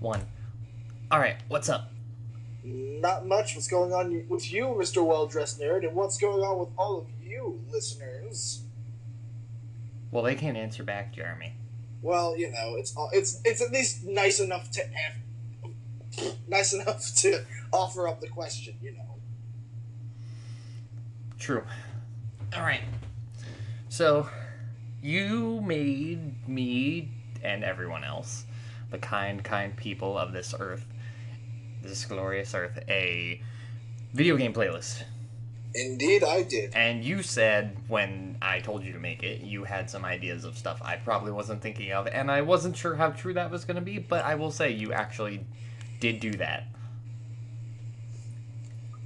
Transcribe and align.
one. 0.00 0.26
All 1.10 1.18
right, 1.18 1.36
what's 1.48 1.68
up? 1.68 1.92
Not 2.64 3.26
much. 3.26 3.54
What's 3.54 3.68
going 3.68 3.92
on 3.92 4.26
with 4.28 4.52
you, 4.52 4.66
Mr. 4.78 5.04
Well 5.04 5.26
Dressed 5.26 5.60
Nerd, 5.60 5.86
and 5.86 5.94
what's 5.94 6.18
going 6.18 6.42
on 6.42 6.58
with 6.58 6.68
all 6.76 6.98
of 6.98 7.06
you, 7.22 7.62
listeners? 7.70 8.62
Well, 10.10 10.22
they 10.22 10.34
can't 10.34 10.56
answer 10.56 10.82
back, 10.82 11.14
Jeremy. 11.14 11.54
Well, 12.02 12.36
you 12.36 12.50
know, 12.50 12.76
it's 12.76 12.96
all, 12.96 13.10
it's 13.12 13.40
it's 13.44 13.60
at 13.60 13.70
least 13.70 14.04
nice 14.04 14.40
enough 14.40 14.70
to 14.72 14.82
have 14.82 16.32
nice 16.48 16.72
enough 16.72 17.14
to 17.16 17.44
offer 17.72 18.08
up 18.08 18.20
the 18.20 18.28
question, 18.28 18.74
you 18.82 18.92
know. 18.92 19.16
True. 21.38 21.64
All 22.56 22.62
right. 22.62 22.82
So, 23.88 24.28
you 25.02 25.60
made 25.60 26.48
me 26.48 27.10
and 27.42 27.64
everyone 27.64 28.04
else, 28.04 28.44
the 28.90 28.98
kind, 28.98 29.42
kind 29.44 29.76
people 29.76 30.18
of 30.18 30.32
this 30.32 30.54
earth, 30.58 30.86
this 31.82 32.04
glorious 32.04 32.54
earth, 32.54 32.78
a 32.88 33.40
video 34.12 34.36
game 34.36 34.52
playlist. 34.52 35.02
Indeed, 35.74 36.24
I 36.24 36.42
did. 36.42 36.74
And 36.74 37.04
you 37.04 37.22
said 37.22 37.76
when 37.88 38.38
I 38.40 38.60
told 38.60 38.84
you 38.84 38.92
to 38.92 38.98
make 38.98 39.22
it, 39.22 39.42
you 39.42 39.64
had 39.64 39.90
some 39.90 40.04
ideas 40.04 40.44
of 40.44 40.56
stuff 40.56 40.80
I 40.82 40.96
probably 40.96 41.30
wasn't 41.30 41.60
thinking 41.60 41.92
of, 41.92 42.06
and 42.06 42.30
I 42.30 42.40
wasn't 42.40 42.76
sure 42.76 42.96
how 42.96 43.10
true 43.10 43.34
that 43.34 43.50
was 43.50 43.64
going 43.64 43.76
to 43.76 43.82
be, 43.82 43.98
but 43.98 44.24
I 44.24 44.34
will 44.34 44.50
say 44.50 44.70
you 44.70 44.92
actually 44.92 45.44
did 46.00 46.20
do 46.20 46.32
that. 46.32 46.68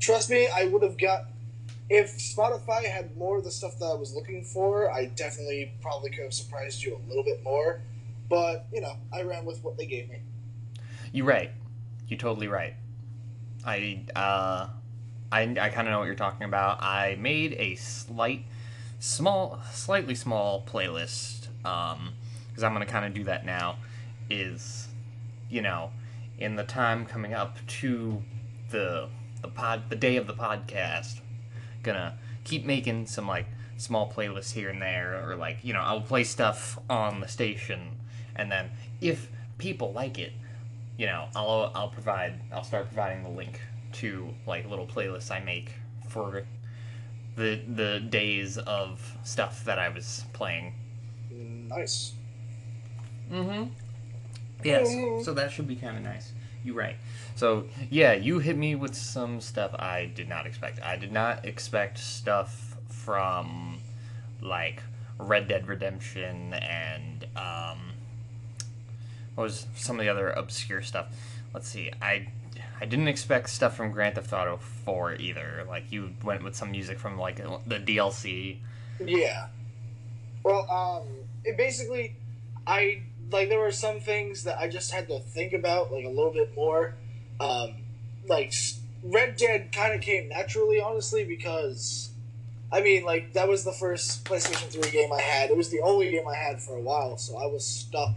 Trust 0.01 0.31
me, 0.31 0.49
I 0.49 0.65
would 0.67 0.83
have 0.83 0.99
got. 0.99 1.27
If 1.91 2.17
Spotify 2.17 2.85
had 2.85 3.17
more 3.19 3.39
of 3.39 3.45
the 3.45 3.51
stuff 3.51 3.79
that 3.79 3.85
I 3.85 3.95
was 3.95 4.15
looking 4.15 4.45
for, 4.45 4.91
I 4.91 5.07
definitely 5.07 5.73
probably 5.83 6.11
could 6.11 6.25
have 6.25 6.33
surprised 6.33 6.83
you 6.83 6.97
a 6.97 7.09
little 7.09 7.25
bit 7.25 7.43
more. 7.43 7.83
But, 8.33 8.65
you 8.73 8.81
know, 8.81 8.95
I 9.13 9.25
ran 9.25 9.45
with 9.45 9.63
what 9.63 9.77
they 9.77 9.85
gave 9.85 10.09
me. 10.09 10.23
You're 11.13 11.27
right. 11.27 11.51
You're 12.09 12.19
totally 12.19 12.49
right. 12.49 12.73
I, 13.63 14.07
uh, 14.17 14.69
I, 15.31 15.43
I 15.43 15.69
kind 15.69 15.87
of 15.87 15.93
know 15.93 15.99
what 15.99 16.07
you're 16.07 16.15
talking 16.15 16.45
about. 16.45 16.83
I 16.83 17.19
made 17.21 17.53
a 17.59 17.75
slight, 17.75 18.47
small, 18.99 19.61
slightly 19.71 20.15
small 20.15 20.65
playlist, 20.65 21.49
um, 21.67 22.15
because 22.49 22.63
I'm 22.65 22.75
to 22.81 22.87
kind 22.87 23.05
of 23.05 23.13
do 23.13 23.25
that 23.25 23.45
now, 23.45 23.77
is, 24.31 24.89
you 25.51 25.61
know, 25.61 25.91
in 26.39 26.57
the 26.57 26.65
time 26.65 27.05
coming 27.05 27.35
up 27.35 27.59
to 27.67 28.23
the 28.71 29.11
the 29.43 29.49
pod 29.49 29.91
the 29.91 29.97
day 29.97 30.17
of 30.17 30.27
the 30.27 30.33
podcast 30.33 31.21
gonna 31.83 32.17
keep 32.45 32.65
making 32.65 33.05
some 33.05 33.27
like 33.27 33.47
small 33.77 34.11
playlists 34.11 34.53
here 34.53 34.71
and 34.71 34.81
there 34.81 35.29
or 35.29 35.35
like 35.35 35.59
you 35.63 35.73
know 35.73 35.81
i'll 35.81 36.01
play 36.01 36.23
stuff 36.23 36.79
on 36.89 37.21
the 37.21 37.27
station 37.27 37.97
and 38.37 38.51
then 38.51 38.71
if 39.01 39.31
people 39.59 39.93
like 39.93 40.19
it 40.19 40.33
you 40.97 41.07
know 41.07 41.27
i'll 41.35 41.71
i'll 41.75 41.89
provide 41.89 42.35
i'll 42.53 42.65
start 42.65 42.87
providing 42.87 43.23
the 43.23 43.29
link 43.29 43.61
to 43.93 44.29
like 44.47 44.69
little 44.69 44.87
playlists 44.87 45.31
i 45.31 45.39
make 45.41 45.73
for 46.09 46.45
the 47.37 47.61
the 47.75 48.01
days 48.01 48.59
of 48.59 49.17
stuff 49.23 49.65
that 49.65 49.79
i 49.79 49.89
was 49.89 50.25
playing. 50.33 50.75
Nice. 51.31 52.13
Mm-hmm. 53.31 53.71
Yes. 54.65 55.25
So 55.25 55.33
that 55.35 55.51
should 55.51 55.67
be 55.67 55.77
kind 55.77 55.97
of 55.97 56.03
nice. 56.03 56.33
You're 56.65 56.75
right. 56.75 56.97
So 57.35 57.65
yeah, 57.91 58.13
you 58.13 58.39
hit 58.39 58.57
me 58.57 58.75
with 58.75 58.95
some 58.95 59.41
stuff 59.41 59.75
I 59.75 60.11
did 60.15 60.29
not 60.29 60.47
expect. 60.47 60.83
I 60.83 60.97
did 60.97 61.13
not 61.13 61.45
expect 61.45 61.99
stuff 61.99 62.77
from 62.89 63.79
like 64.41 64.83
Red 65.19 65.49
Dead 65.49 65.67
Redemption 65.67 66.55
and 66.55 67.27
um, 67.37 67.92
what 69.35 69.45
was 69.45 69.67
some 69.75 69.99
of 69.99 70.05
the 70.05 70.11
other 70.11 70.31
obscure 70.31 70.83
stuff. 70.83 71.07
Let's 71.55 71.69
see, 71.69 71.91
I 72.01 72.29
I 72.81 72.85
didn't 72.85 73.09
expect 73.09 73.51
stuff 73.51 73.77
from 73.77 73.93
Grand 73.93 74.17
Theft 74.17 74.33
Auto 74.33 74.57
4 74.57 75.15
either. 75.15 75.65
Like 75.69 75.93
you 75.93 76.15
went 76.25 76.43
with 76.43 76.57
some 76.57 76.73
music 76.73 76.99
from 76.99 77.19
like 77.19 77.37
the 77.37 77.77
DLC. 77.77 78.59
Yeah. 78.99 79.47
Well, 80.43 80.69
um, 80.69 81.07
it 81.45 81.57
basically, 81.57 82.17
I 82.67 83.03
like 83.31 83.49
there 83.49 83.61
were 83.61 83.73
some 83.73 84.01
things 84.01 84.45
that 84.45 84.59
I 84.59 84.69
just 84.69 84.93
had 84.93 85.09
to 85.09 85.21
think 85.21 85.53
about 85.53 85.93
like 85.93 86.05
a 86.05 86.09
little 86.09 86.33
bit 86.33 86.55
more 86.57 86.95
um, 87.41 87.77
like 88.29 88.53
Red 89.03 89.37
Dead 89.37 89.73
kind 89.73 89.95
of 89.95 90.01
came 90.01 90.29
naturally, 90.29 90.81
honestly, 90.81 91.25
because 91.25 92.11
I 92.73 92.81
mean, 92.81 93.05
like 93.05 93.33
that 93.35 93.49
was 93.49 93.65
the 93.65 93.73
first 93.73 94.25
PlayStation 94.25 94.69
Three 94.69 94.91
game 94.91 95.13
I 95.13 95.21
had. 95.21 95.51
It 95.51 95.57
was 95.57 95.71
the 95.71 95.81
only 95.81 96.11
game 96.11 96.27
I 96.27 96.37
had 96.37 96.61
for 96.61 96.77
a 96.77 96.81
while, 96.81 97.17
so 97.17 97.37
I 97.37 97.47
was 97.47 97.67
stuck 97.67 98.17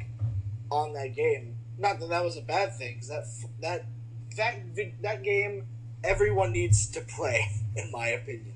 on 0.72 0.94
that 0.94 1.16
game. 1.16 1.56
Not 1.78 2.00
that 2.00 2.10
that 2.10 2.24
was 2.24 2.38
a 2.38 2.42
bad 2.42 2.76
thing, 2.76 2.96
because 2.96 3.10
that 3.10 3.26
that 3.62 3.86
that 4.38 5.02
that 5.02 5.24
game 5.24 5.68
everyone 6.04 6.52
needs 6.52 6.88
to 6.88 7.02
play, 7.02 7.48
in 7.76 7.92
my 7.92 8.08
opinion. 8.10 8.54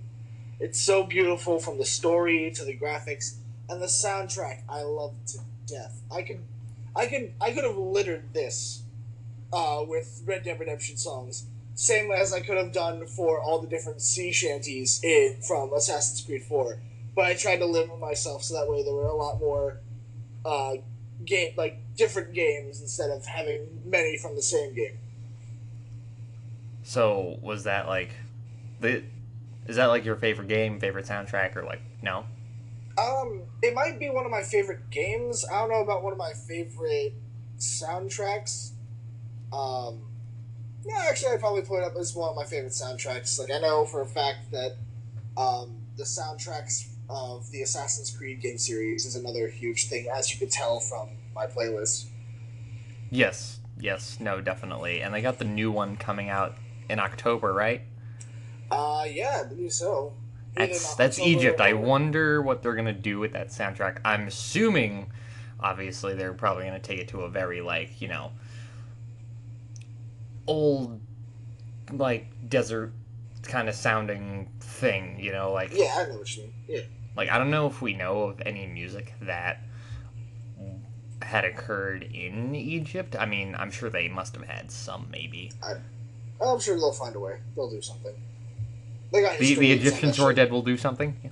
It's 0.59 0.79
so 0.79 1.03
beautiful 1.03 1.59
from 1.59 1.77
the 1.77 1.85
story 1.85 2.51
to 2.55 2.65
the 2.65 2.77
graphics 2.77 3.35
and 3.69 3.81
the 3.81 3.87
soundtrack. 3.87 4.61
I 4.67 4.81
love 4.81 5.15
to 5.27 5.39
death. 5.65 6.01
I 6.11 6.21
could, 6.21 6.41
I 6.95 7.05
could, 7.05 7.33
I 7.39 7.51
could 7.51 7.63
have 7.63 7.77
littered 7.77 8.33
this 8.33 8.83
uh, 9.53 9.83
with 9.87 10.21
Red 10.25 10.43
Dead 10.43 10.59
Redemption 10.59 10.97
songs, 10.97 11.45
same 11.75 12.11
as 12.11 12.33
I 12.33 12.41
could 12.41 12.57
have 12.57 12.73
done 12.73 13.07
for 13.07 13.39
all 13.39 13.59
the 13.59 13.67
different 13.67 14.01
sea 14.01 14.31
shanties 14.31 15.01
in 15.03 15.37
from 15.47 15.73
Assassin's 15.73 16.21
Creed 16.21 16.43
Four. 16.43 16.79
But 17.15 17.25
I 17.25 17.35
tried 17.35 17.57
to 17.57 17.65
limit 17.65 17.99
myself 17.99 18.43
so 18.43 18.53
that 18.55 18.69
way 18.69 18.83
there 18.83 18.93
were 18.93 19.07
a 19.07 19.15
lot 19.15 19.39
more 19.39 19.77
uh, 20.45 20.73
game 21.25 21.53
like 21.57 21.79
different 21.95 22.33
games 22.33 22.81
instead 22.81 23.09
of 23.09 23.25
having 23.25 23.81
many 23.85 24.17
from 24.17 24.35
the 24.35 24.41
same 24.41 24.73
game. 24.73 24.97
So 26.83 27.37
was 27.41 27.65
that 27.65 27.87
like 27.87 28.11
the 28.79 29.03
is 29.67 29.75
that 29.75 29.85
like 29.85 30.03
your 30.03 30.15
favorite 30.15 30.47
game, 30.47 30.79
favorite 30.79 31.05
soundtrack, 31.05 31.55
or 31.55 31.63
like 31.63 31.81
no? 32.01 32.25
Um, 32.97 33.43
it 33.61 33.73
might 33.73 33.99
be 33.99 34.09
one 34.09 34.25
of 34.25 34.31
my 34.31 34.41
favorite 34.41 34.89
games. 34.89 35.45
I 35.45 35.59
don't 35.59 35.69
know 35.69 35.83
about 35.83 36.03
one 36.03 36.11
of 36.11 36.17
my 36.17 36.33
favorite 36.33 37.13
soundtracks. 37.59 38.71
Um, 39.53 40.01
yeah, 40.85 41.05
actually, 41.07 41.33
I'd 41.33 41.39
probably 41.39 41.61
put 41.61 41.81
it 41.81 41.83
up 41.83 41.95
as 41.97 42.15
one 42.15 42.29
of 42.29 42.35
my 42.35 42.45
favorite 42.45 42.71
soundtracks. 42.71 43.39
Like, 43.39 43.51
I 43.51 43.59
know 43.59 43.85
for 43.85 44.01
a 44.01 44.05
fact 44.05 44.51
that 44.51 44.77
um, 45.37 45.75
the 45.97 46.03
soundtracks 46.03 46.88
of 47.09 47.49
the 47.51 47.61
Assassin's 47.61 48.11
Creed 48.11 48.41
game 48.41 48.57
series 48.57 49.05
is 49.05 49.15
another 49.15 49.47
huge 49.47 49.87
thing, 49.87 50.07
as 50.13 50.31
you 50.31 50.39
could 50.39 50.51
tell 50.51 50.79
from 50.79 51.09
my 51.33 51.47
playlist. 51.47 52.05
Yes, 53.09 53.59
yes, 53.79 54.19
no, 54.19 54.41
definitely. 54.41 55.01
And 55.01 55.13
they 55.13 55.21
got 55.21 55.39
the 55.39 55.45
new 55.45 55.71
one 55.71 55.97
coming 55.97 56.29
out 56.29 56.55
in 56.89 56.99
October, 56.99 57.53
right? 57.53 57.81
Uh, 58.69 59.05
yeah, 59.09 59.41
I 59.43 59.47
believe 59.47 59.73
so. 59.73 60.13
That's 60.55 60.95
that's 60.95 61.19
Egypt. 61.19 61.61
I 61.61 61.73
wonder 61.73 62.41
what 62.41 62.61
they're 62.61 62.75
gonna 62.75 62.93
do 62.93 63.19
with 63.19 63.33
that 63.33 63.49
soundtrack. 63.49 63.99
I'm 64.03 64.27
assuming, 64.27 65.11
obviously, 65.59 66.15
they're 66.15 66.33
probably 66.33 66.65
gonna 66.65 66.79
take 66.79 66.99
it 66.99 67.07
to 67.09 67.21
a 67.21 67.29
very 67.29 67.61
like 67.61 68.01
you 68.01 68.07
know 68.07 68.31
old 70.47 70.99
like 71.91 72.27
desert 72.49 72.93
kind 73.43 73.69
of 73.69 73.75
sounding 73.75 74.49
thing, 74.59 75.19
you 75.19 75.31
know, 75.31 75.51
like 75.51 75.71
Yeah, 75.73 75.95
I 75.97 76.09
know 76.09 76.17
what 76.17 76.35
you 76.35 76.43
mean. 76.43 76.53
Yeah. 76.67 76.81
Like 77.19 77.29
I 77.31 77.37
don't 77.37 77.51
know 77.51 77.67
if 77.67 77.81
we 77.81 77.93
know 77.95 78.21
of 78.21 78.41
any 78.45 78.65
music 78.65 79.13
that 79.23 79.59
had 81.21 81.43
occurred 81.43 82.03
in 82.03 82.55
Egypt. 82.55 83.13
I 83.19 83.25
mean, 83.25 83.55
I'm 83.59 83.71
sure 83.71 83.89
they 83.89 84.07
must 84.07 84.37
have 84.37 84.47
had 84.47 84.71
some 84.71 85.09
maybe. 85.11 85.51
I, 85.61 85.73
I'm 86.41 86.61
sure 86.61 86.77
they'll 86.77 86.93
find 86.93 87.13
a 87.17 87.19
way. 87.19 87.39
They'll 87.57 87.69
do 87.69 87.81
something. 87.81 88.13
They 89.11 89.21
got 89.21 89.37
the, 89.37 89.53
the 89.53 89.73
Egyptians 89.73 90.15
who 90.15 90.23
are 90.23 90.33
dead 90.33 90.49
will 90.49 90.61
do 90.61 90.77
something. 90.77 91.29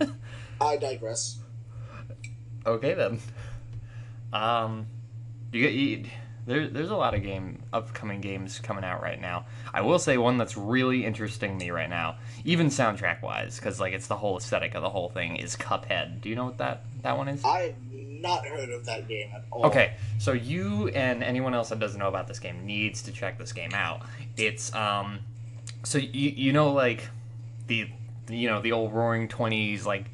I 0.60 0.76
digress. 0.76 1.38
Okay 2.64 2.94
then. 2.94 3.18
Um, 4.32 4.86
you 5.50 5.62
get 5.62 5.72
you, 5.72 6.04
there, 6.46 6.68
there's 6.68 6.90
a 6.90 6.96
lot 6.96 7.14
of 7.14 7.22
game 7.22 7.62
upcoming 7.72 8.20
games 8.20 8.58
coming 8.58 8.84
out 8.84 9.02
right 9.02 9.20
now. 9.20 9.46
I 9.72 9.80
will 9.80 9.98
say 9.98 10.18
one 10.18 10.36
that's 10.36 10.56
really 10.56 11.04
interesting 11.04 11.56
me 11.56 11.70
right 11.70 11.88
now, 11.88 12.16
even 12.44 12.68
soundtrack 12.68 13.22
wise, 13.22 13.56
because 13.56 13.80
like 13.80 13.94
it's 13.94 14.06
the 14.06 14.16
whole 14.16 14.36
aesthetic 14.36 14.74
of 14.74 14.82
the 14.82 14.90
whole 14.90 15.08
thing 15.08 15.36
is 15.36 15.56
Cuphead. 15.56 16.20
Do 16.20 16.28
you 16.28 16.36
know 16.36 16.46
what 16.46 16.58
that 16.58 16.84
that 17.02 17.16
one 17.16 17.28
is? 17.28 17.42
I 17.44 17.74
not 17.90 18.46
heard 18.46 18.70
of 18.70 18.84
that 18.86 19.08
game 19.08 19.30
at 19.34 19.44
all. 19.50 19.66
Okay, 19.66 19.94
so 20.18 20.32
you 20.32 20.88
and 20.88 21.22
anyone 21.22 21.54
else 21.54 21.70
that 21.70 21.78
doesn't 21.78 21.98
know 21.98 22.08
about 22.08 22.28
this 22.28 22.38
game 22.38 22.66
needs 22.66 23.02
to 23.02 23.12
check 23.12 23.38
this 23.38 23.52
game 23.52 23.72
out. 23.72 24.02
It's 24.36 24.74
um, 24.74 25.20
so 25.82 25.98
you 25.98 26.30
you 26.30 26.52
know 26.52 26.72
like 26.72 27.08
the 27.68 27.88
you 28.28 28.48
know 28.48 28.60
the 28.60 28.72
old 28.72 28.92
Roaring 28.92 29.28
Twenties 29.28 29.86
like 29.86 30.10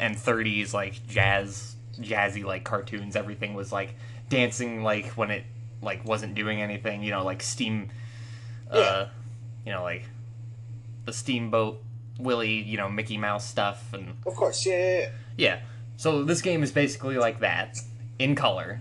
and 0.00 0.18
thirties 0.18 0.72
like 0.72 1.06
jazz 1.06 1.76
jazzy 2.00 2.44
like 2.44 2.64
cartoons. 2.64 3.16
Everything 3.16 3.52
was 3.54 3.70
like 3.70 3.94
dancing 4.30 4.82
like 4.82 5.08
when 5.08 5.30
it 5.30 5.44
like 5.82 6.04
wasn't 6.04 6.34
doing 6.34 6.60
anything. 6.60 7.02
You 7.02 7.10
know, 7.10 7.24
like 7.24 7.42
Steam, 7.42 7.90
uh, 8.70 8.78
yeah. 8.78 9.08
you 9.66 9.72
know, 9.72 9.82
like 9.82 10.04
the 11.04 11.12
Steamboat 11.12 11.82
Willie, 12.18 12.60
you 12.60 12.76
know, 12.76 12.88
Mickey 12.88 13.16
Mouse 13.16 13.46
stuff, 13.46 13.92
and 13.92 14.16
of 14.26 14.34
course, 14.34 14.66
yeah, 14.66 14.76
yeah, 14.76 14.98
yeah. 14.98 15.08
yeah. 15.36 15.60
So 15.96 16.24
this 16.24 16.42
game 16.42 16.62
is 16.62 16.72
basically 16.72 17.16
like 17.16 17.40
that 17.40 17.78
in 18.18 18.34
color, 18.34 18.80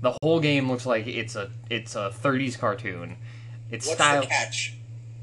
the 0.00 0.14
whole 0.22 0.40
game 0.40 0.70
looks 0.70 0.86
like 0.86 1.06
it's 1.06 1.34
a 1.34 1.50
it's 1.70 1.96
a 1.96 2.10
30s 2.10 2.58
cartoon. 2.58 3.16
It's 3.70 3.86
What's 3.86 3.98
style. 3.98 4.20
the 4.20 4.26
catch? 4.26 4.74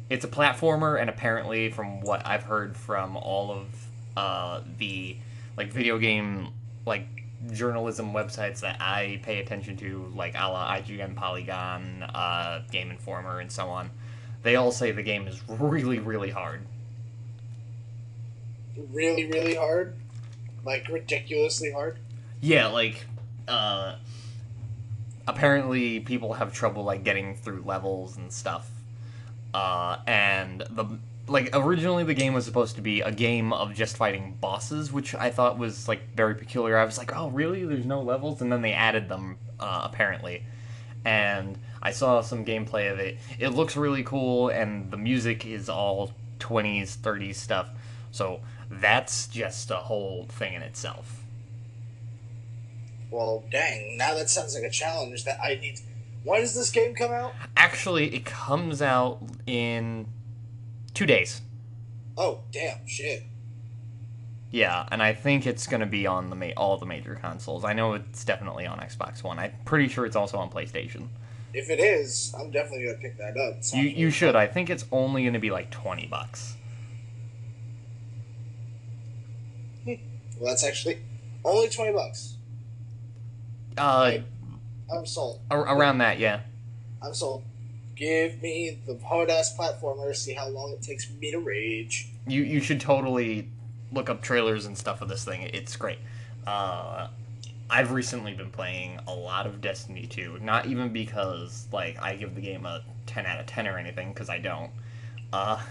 It's 0.09 0.25
a 0.25 0.27
platformer, 0.27 0.99
and 0.99 1.09
apparently, 1.09 1.69
from 1.69 2.01
what 2.01 2.25
I've 2.25 2.43
heard 2.43 2.75
from 2.75 3.15
all 3.15 3.51
of 3.51 3.87
uh, 4.17 4.61
the 4.77 5.15
like 5.55 5.71
video 5.71 5.97
game 5.97 6.49
like 6.85 7.20
journalism 7.51 8.13
websites 8.13 8.59
that 8.59 8.77
I 8.79 9.19
pay 9.23 9.39
attention 9.39 9.77
to, 9.77 10.11
like 10.15 10.35
a 10.35 10.47
la 10.47 10.75
IGN, 10.75 11.15
Polygon, 11.15 12.03
uh, 12.03 12.61
Game 12.71 12.91
Informer, 12.91 13.39
and 13.39 13.51
so 13.51 13.67
on, 13.69 13.89
they 14.43 14.55
all 14.55 14.71
say 14.71 14.91
the 14.91 15.03
game 15.03 15.27
is 15.27 15.41
really, 15.47 15.99
really 15.99 16.29
hard. 16.29 16.61
Really, 18.91 19.25
really 19.25 19.55
hard, 19.55 19.95
like 20.65 20.87
ridiculously 20.87 21.71
hard. 21.71 21.97
Yeah, 22.41 22.67
like 22.67 23.05
uh 23.47 23.95
apparently 25.27 25.99
people 25.99 26.33
have 26.33 26.53
trouble 26.53 26.83
like 26.83 27.03
getting 27.03 27.35
through 27.35 27.63
levels 27.65 28.17
and 28.17 28.31
stuff. 28.31 28.69
Uh 29.53 29.97
and 30.07 30.63
the 30.69 30.97
like 31.31 31.49
originally 31.53 32.03
the 32.03 32.13
game 32.13 32.33
was 32.33 32.45
supposed 32.45 32.75
to 32.75 32.81
be 32.81 33.01
a 33.01 33.11
game 33.11 33.53
of 33.53 33.73
just 33.73 33.97
fighting 33.97 34.37
bosses, 34.41 34.91
which 34.91 35.15
I 35.15 35.31
thought 35.31 35.57
was 35.57 35.87
like 35.87 36.13
very 36.15 36.35
peculiar. 36.35 36.77
I 36.77 36.85
was 36.85 36.97
like, 36.97 37.15
"Oh, 37.15 37.29
really? 37.29 37.65
There's 37.65 37.85
no 37.85 38.01
levels?" 38.01 38.41
And 38.41 38.51
then 38.51 38.61
they 38.61 38.73
added 38.73 39.09
them 39.09 39.37
uh 39.59 39.81
apparently. 39.83 40.43
And 41.05 41.57
I 41.81 41.91
saw 41.91 42.21
some 42.21 42.45
gameplay 42.45 42.91
of 42.91 42.99
it. 42.99 43.17
It 43.39 43.49
looks 43.49 43.75
really 43.75 44.03
cool 44.03 44.49
and 44.49 44.91
the 44.91 44.97
music 44.97 45.45
is 45.45 45.67
all 45.67 46.11
20s, 46.39 46.97
30s 46.97 47.35
stuff. 47.35 47.69
So 48.11 48.41
that's 48.69 49.27
just 49.27 49.71
a 49.71 49.77
whole 49.77 50.25
thing 50.25 50.53
in 50.53 50.61
itself. 50.61 51.23
Well, 53.09 53.43
dang! 53.51 53.97
Now 53.97 54.13
that 54.15 54.29
sounds 54.29 54.55
like 54.55 54.63
a 54.63 54.69
challenge 54.69 55.23
that 55.25 55.39
I 55.41 55.55
need. 55.55 55.79
When 56.23 56.41
does 56.41 56.53
this 56.53 56.69
game 56.69 56.93
come 56.93 57.11
out? 57.11 57.33
Actually, 57.57 58.13
it 58.15 58.25
comes 58.25 58.81
out 58.81 59.19
in 59.47 60.05
two 60.93 61.05
days. 61.05 61.41
Oh, 62.17 62.41
damn! 62.51 62.85
Shit. 62.87 63.23
Yeah, 64.51 64.85
and 64.91 65.01
I 65.01 65.13
think 65.13 65.47
it's 65.47 65.65
gonna 65.65 65.85
be 65.85 66.05
on 66.05 66.29
the 66.29 66.35
ma- 66.35 66.51
all 66.57 66.77
the 66.77 66.85
major 66.85 67.15
consoles. 67.15 67.63
I 67.63 67.73
know 67.73 67.93
it's 67.93 68.25
definitely 68.25 68.65
on 68.65 68.79
Xbox 68.79 69.23
One. 69.23 69.39
I'm 69.39 69.53
pretty 69.63 69.87
sure 69.87 70.05
it's 70.05 70.15
also 70.15 70.37
on 70.37 70.49
PlayStation. 70.49 71.07
If 71.53 71.69
it 71.69 71.79
is, 71.79 72.33
I'm 72.37 72.51
definitely 72.51 72.85
gonna 72.85 72.97
pick 72.97 73.17
that 73.17 73.37
up. 73.37 73.59
You 73.73 73.83
you 73.83 74.09
should. 74.09 74.35
I 74.35 74.47
think 74.47 74.69
it's 74.69 74.85
only 74.91 75.23
gonna 75.25 75.39
be 75.39 75.51
like 75.51 75.69
twenty 75.71 76.05
bucks. 76.07 76.55
Well, 79.85 80.49
that's 80.49 80.63
actually 80.63 80.97
only 81.45 81.69
twenty 81.69 81.93
bucks. 81.93 82.37
Uh, 83.77 84.17
I'm 84.93 85.05
sold. 85.05 85.41
ar- 85.51 85.77
around 85.77 85.99
that, 85.99 86.19
yeah. 86.19 86.41
I'm 87.01 87.13
sold. 87.13 87.43
Give 88.01 88.41
me 88.41 88.79
the 88.87 88.97
hard 89.05 89.29
ass 89.29 89.55
platformer. 89.55 90.15
See 90.15 90.33
how 90.33 90.47
long 90.47 90.71
it 90.71 90.81
takes 90.81 91.07
me 91.11 91.29
to 91.29 91.37
rage. 91.37 92.09
You 92.25 92.41
you 92.41 92.59
should 92.59 92.81
totally 92.81 93.47
look 93.91 94.09
up 94.09 94.23
trailers 94.23 94.65
and 94.65 94.75
stuff 94.75 95.03
of 95.03 95.07
this 95.07 95.23
thing. 95.23 95.43
It's 95.53 95.75
great. 95.75 95.99
Uh, 96.47 97.09
I've 97.69 97.91
recently 97.91 98.33
been 98.33 98.49
playing 98.49 98.99
a 99.07 99.13
lot 99.13 99.45
of 99.45 99.61
Destiny 99.61 100.07
2. 100.07 100.39
Not 100.41 100.65
even 100.65 100.91
because 100.91 101.67
like 101.71 102.01
I 102.01 102.15
give 102.15 102.33
the 102.33 102.41
game 102.41 102.65
a 102.65 102.81
10 103.05 103.27
out 103.27 103.39
of 103.39 103.45
10 103.45 103.67
or 103.67 103.77
anything, 103.77 104.11
because 104.11 104.31
I 104.31 104.39
don't. 104.39 104.71
Uh, 105.31 105.61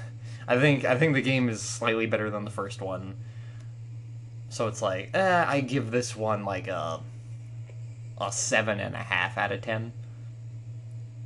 I 0.46 0.56
think 0.56 0.84
I 0.84 0.96
think 0.96 1.14
the 1.14 1.22
game 1.22 1.48
is 1.48 1.60
slightly 1.60 2.06
better 2.06 2.30
than 2.30 2.44
the 2.44 2.52
first 2.52 2.80
one. 2.80 3.16
So 4.50 4.68
it's 4.68 4.80
like, 4.80 5.10
eh, 5.14 5.44
I 5.48 5.62
give 5.62 5.90
this 5.90 6.14
one 6.14 6.44
like 6.44 6.68
a 6.68 7.00
a 8.20 8.30
seven 8.30 8.78
and 8.78 8.94
a 8.94 8.98
half 8.98 9.36
out 9.36 9.50
of 9.50 9.62
ten. 9.62 9.94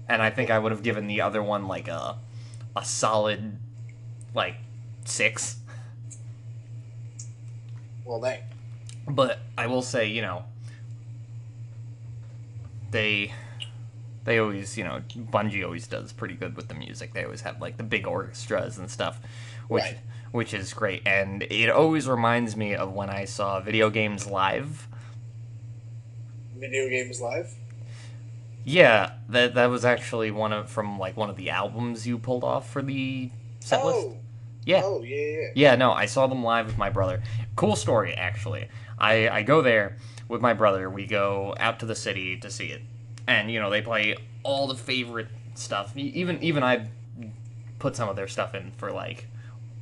And 0.09 0.21
I 0.23 0.31
think 0.31 0.51
I 0.51 0.59
would 0.59 0.73
have 0.73 0.83
given 0.83 1.07
the 1.07 1.21
other 1.23 1.43
one 1.43 1.67
like 1.67 1.89
a 1.89 2.17
a 2.77 2.85
solid 2.85 3.59
like 4.35 4.57
six. 5.05 5.57
Well, 8.05 8.21
dang. 8.21 8.41
But 9.09 9.39
I 9.57 9.67
will 9.67 9.83
say, 9.83 10.07
you 10.09 10.23
know, 10.23 10.45
they 12.91 13.33
they 14.25 14.39
always, 14.39 14.79
you 14.79 14.85
know, 14.85 15.03
Bungie 15.15 15.65
always 15.65 15.87
does 15.87 16.13
pretty 16.13 16.35
good 16.35 16.57
with 16.57 16.69
the 16.69 16.75
music. 16.75 17.13
They 17.13 17.25
always 17.25 17.43
have 17.43 17.61
like 17.61 17.77
the 17.77 17.83
big 17.83 18.07
orchestras 18.07 18.79
and 18.79 18.91
stuff, 18.91 19.21
which 19.69 19.83
Right. 19.85 19.99
which 20.33 20.55
is 20.55 20.73
great. 20.73 21.03
And 21.07 21.43
it 21.45 21.69
always 21.71 22.09
reminds 22.09 22.57
me 22.57 22.75
of 22.75 22.93
when 22.93 23.11
I 23.11 23.25
saw 23.25 23.61
video 23.61 23.91
games 23.91 24.27
live. 24.27 24.89
Video 26.57 26.89
games 26.89 27.21
live. 27.21 27.55
Yeah, 28.65 29.13
that 29.29 29.55
that 29.55 29.67
was 29.67 29.85
actually 29.85 30.31
one 30.31 30.53
of 30.53 30.71
from 30.71 30.99
like 30.99 31.17
one 31.17 31.31
of 31.31 31.37
the 31.37 31.51
albums 31.51 32.07
you 32.07 32.19
pulled 32.19 32.45
off 32.45 32.71
for 32.71 32.83
the 32.83 33.31
set 33.61 33.85
list. 33.85 34.07
oh. 34.07 34.17
Yeah. 34.67 34.81
Oh 34.83 35.03
yeah, 35.03 35.17
yeah. 35.17 35.49
yeah. 35.55 35.75
No, 35.77 35.93
I 35.93 36.07
saw 36.07 36.27
them 36.27 36.43
live 36.43 36.67
with 36.67 36.79
my 36.79 36.91
brother. 36.91 37.23
Cool 37.55 37.77
story, 37.77 38.15
actually. 38.15 38.69
I, 38.99 39.29
I 39.29 39.43
go 39.43 39.61
there 39.61 39.99
with 40.29 40.41
my 40.41 40.55
brother. 40.55 40.89
We 40.89 41.07
go 41.07 41.55
out 41.59 41.81
to 41.81 41.87
the 41.87 41.95
city 41.95 42.39
to 42.39 42.51
see 42.51 42.67
it, 42.67 42.83
and 43.27 43.51
you 43.51 43.61
know 43.61 43.71
they 43.71 43.83
play 43.83 44.17
all 44.43 44.67
the 44.67 44.75
favorite 44.75 45.29
stuff. 45.55 45.97
Even 45.97 46.43
even 46.43 46.63
I 46.63 46.89
put 47.79 47.97
some 47.97 48.09
of 48.09 48.17
their 48.17 48.29
stuff 48.29 48.55
in 48.55 48.73
for 48.79 48.91
like 48.91 49.27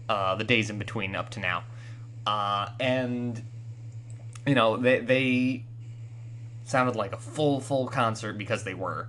uh, 0.09 0.35
the 0.35 0.45
days 0.45 0.71
in 0.71 0.79
between 0.79 1.15
up 1.15 1.31
to 1.31 1.41
now, 1.41 1.65
uh, 2.27 2.71
and 2.81 3.41
you 4.47 4.57
know 4.57 4.77
they 4.77 4.99
they 4.99 5.65
sounded 6.73 6.97
like 6.97 7.13
a 7.13 7.19
full 7.19 7.61
full 7.61 7.87
concert 7.87 8.37
because 8.37 8.65
they 8.65 8.75
were, 8.75 9.07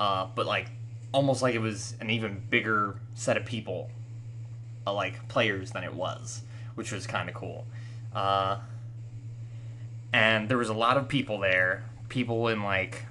uh, 0.00 0.26
but 0.34 0.46
like 0.46 0.70
almost 1.12 1.42
like 1.42 1.54
it 1.54 1.60
was 1.60 1.94
an 2.00 2.10
even 2.10 2.42
bigger 2.50 2.96
set 3.14 3.36
of 3.36 3.44
people 3.44 3.90
uh, 4.86 4.92
like 4.92 5.28
players 5.28 5.70
than 5.70 5.84
it 5.84 5.94
was, 5.94 6.42
which 6.74 6.90
was 6.90 7.06
kind 7.06 7.28
of 7.28 7.34
cool. 7.34 7.66
Uh, 8.14 8.58
and 10.12 10.48
there 10.48 10.58
was 10.58 10.68
a 10.68 10.74
lot 10.74 10.96
of 10.96 11.08
people 11.08 11.38
there, 11.38 11.84
people 12.08 12.48
in 12.48 12.62
like, 12.62 13.04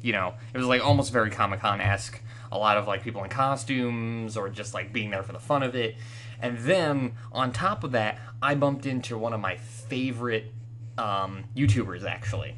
you 0.00 0.12
know, 0.12 0.34
it 0.54 0.58
was 0.58 0.66
like 0.66 0.84
almost 0.84 1.12
very 1.12 1.30
Comic 1.30 1.60
Con 1.60 1.80
esque. 1.80 2.20
A 2.50 2.58
lot 2.58 2.76
of 2.76 2.86
like 2.86 3.02
people 3.02 3.24
in 3.24 3.30
costumes 3.30 4.36
or 4.36 4.50
just 4.50 4.74
like 4.74 4.92
being 4.92 5.10
there 5.10 5.22
for 5.22 5.32
the 5.32 5.40
fun 5.40 5.62
of 5.62 5.74
it. 5.74 5.96
And 6.40 6.58
then 6.58 7.12
on 7.32 7.52
top 7.52 7.82
of 7.82 7.92
that, 7.92 8.18
I 8.42 8.54
bumped 8.54 8.84
into 8.84 9.16
one 9.16 9.32
of 9.32 9.40
my 9.40 9.56
favorite 9.56 10.52
um, 10.98 11.44
YouTubers 11.56 12.04
actually. 12.04 12.56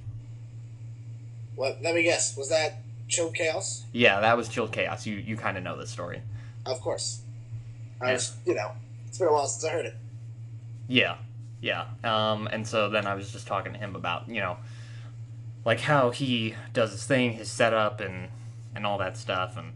What? 1.57 1.79
Let 1.83 1.95
me 1.95 2.03
guess. 2.03 2.37
Was 2.37 2.49
that 2.49 2.81
Chill 3.09 3.31
Chaos? 3.31 3.85
Yeah, 3.93 4.21
that 4.21 4.37
was 4.37 4.49
Chilled 4.49 4.73
Chaos. 4.73 5.07
You 5.07 5.17
you 5.17 5.37
kind 5.37 5.57
of 5.57 5.63
know 5.63 5.77
this 5.79 5.91
story. 5.91 6.23
Of 6.67 6.81
course. 6.81 7.21
I 8.01 8.07
Yeah. 8.09 8.13
was, 8.15 8.37
you 8.45 8.55
know, 8.55 8.73
it's 9.07 9.19
been 9.19 9.29
a 9.29 9.33
while 9.33 9.47
since 9.47 9.65
I 9.65 9.71
heard 9.75 9.87
it. 9.87 9.95
Yeah, 10.89 11.17
yeah. 11.61 11.87
Um, 12.03 12.49
and 12.51 12.67
so 12.67 12.89
then 12.91 13.07
I 13.07 13.15
was 13.15 13.31
just 13.33 13.47
talking 13.47 13.73
to 13.73 13.79
him 13.79 13.95
about 13.97 14.29
you 14.29 14.41
know, 14.41 14.57
like 15.65 15.81
how 15.81 16.11
he 16.11 16.55
does 16.73 16.93
his 16.93 17.05
thing, 17.05 17.33
his 17.35 17.51
setup, 17.51 18.01
and 18.01 18.29
and 18.75 18.85
all 18.87 18.99
that 18.99 19.17
stuff, 19.17 19.57
and 19.57 19.73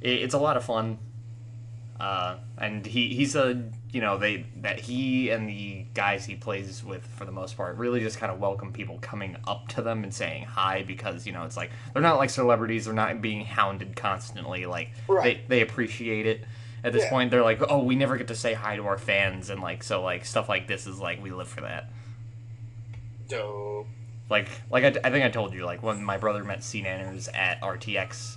it, 0.00 0.22
it's 0.22 0.34
a 0.34 0.38
lot 0.38 0.56
of 0.56 0.64
fun. 0.64 0.98
Uh, 1.98 2.36
and 2.58 2.84
he 2.84 3.14
he 3.14 3.24
said 3.24 3.72
you 3.90 4.02
know 4.02 4.18
they 4.18 4.44
that 4.56 4.78
he 4.78 5.30
and 5.30 5.48
the 5.48 5.86
guys 5.94 6.26
he 6.26 6.34
plays 6.34 6.84
with 6.84 7.02
for 7.06 7.24
the 7.24 7.32
most 7.32 7.56
part 7.56 7.74
really 7.78 8.00
just 8.00 8.18
kind 8.18 8.30
of 8.30 8.38
welcome 8.38 8.70
people 8.70 8.98
coming 9.00 9.34
up 9.46 9.66
to 9.68 9.80
them 9.80 10.02
and 10.04 10.12
saying 10.12 10.44
hi 10.44 10.82
because 10.82 11.26
you 11.26 11.32
know 11.32 11.44
it's 11.44 11.56
like 11.56 11.70
they're 11.94 12.02
not 12.02 12.18
like 12.18 12.28
celebrities 12.28 12.84
they're 12.84 12.92
not 12.92 13.22
being 13.22 13.46
hounded 13.46 13.96
constantly 13.96 14.66
like 14.66 14.90
Right. 15.08 15.48
they 15.48 15.56
they 15.56 15.62
appreciate 15.62 16.26
it 16.26 16.44
at 16.84 16.92
this 16.92 17.04
Yeah. 17.04 17.08
point 17.10 17.30
they're 17.30 17.42
like 17.42 17.62
oh 17.70 17.82
we 17.82 17.94
never 17.96 18.18
get 18.18 18.28
to 18.28 18.34
say 18.34 18.52
hi 18.52 18.76
to 18.76 18.82
our 18.86 18.98
fans 18.98 19.48
and 19.48 19.62
like 19.62 19.82
so 19.82 20.02
like 20.02 20.26
stuff 20.26 20.50
like 20.50 20.66
this 20.68 20.86
is 20.86 21.00
like 21.00 21.22
we 21.22 21.30
live 21.30 21.48
for 21.48 21.62
that 21.62 21.88
Dope. 23.28 23.86
like 24.28 24.48
like 24.70 24.84
I, 24.84 25.08
I 25.08 25.10
think 25.10 25.24
I 25.24 25.30
told 25.30 25.54
you 25.54 25.64
like 25.64 25.82
when 25.82 26.02
my 26.04 26.18
brother 26.18 26.44
met 26.44 26.60
SeaNanners 26.60 27.34
at 27.34 27.60
RTX 27.62 28.36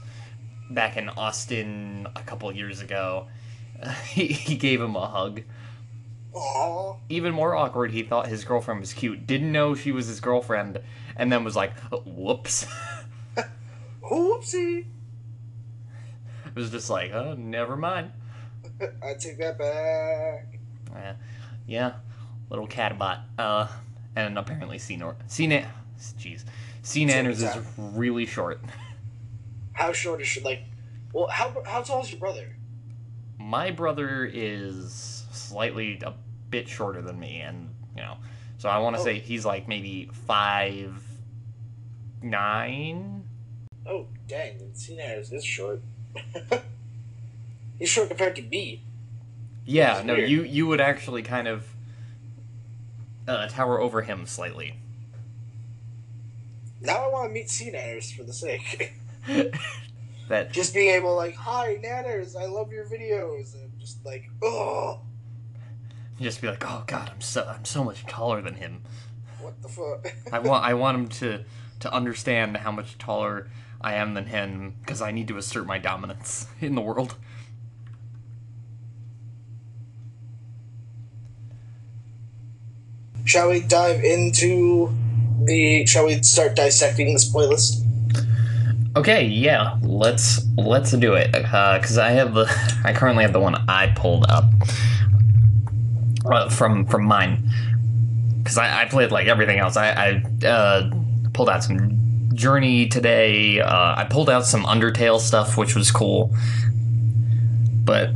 back 0.72 0.98
in 0.98 1.10
Austin 1.10 2.08
a 2.16 2.22
couple 2.22 2.52
years 2.52 2.80
ago 2.82 3.28
he, 4.08 4.26
he 4.28 4.56
gave 4.56 4.82
him 4.82 4.96
a 4.96 5.08
hug 5.08 5.42
Aw. 6.34 6.96
even 7.10 7.34
more 7.34 7.56
awkward 7.56 7.92
he 7.92 8.04
thought 8.04 8.28
his 8.28 8.44
girlfriend 8.44 8.80
was 8.82 8.94
cute 8.94 9.26
didn't 9.26 9.52
know 9.52 9.74
she 9.76 9.92
was 9.92 10.08
his 10.08 10.20
girlfriend 10.20 10.80
and 11.16 11.32
then 11.32 11.44
was 11.44 11.56
like 11.56 11.72
whoops 12.06 12.66
Whoopsie. 14.04 14.86
it 16.46 16.56
was 16.56 16.70
just 16.72 16.90
like 16.90 17.12
oh 17.12 17.34
never 17.36 17.76
mind 17.76 18.12
I 19.04 19.14
take 19.20 19.38
that 19.40 19.58
back. 19.58 20.60
yeah, 20.94 21.14
yeah 21.68 21.94
little 22.50 22.68
catbot 22.68 23.22
uh 23.38 23.68
and 24.16 24.38
apparently 24.38 24.78
C 24.78 24.96
Nor 24.96 25.16
C 25.28 25.48
Na- 25.48 25.62
jeez 26.18 26.44
SeaNanners 26.84 27.42
is 27.44 27.58
really 27.78 28.26
short 28.26 28.62
How 29.74 29.92
short 29.92 30.22
is 30.22 30.28
she? 30.28 30.40
Like, 30.42 30.62
well, 31.14 31.28
how 31.28 31.54
how 31.66 31.82
tall 31.82 32.02
is 32.04 32.12
your 32.12 32.20
brother? 32.20 32.56
My 33.50 33.72
brother 33.72 34.30
is 34.32 35.26
slightly 35.32 36.00
a 36.06 36.14
bit 36.52 36.70
shorter 36.70 37.02
than 37.02 37.20
me 37.20 37.40
and 37.42 37.74
you 37.96 38.04
know 38.04 38.18
so 38.60 38.70
i 38.70 38.78
want 38.78 38.96
to 38.96 39.02
Oh. 39.02 39.06
say 39.06 39.18
he's 39.20 39.44
like 39.46 39.68
maybe 39.68 40.10
five 40.28 41.02
nine 42.22 43.24
Oh, 43.88 44.06
dang. 44.28 44.70
Cena 44.74 45.02
is 45.04 45.44
short. 45.44 45.82
He's 47.80 47.90
short 47.90 48.10
compared 48.10 48.36
to 48.36 48.44
me. 48.44 48.84
Yeah, 49.66 49.96
That's 49.96 50.06
no, 50.06 50.14
weird. 50.14 50.30
you 50.30 50.44
you 50.44 50.68
would 50.68 50.80
actually 50.82 51.24
kind 51.24 51.48
of 51.48 51.68
uh, 53.28 53.48
tower 53.48 53.80
over 53.82 54.04
him 54.04 54.28
slightly. 54.28 54.76
Now 56.82 57.04
I 57.04 57.08
want 57.08 57.30
to 57.30 57.34
meet 57.34 57.48
SeaNanners 57.48 58.16
for 58.16 58.24
the 58.24 58.34
sake. 58.34 58.94
that 60.30 60.52
just 60.52 60.74
being 60.74 60.90
able 60.90 61.16
like, 61.16 61.36
hi 61.36 61.78
Nanners, 61.84 62.36
I 62.36 62.46
love 62.46 62.72
your 62.72 62.86
videos, 62.86 63.54
and 63.54 63.78
just 63.80 64.06
like, 64.06 64.30
oh, 64.42 65.02
just 66.22 66.42
be 66.42 66.48
like, 66.48 66.64
oh 66.66 66.84
god, 66.88 67.12
I'm 67.14 67.22
so 67.22 67.46
I'm 67.48 67.66
so 67.66 67.84
much 67.84 68.06
taller 68.06 68.42
than 68.42 68.56
him. 68.56 68.82
what 69.42 69.62
the 69.62 69.68
fuck? 69.68 70.14
I 70.32 70.40
want 70.40 70.64
I 70.70 70.74
want 70.74 70.98
him 70.98 71.08
to 71.08 71.44
to 71.82 71.94
understand 71.94 72.58
how 72.58 72.72
much 72.72 72.98
taller 72.98 73.50
I 73.82 73.96
am 73.96 74.14
than 74.14 74.28
him 74.28 74.76
because 74.82 75.02
I 75.02 75.12
need 75.12 75.28
to 75.30 75.38
assert 75.38 75.66
my 75.66 75.78
dominance 75.78 76.48
in 76.62 76.76
the 76.76 76.82
world. 76.82 77.16
shall 83.30 83.50
we 83.50 83.62
dive 83.62 84.04
into 84.04 84.92
the? 85.44 85.86
Shall 85.86 86.08
we 86.08 86.22
start 86.24 86.56
dissecting 86.56 87.14
this 87.14 87.32
playlist? 87.32 87.86
Okay, 88.96 89.26
yeah, 89.26 89.78
let's 89.84 90.46
let's 90.58 90.92
do 90.92 91.14
it. 91.14 91.32
Because 91.32 91.98
I 91.98 92.12
have 92.12 92.34
the 92.34 92.46
I 92.84 92.94
currently 92.94 93.24
have 93.24 93.34
the 93.34 93.40
one 93.40 93.56
I 93.70 93.94
pulled 93.96 94.26
up 94.30 94.46
uh, 96.26 96.50
from 96.50 96.86
from 96.86 97.06
mine. 97.06 97.50
Because 98.38 98.58
I, 98.58 98.84
I 98.84 98.86
played 98.86 99.12
like 99.12 99.28
everything 99.28 99.60
else. 99.60 99.78
I, 99.78 100.22
I 100.44 100.46
uh, 100.48 100.92
pulled 101.34 101.50
out 101.50 101.64
some 101.64 102.00
Journey 102.34 102.88
today. 102.88 103.60
Uh, 103.60 103.96
I 103.98 104.08
pulled 104.10 104.30
out 104.30 104.46
some 104.46 104.64
Undertale 104.64 105.20
stuff, 105.20 105.58
which 105.58 105.76
was 105.76 105.92
cool. 105.92 106.36
But 107.84 108.12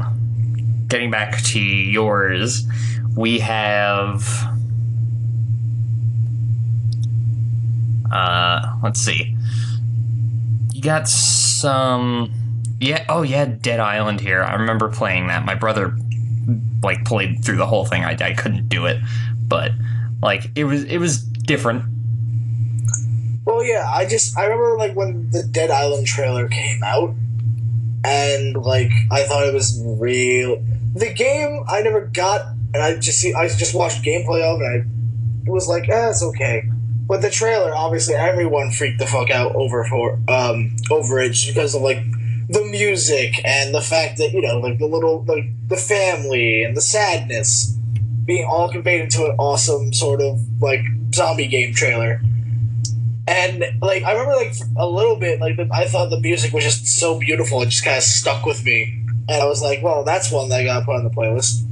getting 0.88 1.12
back 1.12 1.42
to 1.44 1.60
yours, 1.60 2.66
we 3.16 3.40
have. 3.40 4.28
Uh, 8.12 8.76
let's 8.82 9.02
see. 9.02 9.36
Got 10.84 11.08
some. 11.08 12.32
Yeah. 12.80 13.06
Oh, 13.10 13.22
yeah. 13.22 13.46
Dead 13.46 13.80
Island 13.80 14.20
here. 14.20 14.44
I 14.44 14.56
remember 14.56 14.90
playing 14.90 15.28
that. 15.28 15.46
My 15.46 15.56
brother 15.56 15.96
like 16.84 17.06
played 17.06 17.44
through 17.44 17.58
the 17.58 17.66
whole 17.66 17.86
thing. 17.86 18.04
I, 18.04 18.18
I 18.20 18.34
couldn't 18.34 18.70
do 18.70 18.86
it, 18.86 19.02
but 19.48 19.72
like 20.22 20.52
it 20.56 20.66
was 20.66 20.84
it 20.84 20.98
was 20.98 21.24
different. 21.24 21.86
Well, 23.46 23.64
yeah, 23.64 23.90
I 23.92 24.06
just 24.06 24.38
I 24.38 24.44
remember 24.44 24.78
like 24.78 24.96
when 24.96 25.30
the 25.32 25.44
Dead 25.44 25.72
Island 25.72 26.08
trailer 26.08 26.48
came 26.48 26.84
out, 26.84 27.14
and 28.04 28.56
like 28.56 28.92
I 29.12 29.24
thought 29.24 29.48
it 29.48 29.54
was 29.54 29.82
real. 29.84 30.64
The 30.94 31.14
game 31.14 31.64
I 31.68 31.82
never 31.82 32.02
got, 32.02 32.46
and 32.74 32.84
I 32.84 32.96
just 32.98 33.20
see 33.20 33.34
I 33.34 33.48
just 33.48 33.74
watched 33.74 34.04
gameplay 34.04 34.42
of, 34.42 34.62
it 34.62 34.66
and 34.66 34.84
I 34.84 35.46
it 35.46 35.52
was 35.52 35.68
like, 35.68 35.90
eh, 35.90 36.10
it's 36.10 36.24
okay. 36.24 36.70
But 37.06 37.22
the 37.22 37.30
trailer, 37.30 37.74
obviously, 37.76 38.16
everyone 38.16 38.72
freaked 38.72 39.00
the 39.00 39.06
fuck 39.06 39.30
out 39.30 39.56
over 39.56 39.84
for 39.86 40.20
um 40.28 40.76
over 40.90 41.20
it 41.20 41.38
because 41.48 41.76
of 41.76 41.82
like 41.82 42.04
the 42.50 42.64
music 42.64 43.42
and 43.46 43.74
the 43.74 43.82
fact 43.82 44.18
that 44.18 44.32
you 44.32 44.42
know 44.42 44.60
like 44.60 44.80
the 44.80 44.86
little 44.86 45.24
like 45.26 45.46
the 45.68 45.78
family 45.78 46.64
and 46.64 46.76
the 46.78 46.82
sadness. 46.82 47.78
Being 48.26 48.46
all 48.46 48.70
conveyed 48.70 49.02
into 49.02 49.26
an 49.26 49.36
awesome 49.38 49.92
sort 49.92 50.22
of 50.22 50.40
like 50.62 50.80
zombie 51.14 51.48
game 51.48 51.74
trailer. 51.74 52.22
And 53.28 53.66
like 53.82 54.04
I 54.04 54.14
remember 54.14 54.36
like 54.36 54.54
a 54.78 54.88
little 54.88 55.18
bit 55.18 55.42
like 55.42 55.58
the, 55.58 55.68
I 55.74 55.86
thought 55.86 56.10
the 56.10 56.20
music 56.22 56.54
was 56.54 56.64
just 56.64 56.86
so 56.86 57.20
beautiful 57.20 57.62
it 57.62 57.68
just 57.68 57.84
kind 57.84 57.98
of 57.98 58.04
stuck 58.04 58.46
with 58.46 58.64
me. 58.64 59.06
And 59.28 59.42
I 59.42 59.46
was 59.46 59.62
like 59.62 59.84
well 59.84 60.06
that's 60.06 60.32
one 60.32 60.48
that 60.50 60.62
I 60.62 60.64
got 60.64 60.86
put 60.86 60.96
on 60.96 61.04
the 61.04 61.10
playlist 61.10 61.66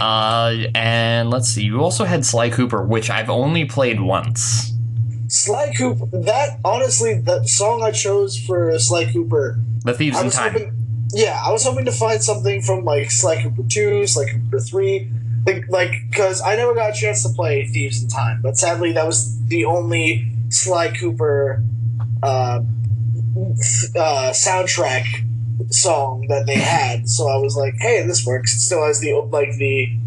Uh, 0.00 0.64
and 0.74 1.30
let's 1.30 1.48
see. 1.48 1.64
You 1.64 1.80
also 1.82 2.04
had 2.04 2.24
Sly 2.24 2.50
Cooper, 2.50 2.82
which 2.82 3.10
I've 3.10 3.30
only 3.30 3.64
played 3.64 4.00
once. 4.00 4.72
Sly 5.28 5.72
Cooper 5.76 6.06
that 6.18 6.60
honestly 6.64 7.14
the 7.14 7.44
song 7.44 7.82
I 7.82 7.90
chose 7.90 8.38
for 8.38 8.78
Sly 8.78 9.06
Cooper 9.06 9.58
The 9.84 9.94
Thieves 9.94 10.20
in 10.20 10.30
Time. 10.30 10.52
hoping 10.52 10.76
yeah 11.12 11.42
I 11.44 11.50
was 11.50 11.64
hoping 11.64 11.84
to 11.86 11.92
find 11.92 12.22
something 12.22 12.62
from 12.62 12.84
like 12.84 13.10
Sly 13.10 13.42
Cooper 13.42 13.62
2 13.68 14.06
Sly 14.06 14.26
Cooper 14.30 14.60
3 14.60 15.10
like 15.46 15.64
like 15.68 15.92
because 16.10 16.40
I 16.42 16.54
never 16.56 16.74
got 16.74 16.90
a 16.90 16.92
chance 16.92 17.22
to 17.24 17.30
play 17.30 17.66
Thieves 17.66 18.02
in 18.02 18.08
Time 18.08 18.42
but 18.42 18.56
sadly 18.56 18.92
that 18.92 19.06
was 19.06 19.42
the 19.46 19.64
only 19.64 20.30
Sly 20.50 20.92
Cooper 20.92 21.62
uh, 22.22 22.60
uh, 23.96 24.30
soundtrack 24.32 25.04
song 25.70 26.26
that 26.28 26.46
they 26.46 26.56
had. 26.56 27.08
So 27.08 27.28
I 27.28 27.36
was 27.36 27.56
like, 27.56 27.74
hey, 27.78 28.06
this 28.06 28.24
works. 28.26 28.54
It 28.54 28.60
still 28.60 28.84
has 28.84 29.00
the 29.00 29.12
like 29.30 29.52
the 29.56 29.98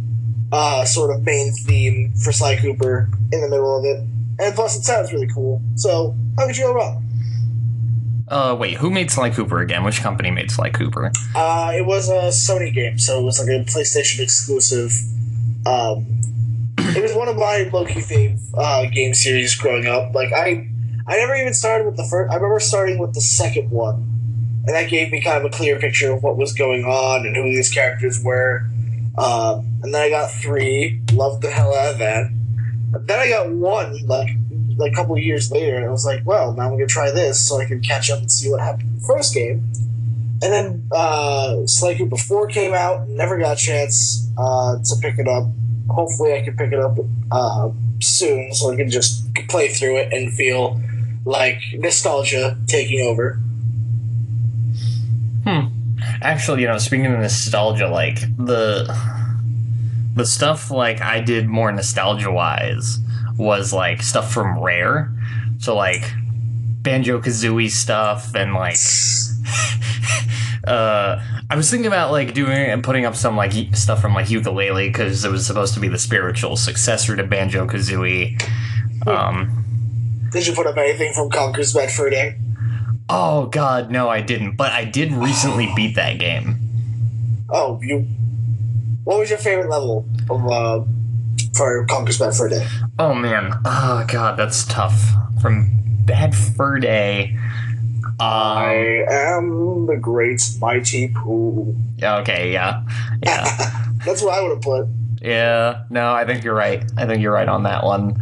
uh, 0.51 0.85
sort 0.85 1.15
of 1.15 1.23
main 1.23 1.51
theme 1.53 2.13
for 2.23 2.31
Sly 2.31 2.55
Cooper 2.57 3.09
in 3.31 3.41
the 3.41 3.49
middle 3.49 3.77
of 3.77 3.85
it, 3.85 4.03
and 4.39 4.55
plus 4.55 4.77
it 4.77 4.83
sounds 4.83 5.11
really 5.11 5.27
cool. 5.27 5.61
So 5.75 6.15
how 6.37 6.47
could 6.47 6.57
you 6.57 6.65
go 6.65 6.73
wrong? 6.73 7.03
Uh, 8.27 8.55
wait, 8.59 8.75
who 8.77 8.89
made 8.89 9.09
Sly 9.09 9.29
Cooper 9.29 9.61
again? 9.61 9.83
Which 9.83 10.01
company 10.01 10.31
made 10.31 10.51
Sly 10.51 10.69
Cooper? 10.69 11.11
Uh, 11.33 11.71
it 11.75 11.85
was 11.85 12.09
a 12.09 12.27
Sony 12.29 12.73
game, 12.73 12.99
so 12.99 13.19
it 13.19 13.23
was 13.23 13.39
like 13.39 13.47
a 13.47 13.63
PlayStation 13.63 14.19
exclusive. 14.19 14.91
Um, 15.65 16.05
it 16.77 17.01
was 17.01 17.13
one 17.13 17.29
of 17.29 17.37
my 17.37 17.69
low 17.71 17.85
key 17.85 18.01
fave 18.01 18.39
uh, 18.53 18.85
game 18.89 19.13
series 19.13 19.55
growing 19.55 19.87
up. 19.87 20.13
Like 20.13 20.33
I, 20.33 20.67
I 21.07 21.17
never 21.17 21.35
even 21.35 21.53
started 21.53 21.85
with 21.85 21.95
the 21.95 22.03
first. 22.03 22.31
I 22.31 22.35
remember 22.35 22.59
starting 22.59 22.97
with 22.97 23.13
the 23.13 23.21
second 23.21 23.71
one, 23.71 24.16
and 24.67 24.75
that 24.75 24.89
gave 24.89 25.11
me 25.11 25.21
kind 25.21 25.37
of 25.37 25.45
a 25.45 25.55
clear 25.55 25.79
picture 25.79 26.11
of 26.11 26.21
what 26.21 26.35
was 26.35 26.51
going 26.51 26.83
on 26.83 27.25
and 27.25 27.35
who 27.37 27.43
these 27.43 27.69
characters 27.69 28.21
were. 28.21 28.67
Um, 29.17 29.79
and 29.81 29.93
then 29.93 30.01
I 30.01 30.09
got 30.09 30.29
three, 30.29 31.01
loved 31.13 31.41
the 31.41 31.49
hell 31.49 31.73
out 31.73 31.93
of 31.93 31.99
that. 31.99 32.29
But 32.91 33.07
then 33.07 33.17
I 33.17 33.29
got 33.29 33.49
one, 33.49 34.05
like 34.05 34.29
like 34.75 34.91
a 34.91 34.95
couple 34.95 35.17
years 35.17 35.51
later, 35.51 35.75
and 35.75 35.85
I 35.85 35.89
was 35.89 36.05
like, 36.05 36.21
well, 36.25 36.53
now 36.53 36.63
I'm 36.63 36.71
gonna 36.71 36.85
try 36.85 37.11
this 37.11 37.47
so 37.47 37.59
I 37.59 37.65
can 37.65 37.79
catch 37.79 38.11
up 38.11 38.19
and 38.19 38.31
see 38.31 38.49
what 38.49 38.59
happened 38.59 38.89
in 38.89 38.99
the 38.99 39.07
first 39.07 39.33
game. 39.33 39.71
And 40.43 40.53
then 40.53 40.87
uh, 40.91 41.65
Sly 41.65 41.95
Cooper 41.95 42.17
4 42.17 42.47
came 42.47 42.73
out, 42.73 43.07
never 43.07 43.39
got 43.39 43.53
a 43.53 43.59
chance 43.59 44.29
uh, 44.37 44.77
to 44.77 44.95
pick 45.01 45.17
it 45.17 45.27
up. 45.27 45.45
Hopefully, 45.89 46.33
I 46.33 46.41
can 46.43 46.55
pick 46.55 46.73
it 46.73 46.79
up 46.79 46.97
uh, 47.31 47.69
soon 48.01 48.53
so 48.53 48.71
I 48.71 48.75
can 48.75 48.89
just 48.89 49.33
play 49.47 49.69
through 49.69 49.97
it 49.97 50.13
and 50.13 50.31
feel 50.31 50.79
like 51.25 51.59
nostalgia 51.73 52.57
taking 52.67 53.07
over. 53.07 53.39
Hmm. 55.47 55.67
Actually, 56.21 56.61
you 56.61 56.67
know, 56.67 56.77
speaking 56.77 57.05
of 57.05 57.19
nostalgia, 57.19 57.87
like 57.87 58.19
the 58.37 58.93
the 60.13 60.25
stuff 60.25 60.69
like 60.69 61.01
I 61.01 61.21
did 61.21 61.47
more 61.47 61.71
nostalgia 61.71 62.29
wise 62.29 62.99
was 63.37 63.71
like 63.71 64.01
stuff 64.01 64.33
from 64.33 64.59
Rare. 64.59 65.09
So 65.59 65.73
like 65.73 66.03
Banjo 66.81 67.21
Kazooie 67.21 67.69
stuff 67.69 68.35
and 68.35 68.53
like 68.53 68.75
uh 70.67 71.23
I 71.49 71.55
was 71.55 71.71
thinking 71.71 71.87
about 71.87 72.11
like 72.11 72.33
doing 72.33 72.51
and 72.69 72.83
putting 72.83 73.05
up 73.05 73.15
some 73.15 73.37
like 73.37 73.53
stuff 73.73 74.01
from 74.01 74.13
like 74.13 74.25
Yooka-Laylee 74.25 74.89
because 74.89 75.23
it 75.23 75.31
was 75.31 75.45
supposed 75.45 75.73
to 75.75 75.79
be 75.79 75.87
the 75.87 75.97
spiritual 75.97 76.57
successor 76.57 77.15
to 77.15 77.23
Banjo 77.23 77.67
Kazooie. 77.67 78.37
Um 79.07 80.29
Did 80.33 80.45
you 80.45 80.53
put 80.53 80.67
up 80.67 80.75
anything 80.75 81.13
from 81.13 81.29
Conker's 81.29 81.73
Bad 81.73 81.89
Fur 81.89 82.09
Day? 82.09 82.35
Oh 83.09 83.47
god, 83.47 83.91
no 83.91 84.09
I 84.09 84.21
didn't, 84.21 84.55
but 84.55 84.71
I 84.71 84.85
did 84.85 85.11
recently 85.11 85.71
beat 85.75 85.95
that 85.95 86.19
game. 86.19 86.57
Oh, 87.49 87.79
you. 87.81 88.05
What 89.03 89.19
was 89.19 89.29
your 89.29 89.39
favorite 89.39 89.69
level 89.69 90.05
of 90.29 90.45
uh, 90.47 90.83
for 91.55 91.85
Conker's 91.85 92.19
Bad 92.19 92.33
Fur 92.35 92.49
Day? 92.49 92.67
Oh 92.99 93.13
man, 93.13 93.53
oh 93.65 94.05
god, 94.07 94.37
that's 94.37 94.65
tough. 94.65 95.01
From 95.41 95.69
Bad 96.05 96.35
Fur 96.35 96.79
Day. 96.79 97.37
Um, 98.19 98.27
I 98.29 99.05
am 99.09 99.85
the 99.85 99.95
great 99.95 100.41
mighty 100.59 101.09
Pooh. 101.09 101.75
okay, 102.01 102.51
yeah, 102.51 102.83
yeah, 103.23 103.85
That's 104.05 104.21
what 104.23 104.33
I 104.33 104.41
would 104.41 104.51
have 104.51 104.61
put. 104.61 104.87
yeah. 105.21 105.83
No, 105.91 106.11
I 106.13 106.25
think 106.25 106.43
you're 106.43 106.55
right. 106.55 106.83
I 106.97 107.05
think 107.05 107.21
you're 107.21 107.31
right 107.33 107.47
on 107.47 107.63
that 107.63 107.83
one. 107.83 108.21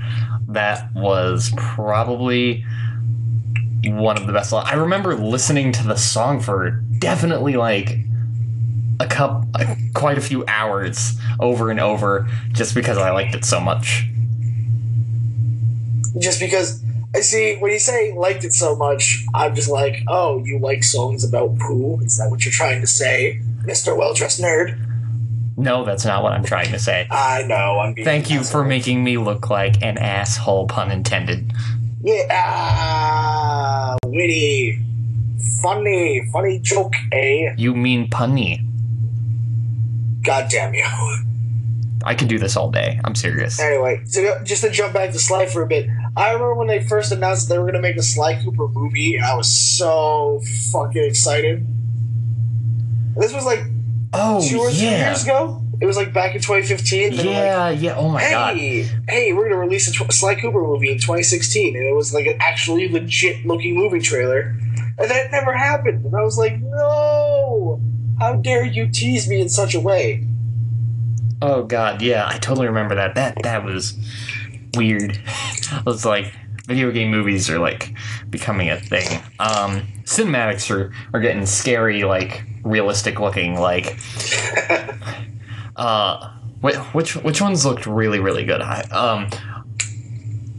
That 0.50 0.94
was 0.94 1.52
probably 1.56 2.66
one 3.88 4.18
of 4.18 4.28
the 4.28 4.34
best. 4.34 4.54
I 4.54 4.74
remember 4.74 5.16
listening 5.16 5.72
to 5.74 5.84
the 5.88 5.96
song 5.96 6.40
for 6.40 6.72
definitely 7.00 7.56
like 7.56 7.98
a 9.00 9.08
cup, 9.08 9.46
quite 9.94 10.18
a 10.18 10.22
few 10.22 10.46
hours 10.48 11.20
over 11.40 11.70
and 11.70 11.80
over, 11.80 12.28
just 12.52 12.74
because 12.74 12.98
I 12.98 13.12
liked 13.12 13.36
it 13.36 13.46
so 13.46 13.60
much. 13.60 14.08
Just 16.18 16.40
because 16.40 16.82
I 17.14 17.20
see 17.22 17.58
when 17.58 17.72
you 17.72 17.80
say 17.80 18.14
liked 18.14 18.44
it 18.44 18.54
so 18.54 18.76
much, 18.76 19.26
I'm 19.34 19.54
just 19.54 19.70
like, 19.70 20.04
oh, 20.08 20.44
you 20.46 20.60
like 20.60 20.84
songs 20.84 21.24
about 21.24 21.58
poo? 21.60 22.00
Is 22.02 22.18
that 22.18 22.30
what 22.30 22.46
you're 22.46 22.54
trying 22.54 22.82
to 22.82 22.88
say, 22.88 23.42
Mister 23.66 23.96
Well 23.96 24.14
Dressed 24.14 24.42
Nerd? 24.42 24.82
No, 25.58 25.86
that's 25.86 26.04
not 26.04 26.22
what 26.22 26.34
I'm 26.34 26.44
trying 26.44 26.72
to 26.72 26.80
say. 26.80 27.08
I 27.10 27.44
know. 27.44 27.80
I'm. 27.80 27.94
Being 27.94 28.06
Thank 28.06 28.30
you 28.30 28.40
an 28.40 28.44
for 28.44 28.66
making 28.66 29.04
me 29.04 29.18
look 29.18 29.50
like 29.50 29.82
an 29.82 29.98
asshole, 29.98 30.68
pun 30.68 30.92
intended. 30.92 31.54
Yeah. 32.06 32.28
ah, 32.30 33.96
witty, 34.06 34.80
funny, 35.64 36.30
funny 36.32 36.60
joke, 36.60 36.94
eh? 37.12 37.56
You 37.58 37.74
mean 37.74 38.12
punny? 38.12 38.64
God 40.24 40.48
damn 40.52 40.76
you. 40.76 40.86
I 42.04 42.14
could 42.14 42.28
do 42.28 42.38
this 42.38 42.56
all 42.56 42.70
day. 42.70 43.00
I'm 43.04 43.16
serious. 43.16 43.60
Anyway, 43.60 44.04
so 44.06 44.40
just 44.44 44.64
to 44.64 44.70
jump 44.70 44.94
back 44.94 45.14
to 45.14 45.20
Sly 45.20 45.48
for 45.48 45.64
a 45.64 45.68
bit, 45.68 45.90
I 46.16 46.28
remember 46.28 46.54
when 46.54 46.68
they 46.68 46.84
first 46.84 47.12
announced 47.12 47.50
they 47.50 47.58
were 47.58 47.66
gonna 47.66 47.82
make 47.82 47.98
a 47.98 48.04
Sly 48.04 48.36
Cooper 48.36 48.68
movie, 48.68 49.16
and 49.16 49.26
I 49.26 49.36
was 49.36 49.52
so 49.52 50.44
fucking 50.72 51.04
excited. 51.04 51.66
This 53.18 53.34
was 53.34 53.46
like 53.46 53.64
Oh 54.14 54.48
two 54.48 54.60
or 54.60 54.70
three 54.70 54.86
yeah, 54.86 55.08
years 55.08 55.24
ago. 55.24 55.65
It 55.82 55.86
was 55.86 55.98
like 55.98 56.14
back 56.14 56.36
in 56.36 56.42
2015. 56.42 57.16
They 57.16 57.18
were 57.18 57.24
like, 57.24 57.36
yeah, 57.36 57.70
yeah. 57.70 57.96
Oh 57.96 58.10
my 58.10 58.22
god. 58.30 58.56
hey, 58.58 58.90
hey, 59.08 59.34
we're 59.34 59.50
gonna 59.50 59.60
release 59.60 59.88
a 59.88 59.92
tw- 59.92 60.12
Sly 60.12 60.36
Cooper 60.36 60.62
movie 60.62 60.92
in 60.92 60.98
2016, 60.98 61.76
and 61.76 61.86
it 61.86 61.94
was 61.94 62.14
like 62.14 62.26
an 62.28 62.38
actually 62.40 62.88
legit 62.90 63.46
looking 63.46 63.76
movie 63.76 64.00
trailer, 64.00 64.56
and 64.98 65.10
that 65.10 65.32
never 65.32 65.54
happened. 65.54 66.06
And 66.06 66.16
I 66.16 66.22
was 66.22 66.38
like, 66.38 66.60
no, 66.60 67.82
how 68.20 68.36
dare 68.36 68.64
you 68.66 68.88
tease 68.88 69.28
me 69.28 69.42
in 69.42 69.50
such 69.50 69.76
a 69.76 69.80
way? 69.80 70.26
Oh 71.42 71.64
god, 71.64 72.02
yeah, 72.02 72.26
I 72.28 72.38
totally 72.38 72.68
remember 72.68 72.96
that. 72.96 73.16
That 73.16 73.38
that 73.44 73.64
was 73.64 73.98
weird. 74.76 75.20
it 75.72 75.86
was 75.86 76.06
like 76.06 76.34
video 76.66 76.92
game 76.92 77.12
movies 77.12 77.50
are 77.50 77.60
like 77.60 77.94
becoming 78.30 78.70
a 78.70 78.80
thing. 78.80 79.22
Um, 79.40 79.88
cinematics 80.04 80.70
are 80.74 80.92
are 81.14 81.20
getting 81.20 81.46
scary, 81.46 82.04
like 82.04 82.44
realistic 82.64 83.20
looking. 83.20 83.60
Like, 83.60 83.98
uh, 85.76 86.32
which 86.62 87.16
which 87.18 87.42
ones 87.42 87.66
looked 87.66 87.86
really 87.86 88.20
really 88.20 88.46
good? 88.46 88.62
I, 88.62 88.82
um, 88.92 89.30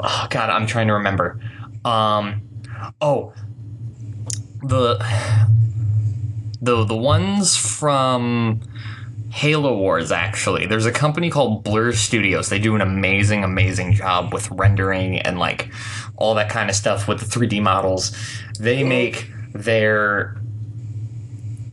oh 0.00 0.26
god, 0.30 0.50
I'm 0.50 0.66
trying 0.66 0.88
to 0.88 0.94
remember. 0.94 1.40
Um, 1.84 2.42
oh, 3.00 3.32
the 4.62 4.98
the 6.60 6.84
the 6.84 6.96
ones 6.96 7.56
from. 7.56 8.60
Halo 9.28 9.76
Wars, 9.76 10.12
actually. 10.12 10.64
There's 10.64 10.86
a 10.86 10.92
company 10.92 11.28
called 11.28 11.62
Blur 11.62 11.92
Studios. 11.92 12.48
They 12.48 12.58
do 12.58 12.74
an 12.74 12.80
amazing, 12.80 13.44
amazing 13.44 13.92
job 13.92 14.32
with 14.32 14.50
rendering 14.50 15.18
and 15.18 15.38
like 15.38 15.70
all 16.16 16.34
that 16.36 16.48
kind 16.48 16.70
of 16.70 16.76
stuff 16.76 17.06
with 17.06 17.20
the 17.20 17.26
3D 17.26 17.60
models. 17.62 18.16
They 18.58 18.82
make 18.82 19.30
their 19.52 20.40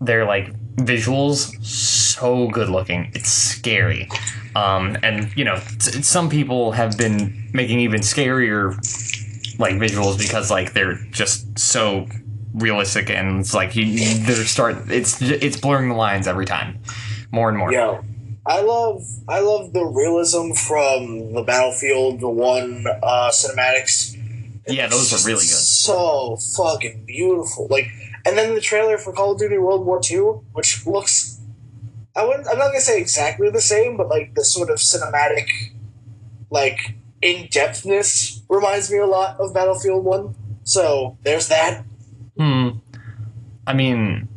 their 0.02 0.26
like 0.26 0.54
visuals 0.78 1.64
so 1.66 2.48
good 2.50 2.70
looking. 2.70 3.12
It's 3.14 3.30
scary. 3.32 4.10
Um, 4.56 4.98
and 5.04 5.32
you 5.36 5.44
know, 5.46 5.56
s- 5.56 6.08
some 6.08 6.30
people 6.30 6.72
have 6.74 6.98
been 6.98 7.50
making 7.54 7.80
even 7.80 8.02
scarier 8.02 8.74
like 9.60 9.76
visuals 9.76 10.18
because 10.18 10.50
like 10.52 10.74
they're 10.74 10.96
just 11.12 11.58
so 11.60 12.08
realistic 12.56 13.10
and 13.10 13.40
it's 13.40 13.54
like 13.54 13.76
you 13.76 13.86
they're 14.26 14.36
start 14.46 14.76
it's 14.90 15.20
it's 15.22 15.60
blurring 15.60 15.90
the 15.90 15.96
lines 15.96 16.28
every 16.28 16.46
time 16.46 16.78
more 17.32 17.50
and 17.50 17.58
more 17.58 17.72
Yeah. 17.72 18.02
I 18.46 18.62
love 18.62 19.02
I 19.28 19.40
love 19.40 19.74
the 19.74 19.86
realism 19.86 20.52
from 20.52 21.34
the 21.34 21.42
Battlefield 21.44 22.20
the 22.20 22.30
one 22.30 22.86
uh, 23.02 23.30
cinematics. 23.32 24.18
Yeah, 24.68 24.88
those 24.88 25.14
are 25.14 25.28
really 25.28 25.40
good. 25.42 25.48
So 25.48 26.36
fucking 26.58 27.06
beautiful. 27.06 27.68
Like, 27.70 27.88
and 28.26 28.38
then 28.38 28.56
the 28.56 28.62
trailer 28.62 28.98
for 28.98 29.14
Call 29.14 29.34
of 29.34 29.40
Duty 29.40 29.58
World 29.58 29.86
War 29.86 30.00
II, 30.10 30.42
which 30.54 30.86
looks, 30.86 31.42
I 32.16 32.26
wouldn't, 32.26 32.48
I'm 32.48 32.58
not 32.58 32.68
gonna 32.68 32.82
say 32.82 33.00
exactly 33.00 33.50
the 33.50 33.62
same, 33.62 33.98
but 33.98 34.10
like 34.10 34.36
the 34.36 34.44
sort 34.44 34.70
of 34.70 34.78
cinematic, 34.78 35.48
like 36.50 36.96
in 37.22 37.48
depthness 37.48 38.42
reminds 38.50 38.92
me 38.92 38.98
a 38.98 39.06
lot 39.06 39.40
of 39.40 39.54
Battlefield 39.54 40.04
One. 40.04 40.36
So 40.64 41.18
there's 41.24 41.48
that. 41.50 41.84
Hmm. 42.38 42.70
I 43.66 43.74
mean, 43.74 44.28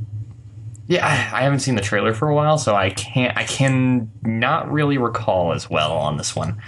yeah, 0.86 1.04
I, 1.04 1.40
I 1.40 1.42
haven't 1.42 1.60
seen 1.60 1.74
the 1.74 1.80
trailer 1.82 2.14
for 2.14 2.28
a 2.28 2.34
while, 2.34 2.58
so 2.58 2.74
I 2.74 2.90
can't. 2.90 3.36
I 3.36 3.44
can 3.44 4.10
not 4.22 4.70
really 4.70 4.98
recall 4.98 5.52
as 5.52 5.68
well 5.68 5.92
on 5.92 6.16
this 6.16 6.36
one. 6.36 6.60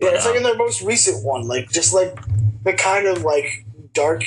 Yeah, 0.00 0.10
it's 0.10 0.26
like 0.26 0.36
in 0.36 0.42
their 0.42 0.56
most 0.56 0.82
recent 0.82 1.24
one, 1.24 1.48
like 1.48 1.70
just 1.70 1.94
like 1.94 2.18
the 2.64 2.74
kind 2.74 3.06
of 3.06 3.22
like 3.22 3.64
dark, 3.94 4.22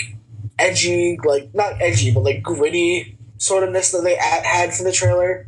edgy, 0.59 1.17
like 1.23 1.53
not 1.53 1.81
edgy, 1.81 2.11
but 2.11 2.21
like 2.23 2.41
gritty 2.43 3.17
sort 3.37 3.63
of 3.63 3.69
ness 3.71 3.91
that 3.91 4.03
they 4.03 4.15
had 4.15 4.43
had 4.43 4.73
for 4.73 4.83
the 4.83 4.91
trailer. 4.91 5.47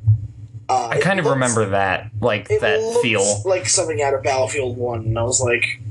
Uh, 0.69 0.89
I 0.89 0.99
kind 0.99 1.19
of 1.19 1.25
looks- 1.25 1.33
remember 1.35 1.65
that, 1.71 2.11
like 2.21 2.47
that 2.47 2.99
feel. 3.01 3.41
like 3.45 3.67
something 3.67 4.01
out 4.01 4.13
of 4.13 4.21
Battlefield 4.23 4.77
One, 4.77 4.99
and 5.05 5.17
I 5.19 5.23
was 5.23 5.41
like, 5.41 5.81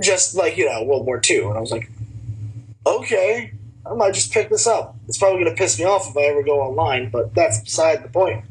just 0.00 0.34
like 0.36 0.56
you 0.56 0.66
know 0.66 0.84
World 0.84 1.06
War 1.06 1.18
Two, 1.18 1.48
and 1.48 1.58
I 1.58 1.60
was 1.60 1.72
like, 1.72 1.90
okay, 2.86 3.52
I 3.84 3.94
might 3.94 4.14
just 4.14 4.32
pick 4.32 4.48
this 4.48 4.66
up. 4.66 4.94
It's 5.08 5.18
probably 5.18 5.42
gonna 5.42 5.56
piss 5.56 5.78
me 5.78 5.84
off 5.84 6.08
if 6.10 6.16
I 6.16 6.22
ever 6.22 6.42
go 6.42 6.60
online, 6.60 7.10
but 7.10 7.34
that's 7.34 7.60
beside 7.60 8.04
the 8.04 8.08
point. 8.08 8.44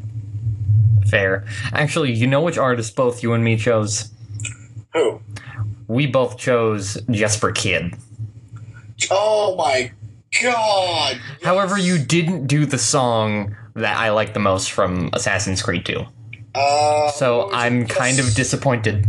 Fair. 1.09 1.45
Actually, 1.71 2.11
you 2.11 2.27
know 2.27 2.41
which 2.41 2.57
artist 2.57 2.93
both 2.97 3.23
you 3.23 3.31
and 3.33 3.41
me 3.43 3.55
chose? 3.55 4.11
Who? 4.93 5.21
We 5.87 6.05
both 6.05 6.37
chose 6.37 6.97
Jesper 7.09 7.53
Kyd. 7.53 7.97
Oh 9.09 9.55
my 9.55 9.93
god! 10.41 11.19
However, 11.43 11.77
you 11.77 11.97
didn't 11.97 12.47
do 12.47 12.65
the 12.65 12.77
song 12.77 13.55
that 13.75 13.97
I 13.97 14.09
like 14.11 14.33
the 14.33 14.39
most 14.39 14.71
from 14.71 15.09
Assassin's 15.13 15.61
Creed 15.61 15.85
2. 15.85 16.03
Uh, 16.55 17.11
So 17.11 17.49
I'm 17.53 17.85
kind 17.87 18.19
of 18.19 18.33
disappointed. 18.33 19.05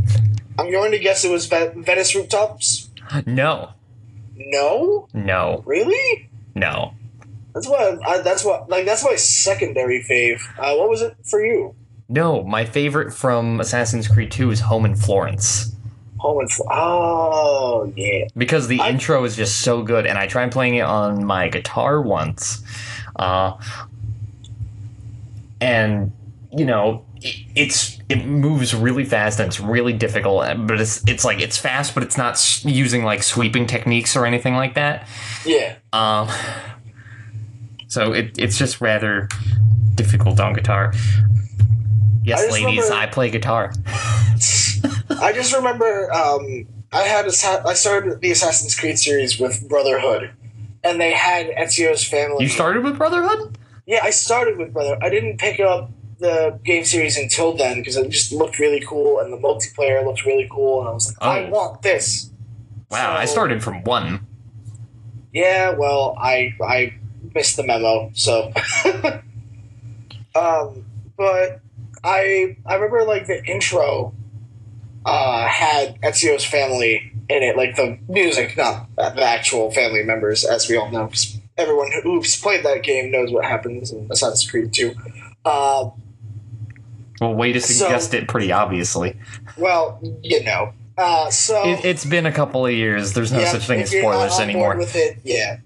I'm 0.59 0.70
going 0.70 0.90
to 0.92 0.98
guess 0.98 1.24
it 1.24 1.31
was 1.31 1.46
Venice 1.46 2.14
rooftops. 2.14 2.90
No, 3.26 3.70
No, 4.37 5.09
no, 5.14 5.62
really? 5.66 6.28
no. 6.54 6.94
That's 7.54 7.66
what. 7.66 8.07
I, 8.07 8.18
that's 8.20 8.44
what. 8.44 8.68
Like 8.68 8.85
that's 8.85 9.02
my 9.04 9.16
secondary 9.16 10.04
fave. 10.09 10.40
Uh, 10.59 10.76
what 10.76 10.88
was 10.88 11.02
it 11.02 11.16
for 11.24 11.44
you? 11.44 11.74
No, 12.09 12.44
my 12.44 12.64
favorite 12.64 13.12
from 13.12 13.59
Assassin's 13.59 14.07
Creed 14.07 14.31
2 14.31 14.50
is 14.50 14.61
Home 14.61 14.85
in 14.85 14.94
Florence. 14.94 15.72
Fl- 16.20 16.62
oh 16.70 17.92
yeah. 17.96 18.26
because 18.37 18.66
the 18.68 18.81
I- 18.81 18.90
intro 18.90 19.22
is 19.24 19.37
just 19.37 19.61
so 19.61 19.83
good 19.83 20.07
and 20.07 20.18
i 20.18 20.26
tried 20.26 20.50
playing 20.52 20.74
it 20.76 20.83
on 20.83 21.24
my 21.24 21.48
guitar 21.48 22.00
once 22.02 22.62
uh, 23.16 23.52
and 25.61 26.12
you 26.57 26.64
know 26.64 27.04
it, 27.20 27.37
it's 27.54 27.98
it 28.09 28.24
moves 28.26 28.74
really 28.74 29.04
fast 29.04 29.38
and 29.40 29.48
it's 29.48 29.61
really 29.61 29.92
difficult 29.92 30.44
but 30.66 30.81
it's 30.81 31.07
it's 31.09 31.24
like 31.24 31.40
it's 31.40 31.59
fast 31.59 31.94
but 31.94 32.02
it's 32.02 32.16
not 32.16 32.64
using 32.64 33.04
like 33.04 33.22
sweeping 33.22 33.66
techniques 33.66 34.16
or 34.16 34.24
anything 34.26 34.54
like 34.54 34.74
that 34.74 35.07
Yeah. 35.44 35.76
um, 35.92 36.28
so 37.88 38.12
it, 38.12 38.38
it's 38.38 38.57
just 38.59 38.81
rather 38.81 39.28
difficult 39.94 40.38
on 40.40 40.52
guitar 40.54 40.92
yes 42.24 42.40
I 42.48 42.52
ladies 42.52 42.85
remember- 42.85 42.94
i 42.94 43.07
play 43.07 43.31
guitar 43.31 43.72
I 45.20 45.32
just 45.32 45.54
remember 45.54 46.12
um, 46.12 46.66
I 46.92 47.02
had 47.02 47.26
a, 47.26 47.32
I 47.66 47.74
started 47.74 48.20
the 48.20 48.30
Assassin's 48.30 48.74
Creed 48.78 48.98
series 48.98 49.38
with 49.38 49.68
Brotherhood, 49.68 50.30
and 50.84 51.00
they 51.00 51.12
had 51.12 51.48
Ezio's 51.50 52.04
family. 52.04 52.44
you 52.44 52.48
started 52.48 52.82
with 52.84 52.96
brotherhood 52.98 53.58
Yeah, 53.86 54.00
I 54.02 54.10
started 54.10 54.58
with 54.58 54.72
Brother. 54.72 54.96
I 55.02 55.08
didn't 55.10 55.38
pick 55.38 55.60
up 55.60 55.90
the 56.18 56.58
game 56.64 56.84
series 56.84 57.16
until 57.16 57.52
then 57.56 57.78
because 57.78 57.96
it 57.96 58.08
just 58.10 58.32
looked 58.32 58.58
really 58.58 58.82
cool 58.86 59.20
and 59.20 59.32
the 59.32 59.36
multiplayer 59.36 60.04
looked 60.04 60.24
really 60.24 60.48
cool, 60.50 60.80
and 60.80 60.88
I 60.88 60.92
was 60.92 61.08
like, 61.08 61.16
I 61.22 61.44
Oh. 61.46 61.50
want 61.50 61.82
this. 61.82 62.30
wow 62.90 63.14
i 63.16 63.24
started 63.26 63.62
from 63.62 63.82
one 63.84 64.26
Yeah, 65.32 65.70
well, 65.70 66.16
I 66.18 66.54
I 66.62 66.94
missed 67.34 67.56
the 67.56 67.62
memo, 67.64 68.10
so. 68.14 68.52
um, 70.34 70.84
but 71.16 71.60
I 72.04 72.56
I 72.66 72.74
remember 72.74 73.04
like 73.04 73.26
the 73.26 73.44
intro 73.44 74.14
uh, 75.08 75.46
had 75.48 76.00
Ezio's 76.02 76.44
family 76.44 77.12
in 77.28 77.42
it, 77.42 77.56
like 77.56 77.76
the 77.76 77.98
music, 78.08 78.56
not 78.56 78.86
the 78.96 79.22
actual 79.22 79.70
family 79.70 80.02
members, 80.04 80.44
as 80.44 80.68
we 80.68 80.76
all 80.76 80.90
know. 80.90 81.06
'cause 81.08 81.38
everyone 81.56 81.90
who's 82.02 82.36
played 82.40 82.64
that 82.64 82.82
game 82.82 83.10
knows 83.10 83.30
what 83.32 83.44
happens 83.44 83.90
in 83.90 84.06
Assassin's 84.10 84.48
Creed 84.50 84.72
2. 84.72 84.94
Uh, 85.44 85.90
well 87.20 87.34
way 87.34 87.52
to 87.52 87.60
So- 87.60 87.74
suggest 87.74 88.14
it 88.14 88.28
pretty 88.28 88.52
obviously 88.52 89.16
well, 89.56 89.98
you 90.22 90.42
know. 90.44 90.72
Uh, 90.96 91.30
so 91.30 91.62
It, 91.68 91.84
it's 91.84 92.04
been 92.04 92.26
a 92.26 92.32
couple 92.32 92.66
of 92.66 92.72
years. 92.72 93.12
There's 93.12 93.30
no 93.32 93.38
Yeah, 93.40 93.52
such 93.52 93.66
thing 93.66 93.80
as 93.80 93.90
spoilers 93.90 94.38
anymore. 94.40 94.76
With 94.76 94.96
it, 94.96 95.18
yeah. 95.24 95.58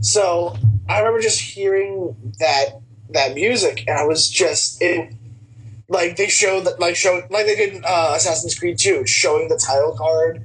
So 0.00 0.56
I 0.88 0.98
remember 0.98 1.20
just 1.20 1.40
hearing 1.40 2.14
that 2.40 2.78
that 3.10 3.34
music, 3.34 3.84
and 3.86 3.98
I 3.98 4.04
was 4.04 4.28
just 4.30 4.80
it. 4.82 5.12
Like 5.92 6.16
they 6.16 6.28
showed 6.28 6.64
that, 6.64 6.80
like 6.80 6.96
show 6.96 7.22
like 7.30 7.44
they 7.46 7.54
did 7.54 7.74
in 7.74 7.84
uh, 7.86 8.14
Assassin's 8.16 8.58
Creed 8.58 8.78
2, 8.78 9.06
showing 9.06 9.48
the 9.48 9.56
title 9.58 9.94
card 9.96 10.42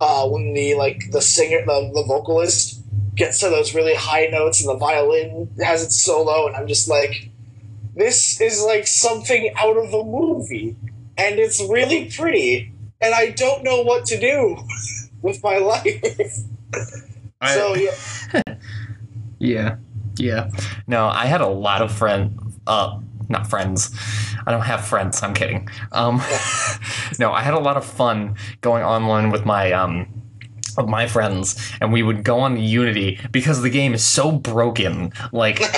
uh, 0.00 0.26
when 0.28 0.54
the 0.54 0.74
like 0.74 1.10
the 1.10 1.20
singer, 1.20 1.64
the, 1.66 1.90
the 1.92 2.04
vocalist 2.06 2.80
gets 3.16 3.40
to 3.40 3.48
those 3.48 3.74
really 3.74 3.94
high 3.96 4.26
notes, 4.26 4.60
and 4.64 4.68
the 4.70 4.78
violin 4.78 5.50
has 5.62 5.82
its 5.82 6.00
solo, 6.00 6.46
and 6.46 6.54
I'm 6.56 6.68
just 6.68 6.88
like, 6.88 7.30
this 7.96 8.40
is 8.40 8.62
like 8.62 8.86
something 8.86 9.52
out 9.56 9.76
of 9.76 9.92
a 9.92 10.04
movie, 10.04 10.76
and 11.18 11.38
it's 11.40 11.60
really 11.68 12.08
pretty, 12.16 12.72
and 13.00 13.12
I 13.14 13.30
don't 13.30 13.64
know 13.64 13.82
what 13.82 14.04
to 14.06 14.18
do 14.18 14.58
with 15.22 15.42
my 15.42 15.58
life. 15.58 16.38
I- 17.40 17.54
So 17.54 17.74
yeah, 17.74 18.44
Yeah, 19.38 19.76
yeah. 20.18 20.50
No, 20.86 21.06
I 21.06 21.26
had 21.26 21.40
a 21.40 21.48
lot 21.48 21.82
of 21.82 21.92
friends. 21.92 22.40
Uh, 22.66 23.00
not 23.28 23.46
friends. 23.46 23.90
I 24.46 24.50
don't 24.50 24.62
have 24.62 24.84
friends. 24.84 25.22
I'm 25.22 25.34
kidding. 25.34 25.68
Um, 25.92 26.22
no, 27.18 27.32
I 27.32 27.42
had 27.42 27.54
a 27.54 27.60
lot 27.60 27.76
of 27.76 27.84
fun 27.84 28.36
going 28.60 28.82
online 28.82 29.30
with 29.30 29.44
my 29.44 29.72
um 29.72 30.06
of 30.76 30.88
my 30.88 31.06
friends, 31.06 31.72
and 31.80 31.92
we 31.92 32.02
would 32.02 32.24
go 32.24 32.40
on 32.40 32.56
Unity 32.56 33.20
because 33.30 33.62
the 33.62 33.70
game 33.70 33.94
is 33.94 34.04
so 34.04 34.32
broken. 34.32 35.12
Like. 35.32 35.60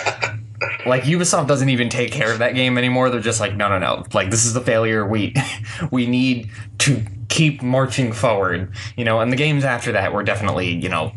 like 0.86 1.02
Ubisoft 1.02 1.48
doesn't 1.48 1.68
even 1.68 1.88
take 1.88 2.12
care 2.12 2.32
of 2.32 2.38
that 2.38 2.54
game 2.54 2.78
anymore. 2.78 3.10
They're 3.10 3.20
just 3.20 3.40
like, 3.40 3.54
no, 3.56 3.68
no, 3.68 3.78
no. 3.78 4.04
Like 4.14 4.30
this 4.30 4.46
is 4.46 4.54
the 4.54 4.60
failure. 4.60 5.06
We 5.06 5.34
we 5.90 6.06
need 6.06 6.50
to 6.78 7.02
keep 7.28 7.62
marching 7.62 8.12
forward. 8.12 8.72
You 8.96 9.04
know, 9.04 9.20
and 9.20 9.30
the 9.30 9.36
games 9.36 9.64
after 9.64 9.92
that 9.92 10.12
were 10.12 10.22
definitely 10.22 10.70
you 10.70 10.88
know 10.88 11.12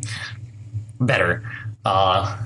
better. 1.00 1.50
Uh, 1.86 2.38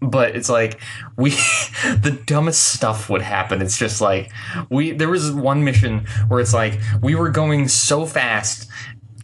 but 0.00 0.36
it's 0.36 0.48
like 0.48 0.80
we 1.22 1.30
the 2.00 2.20
dumbest 2.26 2.74
stuff 2.74 3.08
would 3.08 3.22
happen. 3.22 3.62
It's 3.62 3.78
just 3.78 4.00
like 4.00 4.30
we 4.68 4.90
there 4.90 5.08
was 5.08 5.30
one 5.30 5.64
mission 5.64 6.00
where 6.28 6.40
it's 6.40 6.52
like 6.52 6.80
we 7.00 7.14
were 7.14 7.30
going 7.30 7.68
so 7.68 8.04
fast 8.04 8.68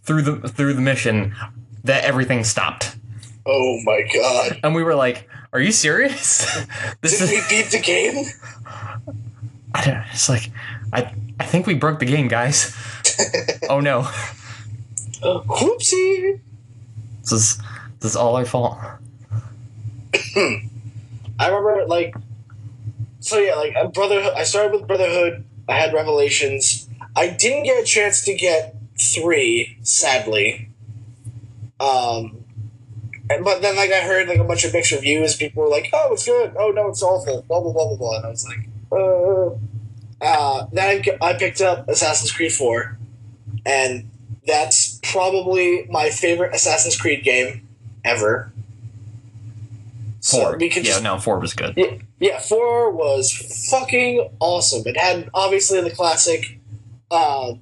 through 0.03 0.21
the 0.21 0.47
through 0.47 0.73
the 0.73 0.81
mission 0.81 1.35
that 1.83 2.05
everything 2.05 2.43
stopped. 2.43 2.95
Oh 3.45 3.81
my 3.83 4.03
god. 4.13 4.59
And 4.63 4.73
we 4.73 4.83
were 4.83 4.95
like, 4.95 5.29
"Are 5.51 5.59
you 5.59 5.71
serious?" 5.71 6.45
this 7.01 7.19
Did 7.19 7.25
is 7.25 7.31
we 7.31 7.41
beat 7.49 7.71
the 7.71 7.79
game? 7.79 8.25
I 9.75 9.85
don't 9.85 10.03
it's 10.13 10.29
like 10.29 10.51
I 10.93 11.13
I 11.39 11.43
think 11.45 11.67
we 11.67 11.73
broke 11.73 11.99
the 11.99 12.05
game, 12.05 12.29
guys. 12.29 12.75
oh 13.69 13.81
no. 13.81 13.99
Uh, 15.21 15.41
whoopsie. 15.41 16.39
This 17.21 17.31
is 17.33 17.57
this 17.99 18.11
is 18.11 18.15
all 18.15 18.37
our 18.37 18.45
fault. 18.45 18.77
I 21.39 21.47
remember 21.47 21.87
like 21.87 22.13
so 23.21 23.39
yeah, 23.39 23.55
like 23.55 23.93
Brotherhood 23.93 24.33
I 24.35 24.43
started 24.43 24.73
with 24.73 24.87
Brotherhood, 24.87 25.45
I 25.67 25.73
had 25.73 25.93
Revelations. 25.93 26.87
I 27.15 27.29
didn't 27.29 27.63
get 27.63 27.81
a 27.81 27.85
chance 27.85 28.23
to 28.25 28.35
get 28.35 28.75
three, 28.99 29.77
sadly. 29.81 30.69
Um 31.79 32.43
and, 33.31 33.43
but 33.43 33.61
then 33.61 33.75
like 33.75 33.91
I 33.91 34.01
heard 34.01 34.27
like 34.27 34.39
a 34.39 34.43
bunch 34.43 34.65
of 34.65 34.73
mixed 34.73 34.91
reviews, 34.91 35.35
people 35.35 35.63
were 35.63 35.69
like, 35.69 35.89
Oh, 35.93 36.13
it's 36.13 36.25
good, 36.25 36.53
oh 36.59 36.69
no, 36.69 36.89
it's 36.89 37.01
awful, 37.01 37.41
blah 37.43 37.61
blah 37.61 37.73
blah 37.73 37.87
blah 37.87 37.97
blah 37.97 38.17
and 38.17 38.25
I 38.25 38.29
was 38.29 38.47
like, 38.47 38.67
uh 38.91 39.55
uh, 40.21 40.65
then 40.71 41.01
I, 41.21 41.29
I 41.29 41.33
picked 41.33 41.61
up 41.61 41.87
Assassin's 41.87 42.31
Creed 42.31 42.51
4, 42.51 42.97
and 43.65 44.09
that's 44.45 44.99
probably 45.03 45.87
my 45.89 46.09
favorite 46.09 46.53
Assassin's 46.53 46.99
Creed 46.99 47.23
game 47.23 47.67
ever. 48.03 48.51
Four. 50.29 50.51
So 50.51 50.57
we 50.57 50.69
could 50.69 50.83
just, 50.83 51.01
yeah, 51.01 51.03
no, 51.03 51.19
four 51.19 51.39
was 51.39 51.53
good. 51.53 51.73
Yeah, 51.75 51.97
yeah, 52.19 52.39
four 52.39 52.91
was 52.91 53.31
fucking 53.69 54.29
awesome. 54.39 54.83
It 54.85 54.97
had 54.97 55.29
obviously 55.33 55.81
the 55.81 55.91
classic, 55.91 56.59
uh, 57.11 57.53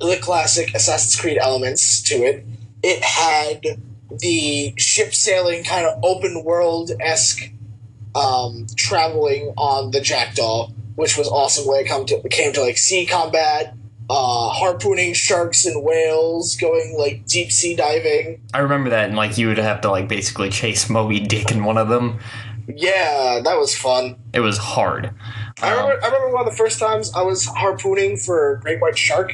the 0.00 0.16
classic 0.20 0.74
Assassin's 0.74 1.20
Creed 1.20 1.38
elements 1.40 2.02
to 2.02 2.14
it. 2.16 2.44
It 2.82 3.02
had 3.02 3.80
the 4.10 4.74
ship 4.78 5.14
sailing 5.14 5.64
kind 5.64 5.86
of 5.86 6.02
open 6.02 6.44
world 6.44 6.90
esque 7.00 7.50
um, 8.14 8.66
traveling 8.76 9.52
on 9.56 9.90
the 9.90 10.00
Jackdaw, 10.00 10.70
which 10.94 11.16
was 11.16 11.28
awesome 11.28 11.66
when 11.66 11.80
it 11.84 11.88
come 11.88 12.06
to 12.06 12.20
came 12.28 12.52
to 12.52 12.60
like 12.60 12.78
sea 12.78 13.06
combat 13.06 13.74
uh, 14.10 14.48
harpooning 14.50 15.14
sharks 15.14 15.66
and 15.66 15.84
whales, 15.84 16.56
going 16.56 16.96
like 16.98 17.26
deep 17.26 17.52
sea 17.52 17.76
diving. 17.76 18.40
I 18.54 18.60
remember 18.60 18.90
that, 18.90 19.08
and 19.08 19.16
like 19.16 19.36
you 19.36 19.48
would 19.48 19.58
have 19.58 19.80
to 19.82 19.90
like 19.90 20.08
basically 20.08 20.50
chase 20.50 20.88
Moby 20.88 21.20
Dick 21.20 21.50
in 21.50 21.64
one 21.64 21.78
of 21.78 21.88
them. 21.88 22.18
Yeah, 22.66 23.40
that 23.42 23.56
was 23.56 23.76
fun. 23.76 24.16
It 24.32 24.40
was 24.40 24.58
hard. 24.58 25.10
I 25.62 25.70
remember. 25.70 25.92
Um, 25.92 25.98
I 26.02 26.06
remember 26.06 26.34
one 26.34 26.46
of 26.46 26.50
the 26.50 26.56
first 26.56 26.78
times 26.78 27.12
I 27.14 27.22
was 27.22 27.46
harpooning 27.46 28.18
for 28.18 28.52
a 28.52 28.60
great 28.60 28.80
white 28.80 28.96
shark, 28.96 29.32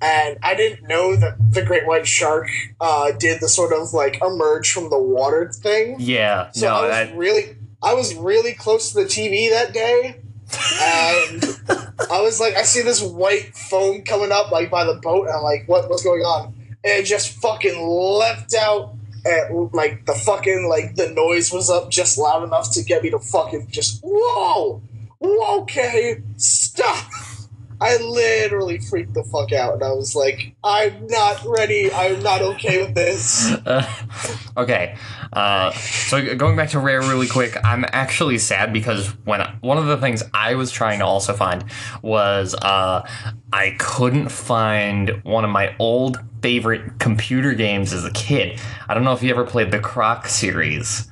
and 0.00 0.38
I 0.42 0.54
didn't 0.54 0.86
know 0.86 1.16
that 1.16 1.36
the 1.52 1.62
great 1.62 1.86
white 1.86 2.06
shark 2.06 2.48
uh, 2.80 3.12
did 3.12 3.40
the 3.40 3.48
sort 3.48 3.72
of 3.72 3.92
like 3.92 4.22
emerge 4.22 4.72
from 4.72 4.90
the 4.90 4.98
water 4.98 5.50
thing. 5.52 5.96
Yeah. 5.98 6.50
So 6.52 6.66
no, 6.66 6.74
I 6.74 6.80
was 6.82 6.90
that... 6.90 7.16
really, 7.16 7.56
I 7.82 7.94
was 7.94 8.14
really 8.14 8.54
close 8.54 8.92
to 8.92 9.02
the 9.02 9.04
TV 9.04 9.50
that 9.50 9.72
day, 9.72 10.20
and 10.80 11.44
I 12.10 12.20
was 12.20 12.40
like, 12.40 12.56
I 12.56 12.62
see 12.62 12.82
this 12.82 13.02
white 13.02 13.54
foam 13.54 14.02
coming 14.02 14.32
up 14.32 14.50
like 14.50 14.70
by 14.70 14.84
the 14.84 14.94
boat, 14.94 15.26
and 15.26 15.36
I'm 15.36 15.42
like, 15.42 15.64
what 15.66 15.88
what's 15.88 16.02
going 16.02 16.22
on? 16.22 16.54
And 16.84 17.00
it 17.00 17.04
just 17.04 17.30
fucking 17.40 17.80
left 17.86 18.54
out 18.54 18.94
and 19.24 19.72
like 19.72 20.06
the 20.06 20.14
fucking 20.14 20.68
like 20.68 20.94
the 20.94 21.10
noise 21.10 21.52
was 21.52 21.68
up 21.70 21.90
just 21.90 22.18
loud 22.18 22.44
enough 22.44 22.72
to 22.72 22.82
get 22.82 23.02
me 23.02 23.10
to 23.10 23.18
fucking 23.18 23.66
just 23.68 24.00
whoa, 24.02 24.80
whoa 25.18 25.60
okay, 25.62 26.22
stop. 26.36 27.10
I 27.80 27.96
literally 27.98 28.78
freaked 28.78 29.14
the 29.14 29.24
fuck 29.24 29.52
out, 29.52 29.74
and 29.74 29.82
I 29.82 29.92
was 29.92 30.16
like, 30.16 30.54
"I'm 30.64 31.06
not 31.06 31.44
ready. 31.44 31.92
I'm 31.92 32.22
not 32.22 32.42
okay 32.42 32.82
with 32.82 32.94
this." 32.94 33.52
Uh, 33.52 33.86
okay, 34.56 34.96
uh, 35.32 35.70
so 35.72 36.34
going 36.36 36.56
back 36.56 36.70
to 36.70 36.78
Rare 36.78 37.00
really 37.00 37.28
quick, 37.28 37.56
I'm 37.64 37.84
actually 37.88 38.38
sad 38.38 38.72
because 38.72 39.08
when 39.24 39.40
one 39.60 39.78
of 39.78 39.86
the 39.86 39.96
things 39.96 40.22
I 40.34 40.54
was 40.54 40.70
trying 40.70 40.98
to 40.98 41.04
also 41.04 41.34
find 41.34 41.64
was 42.02 42.54
uh, 42.54 43.08
I 43.52 43.76
couldn't 43.78 44.30
find 44.30 45.22
one 45.24 45.44
of 45.44 45.50
my 45.50 45.74
old 45.78 46.18
favorite 46.42 46.98
computer 46.98 47.52
games 47.52 47.92
as 47.92 48.04
a 48.04 48.12
kid. 48.12 48.60
I 48.88 48.94
don't 48.94 49.04
know 49.04 49.12
if 49.12 49.22
you 49.22 49.30
ever 49.30 49.44
played 49.44 49.70
the 49.70 49.80
Croc 49.80 50.26
series. 50.26 51.08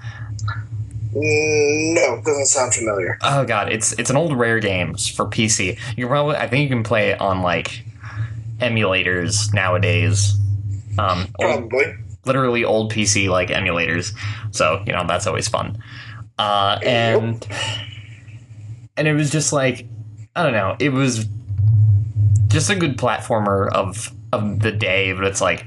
No, 1.18 2.20
doesn't 2.22 2.46
sound 2.46 2.74
familiar. 2.74 3.18
Oh 3.22 3.44
god, 3.44 3.72
it's 3.72 3.92
it's 3.92 4.10
an 4.10 4.16
old 4.16 4.36
rare 4.36 4.60
games 4.60 5.08
for 5.08 5.24
PC. 5.24 5.78
You 5.96 6.04
can 6.04 6.08
probably 6.08 6.36
I 6.36 6.46
think 6.46 6.64
you 6.64 6.68
can 6.68 6.82
play 6.84 7.10
it 7.10 7.20
on 7.20 7.40
like 7.40 7.84
emulators 8.58 9.52
nowadays. 9.54 10.34
Um, 10.98 11.28
probably. 11.40 11.86
Old, 11.86 11.94
literally 12.26 12.64
old 12.64 12.92
PC 12.92 13.30
like 13.30 13.48
emulators. 13.48 14.14
So 14.50 14.82
you 14.86 14.92
know 14.92 15.04
that's 15.06 15.26
always 15.26 15.48
fun. 15.48 15.82
Uh, 16.38 16.78
and 16.84 17.46
and 18.98 19.08
it 19.08 19.14
was 19.14 19.30
just 19.30 19.54
like 19.54 19.86
I 20.34 20.42
don't 20.42 20.52
know. 20.52 20.76
It 20.78 20.90
was 20.90 21.26
just 22.48 22.68
a 22.68 22.76
good 22.76 22.98
platformer 22.98 23.72
of 23.72 24.12
of 24.34 24.60
the 24.60 24.72
day, 24.72 25.12
but 25.12 25.24
it's 25.24 25.40
like 25.40 25.64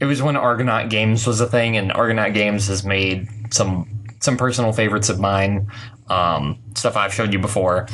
it 0.00 0.06
was 0.06 0.22
when 0.22 0.36
Argonaut 0.36 0.88
Games 0.88 1.26
was 1.26 1.42
a 1.42 1.46
thing, 1.46 1.76
and 1.76 1.92
Argonaut 1.92 2.32
Games 2.32 2.68
has 2.68 2.82
made 2.82 3.28
some 3.52 3.99
some 4.20 4.36
personal 4.36 4.72
favorites 4.72 5.08
of 5.08 5.18
mine, 5.18 5.70
um, 6.08 6.58
stuff 6.76 6.96
I've 6.96 7.12
showed 7.12 7.32
you 7.32 7.38
before. 7.38 7.88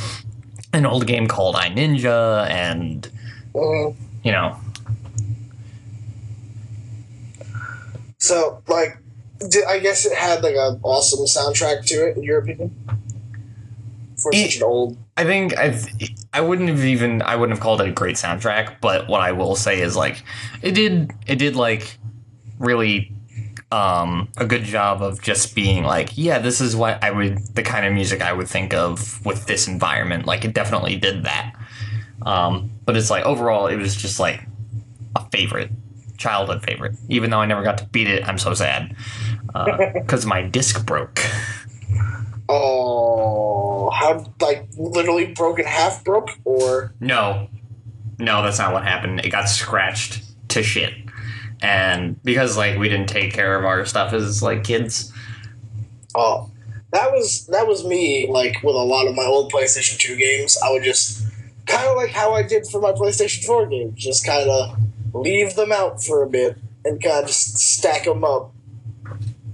An 0.73 0.85
old 0.85 1.07
game 1.07 1.27
called 1.27 1.57
I 1.57 1.71
Ninja, 1.71 2.49
and 2.51 3.09
you 3.55 4.33
know. 4.33 4.57
So, 8.19 8.63
like, 8.67 8.99
I 9.69 9.79
guess 9.79 10.05
it 10.05 10.17
had 10.17 10.43
like 10.43 10.57
an 10.57 10.81
awesome 10.83 11.21
soundtrack 11.21 11.87
to 11.87 12.09
it, 12.09 12.17
in 12.17 12.23
your 12.23 12.41
opinion, 12.41 12.75
for 14.17 14.33
it, 14.35 14.51
such 14.51 14.57
an 14.57 14.63
old. 14.65 14.99
I 15.17 15.25
think 15.25 15.57
I 15.57 15.79
I 16.33 16.41
wouldn't 16.41 16.69
have 16.69 16.85
even 16.85 17.23
I 17.23 17.37
wouldn't 17.37 17.57
have 17.57 17.63
called 17.63 17.81
it 17.81 17.89
a 17.89 17.93
great 17.93 18.17
soundtrack, 18.17 18.81
but 18.81 19.09
what 19.09 19.21
I 19.21 19.33
will 19.33 19.57
say 19.57 19.81
is 19.81 19.97
like 19.97 20.23
it 20.61 20.73
did 20.73 21.13
it 21.27 21.37
did 21.37 21.57
like 21.57 21.99
really 22.59 23.16
um, 23.77 24.29
a 24.39 24.47
good 24.47 24.65
job 24.65 25.03
of 25.03 25.21
just 25.21 25.55
being 25.55 25.85
like, 25.85 26.17
yeah, 26.17 26.39
this 26.39 26.63
is 26.63 26.75
what 26.75 27.03
I 27.05 27.11
would, 27.11 27.39
the 27.55 27.63
kind 27.63 27.85
of 27.85 27.93
music 27.93 28.23
I 28.23 28.33
would 28.33 28.49
think 28.49 28.73
of 28.73 29.25
with 29.25 29.47
this 29.47 29.69
environment. 29.69 30.25
Like, 30.25 30.47
it 30.47 30.55
definitely 30.55 30.97
did 30.97 31.25
that. 31.25 31.55
Um, 32.23 32.71
but 32.87 32.97
it's 32.97 33.11
like, 33.11 33.27
overall, 33.27 33.67
it 33.67 33.77
was 33.77 33.95
just 33.95 34.19
like 34.19 34.47
a 35.15 35.29
favorite, 35.31 35.71
childhood 36.17 36.63
favorite. 36.63 36.95
Even 37.11 37.29
though 37.29 37.41
I 37.41 37.47
never 37.47 37.63
got 37.63 37.77
to 37.79 37.85
beat 37.87 38.09
it, 38.09 38.27
I'm 38.27 38.39
so 38.39 38.55
sad. 38.55 38.97
Because 39.47 40.25
uh, 40.25 40.29
my 40.35 40.41
disc 40.41 40.87
broke. 40.87 41.21
Oh, 42.49 43.91
how, 43.91 44.33
like, 44.41 44.69
literally 44.79 45.35
broken 45.35 45.67
half 45.67 46.03
broke? 46.03 46.31
Or. 46.45 46.95
No. 47.01 47.51
No, 48.19 48.43
that's 48.43 48.59
not 48.59 48.73
what 48.73 48.85
happened. 48.85 49.21
It 49.23 49.29
got 49.29 49.51
scratched 49.51 50.23
to 50.49 50.63
shit 50.63 51.06
and 51.61 52.23
because 52.23 52.57
like 52.57 52.79
we 52.79 52.89
didn't 52.89 53.09
take 53.09 53.33
care 53.33 53.59
of 53.59 53.65
our 53.65 53.85
stuff 53.85 54.13
as 54.13 54.43
like 54.43 54.65
kids. 54.65 55.13
Oh, 56.15 56.51
that 56.93 57.13
was 57.13 57.47
that 57.47 57.67
was 57.67 57.85
me. 57.85 58.27
Like 58.29 58.63
with 58.63 58.75
a 58.75 58.79
lot 58.79 59.07
of 59.07 59.15
my 59.15 59.25
old 59.25 59.53
PlayStation 59.53 59.99
Two 59.99 60.17
games, 60.17 60.57
I 60.65 60.71
would 60.73 60.83
just 60.83 61.27
kind 61.67 61.87
of 61.89 61.97
like 61.97 62.11
how 62.11 62.33
I 62.33 62.43
did 62.43 62.67
for 62.67 62.81
my 62.81 62.93
PlayStation 62.93 63.45
Four 63.45 63.67
games, 63.67 64.03
just 64.03 64.27
kind 64.27 64.49
of 64.49 64.79
leave 65.13 65.55
them 65.57 65.73
out 65.73 66.03
for 66.03 66.23
a 66.23 66.29
bit 66.29 66.59
and 66.85 67.03
kind 67.03 67.23
of 67.23 67.27
just 67.27 67.59
stack 67.59 68.05
them 68.05 68.25
up. 68.25 68.53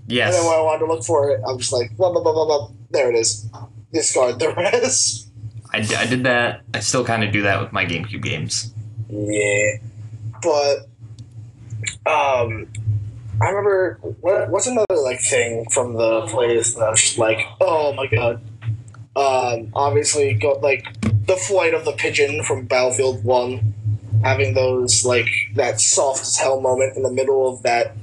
Yes. 0.06 0.34
And 0.34 0.42
then 0.42 0.50
when 0.50 0.58
I 0.58 0.62
wanted 0.62 0.86
to 0.86 0.92
look 0.92 1.04
for 1.04 1.30
it, 1.30 1.40
I'm 1.46 1.58
just 1.58 1.72
like 1.72 1.96
blah 1.96 2.12
blah 2.12 2.22
blah 2.22 2.32
blah 2.32 2.44
blah. 2.44 2.70
There 2.90 3.10
it 3.10 3.16
is. 3.16 3.48
Discard 3.92 4.38
the 4.38 4.50
rest. 4.56 5.28
I, 5.72 5.78
I 5.78 6.06
did 6.06 6.24
that. 6.24 6.62
I 6.74 6.80
still 6.80 7.04
kind 7.04 7.24
of 7.24 7.32
do 7.32 7.42
that 7.42 7.60
with 7.60 7.72
my 7.72 7.86
GameCube 7.86 8.22
games. 8.22 8.74
Yeah, 9.08 9.76
but 10.42 10.86
um, 12.06 12.68
I 13.40 13.48
remember 13.48 13.98
what 14.20 14.50
what's 14.50 14.66
another 14.66 14.96
like 15.02 15.20
thing 15.20 15.66
from 15.70 15.94
the 15.94 16.22
playlist 16.22 16.74
that 16.74 16.84
I 16.84 16.90
was 16.90 17.00
just 17.00 17.18
like, 17.18 17.38
oh 17.60 17.92
my 17.92 18.06
god. 18.06 18.42
Um, 19.14 19.70
obviously, 19.74 20.34
go 20.34 20.58
like 20.62 20.84
the 21.02 21.36
flight 21.36 21.74
of 21.74 21.84
the 21.84 21.92
pigeon 21.92 22.42
from 22.44 22.66
Battlefield 22.66 23.24
One, 23.24 23.74
having 24.24 24.54
those 24.54 25.04
like 25.04 25.28
that 25.54 25.80
soft 25.80 26.22
as 26.22 26.36
hell 26.36 26.60
moment 26.60 26.96
in 26.96 27.02
the 27.02 27.12
middle 27.12 27.48
of 27.52 27.62
that 27.62 27.94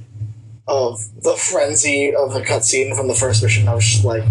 of 0.68 1.00
the 1.22 1.34
frenzy 1.34 2.14
of 2.14 2.32
the 2.32 2.40
cutscene 2.40 2.96
from 2.96 3.08
the 3.08 3.14
first 3.14 3.42
mission. 3.42 3.68
I 3.68 3.74
was 3.74 3.84
just 3.84 4.04
like, 4.04 4.24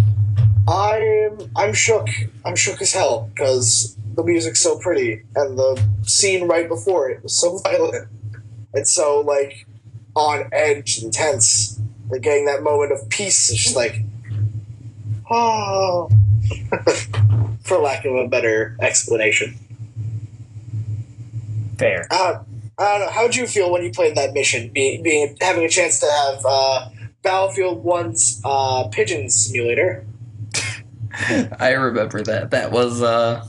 I'm 0.67 1.37
I'm 1.55 1.73
shook. 1.73 2.07
I'm 2.45 2.55
shook 2.55 2.81
as 2.81 2.93
hell 2.93 3.29
because 3.33 3.95
the 4.15 4.23
music's 4.23 4.61
so 4.61 4.77
pretty 4.79 5.23
and 5.35 5.57
the 5.57 5.81
scene 6.03 6.47
right 6.47 6.67
before 6.67 7.09
it 7.09 7.23
was 7.23 7.33
so 7.33 7.57
violent 7.63 8.07
and 8.73 8.87
so 8.87 9.21
like 9.21 9.65
on 10.15 10.49
edge 10.51 10.99
and 10.99 11.11
tense. 11.13 11.79
Like 12.09 12.21
getting 12.21 12.45
that 12.45 12.63
moment 12.63 12.91
of 12.91 13.07
peace 13.09 13.51
is 13.51 13.57
just 13.57 13.75
like, 13.75 14.01
oh, 15.29 16.09
for 17.63 17.77
lack 17.77 18.05
of 18.05 18.15
a 18.15 18.27
better 18.27 18.75
explanation. 18.81 19.57
Fair. 21.77 22.07
Uh, 22.09 22.43
I 22.77 22.97
don't 22.97 23.05
know. 23.05 23.11
How 23.11 23.23
would 23.23 23.35
you 23.35 23.45
feel 23.45 23.71
when 23.71 23.83
you 23.83 23.91
played 23.91 24.15
that 24.15 24.33
mission, 24.33 24.69
being, 24.69 25.03
being 25.03 25.37
having 25.39 25.63
a 25.63 25.69
chance 25.69 25.99
to 25.99 26.07
have 26.07 26.45
uh, 26.45 26.89
Battlefield 27.21 27.83
One's 27.83 28.41
uh, 28.43 28.87
pigeon 28.87 29.29
simulator? 29.29 30.05
I 31.59 31.71
remember 31.71 32.23
that. 32.23 32.51
That 32.51 32.71
was 32.71 33.01
uh 33.01 33.45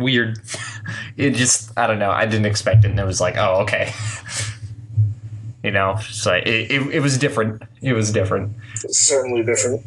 weird. 0.00 0.38
It 1.16 1.34
just 1.34 1.70
I 1.78 1.86
don't 1.86 1.98
know. 1.98 2.10
I 2.10 2.24
didn't 2.24 2.46
expect 2.46 2.84
it, 2.84 2.90
and 2.90 2.98
it 2.98 3.04
was 3.04 3.20
like, 3.20 3.36
oh 3.36 3.60
okay. 3.62 3.92
you 5.62 5.70
know, 5.70 5.98
so 6.08 6.32
it, 6.32 6.46
it 6.46 6.94
it 6.94 7.00
was 7.00 7.18
different. 7.18 7.62
It 7.82 7.92
was 7.92 8.10
different. 8.10 8.56
Certainly 8.74 9.44
different. 9.44 9.82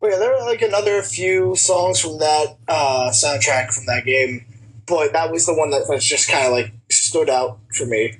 But 0.00 0.12
yeah, 0.12 0.18
there 0.18 0.34
are 0.34 0.46
like 0.46 0.62
another 0.62 1.02
few 1.02 1.54
songs 1.56 2.00
from 2.00 2.18
that 2.18 2.56
uh, 2.68 3.10
soundtrack 3.10 3.72
from 3.72 3.86
that 3.86 4.04
game, 4.04 4.44
but 4.86 5.12
that 5.12 5.30
was 5.30 5.46
the 5.46 5.54
one 5.54 5.70
that 5.70 5.86
just 6.00 6.28
kind 6.28 6.46
of 6.46 6.52
like 6.52 6.72
stood 6.90 7.28
out 7.30 7.58
for 7.74 7.86
me. 7.86 8.14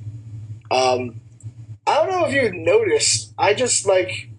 Um, 0.71 1.21
I 1.87 1.95
don't 1.97 2.11
know 2.11 2.27
if 2.27 2.35
you 2.35 2.53
noticed. 2.53 3.33
I 3.39 3.55
just 3.55 3.87
like 3.87 4.31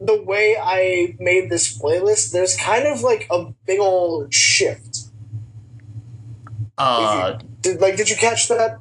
the 0.00 0.22
way 0.22 0.56
I 0.60 1.16
made 1.18 1.50
this 1.50 1.76
playlist. 1.78 2.32
There's 2.32 2.56
kind 2.56 2.86
of 2.86 3.02
like 3.02 3.26
a 3.30 3.52
big 3.66 3.80
old 3.80 4.32
shift. 4.32 4.87
Uh, 6.78 7.38
Did 7.62 7.80
like 7.80 7.96
did 7.96 8.08
you 8.08 8.16
catch 8.16 8.48
that? 8.48 8.78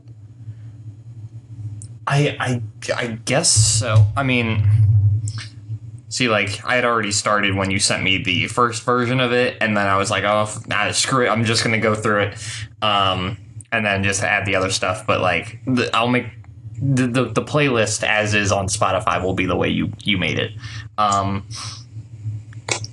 I 2.06 2.38
I 2.40 2.62
I 2.96 3.08
guess 3.26 3.52
so. 3.52 4.06
I 4.16 4.24
mean, 4.24 4.64
see, 6.10 6.30
like 6.30 6.64
I 6.64 6.76
had 6.76 6.86
already 6.86 7.12
started 7.12 7.56
when 7.56 7.72
you 7.72 7.80
sent 7.80 8.04
me 8.04 8.24
the 8.24 8.48
first 8.48 8.84
version 8.84 9.20
of 9.20 9.34
it, 9.34 9.58
and 9.60 9.76
then 9.76 9.88
I 9.88 9.98
was 9.98 10.10
like, 10.12 10.24
oh, 10.24 10.50
nah, 10.68 10.92
screw 10.92 11.26
it. 11.26 11.30
I'm 11.30 11.44
just 11.44 11.64
gonna 11.64 11.80
go 11.80 11.96
through 11.96 12.22
it, 12.22 12.64
um, 12.82 13.38
and 13.72 13.86
then 13.86 14.04
just 14.04 14.24
add 14.24 14.46
the 14.46 14.56
other 14.56 14.70
stuff. 14.70 15.06
But 15.06 15.20
like, 15.22 15.60
the, 15.66 15.90
I'll 15.94 16.08
make 16.08 16.28
the, 16.80 17.08
the 17.08 17.26
the 17.26 17.42
playlist 17.42 18.04
as 18.04 18.34
is 18.34 18.52
on 18.52 18.68
Spotify 18.68 19.22
will 19.22 19.34
be 19.34 19.46
the 19.46 19.56
way 19.56 19.70
you 19.70 19.92
you 20.04 20.18
made 20.18 20.40
it. 20.40 20.52
Um, 20.98 21.48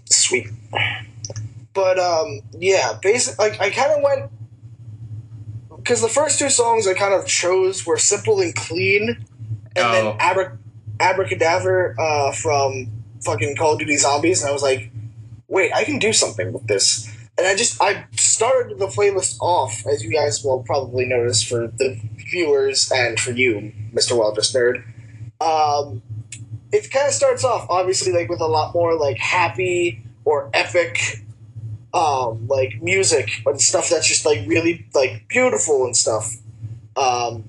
Sweet. 0.07 0.49
But 1.75 1.99
um, 1.99 2.41
yeah, 2.59 2.99
basically, 3.03 3.51
Like 3.51 3.61
I 3.61 3.71
kind 3.71 3.93
of 3.93 4.03
went 4.03 4.31
because 5.85 6.01
the 6.01 6.09
first 6.09 6.39
two 6.39 6.49
songs 6.49 6.87
I 6.89 6.95
kind 6.95 7.13
of 7.15 7.27
chose 7.27 7.85
were 7.87 7.99
simple 7.99 8.41
and 8.41 8.55
clean, 8.57 9.11
and 9.77 9.85
Oh. 9.87 9.93
then 9.93 10.07
Abra- 10.19 10.59
Abracadabra 10.99 11.95
uh, 12.01 12.33
from 12.33 12.91
fucking 13.25 13.57
Call 13.57 13.75
of 13.75 13.79
Duty 13.79 13.97
Zombies, 13.99 14.41
and 14.41 14.49
I 14.49 14.53
was 14.53 14.63
like, 14.63 14.91
wait, 15.47 15.73
I 15.73 15.85
can 15.85 15.99
do 15.99 16.13
something 16.13 16.53
with 16.53 16.67
this. 16.67 17.09
And 17.37 17.47
I 17.47 17.55
just 17.57 17.81
I 17.83 18.07
started 18.17 18.79
the 18.79 18.87
playlist 18.87 19.37
off, 19.41 19.85
as 19.87 20.03
you 20.05 20.11
guys 20.11 20.43
will 20.45 20.63
probably 20.63 21.05
notice 21.05 21.43
for 21.43 21.67
the 21.67 22.01
viewers 22.31 22.91
and 22.93 23.19
for 23.21 23.33
you, 23.33 23.73
Mr. 23.93 24.17
Well 24.17 24.33
Dressed 24.33 24.55
Nerd. 24.55 24.85
Um, 25.41 26.01
it 26.73 26.91
kind 26.91 27.09
of 27.09 27.13
starts 27.13 27.45
off 27.45 27.67
obviously 27.69 28.13
like 28.13 28.29
with 28.29 28.41
a 28.41 28.47
lot 28.47 28.73
more 28.75 28.95
like 28.99 29.19
happy 29.19 30.03
or 30.25 30.49
epic 30.55 31.24
um 31.95 32.47
like 32.49 32.83
music 32.83 33.31
and 33.47 33.61
stuff 33.61 33.89
that's 33.89 34.09
just 34.09 34.27
like 34.27 34.47
really 34.47 34.87
like 34.95 35.27
beautiful 35.29 35.85
and 35.85 35.97
stuff. 35.97 36.35
Um 36.97 37.45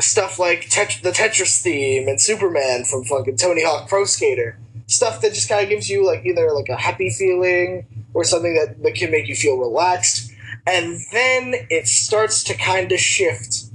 stuff 0.00 0.38
like 0.38 0.66
Tet- 0.68 1.00
the 1.02 1.10
tetris 1.10 1.62
theme 1.62 2.08
and 2.08 2.20
superman 2.20 2.84
from 2.84 3.04
fucking 3.04 3.36
tony 3.36 3.64
hawk 3.64 3.88
pro 3.88 4.04
skater. 4.04 4.58
Stuff 4.88 5.20
that 5.20 5.34
just 5.34 5.48
kind 5.48 5.62
of 5.62 5.68
gives 5.68 5.88
you 5.88 6.06
like 6.06 6.24
either 6.24 6.50
like 6.52 6.68
a 6.68 6.76
happy 6.76 7.10
feeling 7.10 7.86
or 8.14 8.24
something 8.24 8.54
that, 8.54 8.82
that 8.82 8.94
can 8.94 9.10
make 9.10 9.28
you 9.28 9.34
feel 9.34 9.58
relaxed. 9.58 10.32
And 10.66 11.00
then 11.12 11.54
it 11.70 11.86
starts 11.86 12.42
to 12.44 12.54
kind 12.54 12.90
of 12.90 12.98
shift 12.98 13.66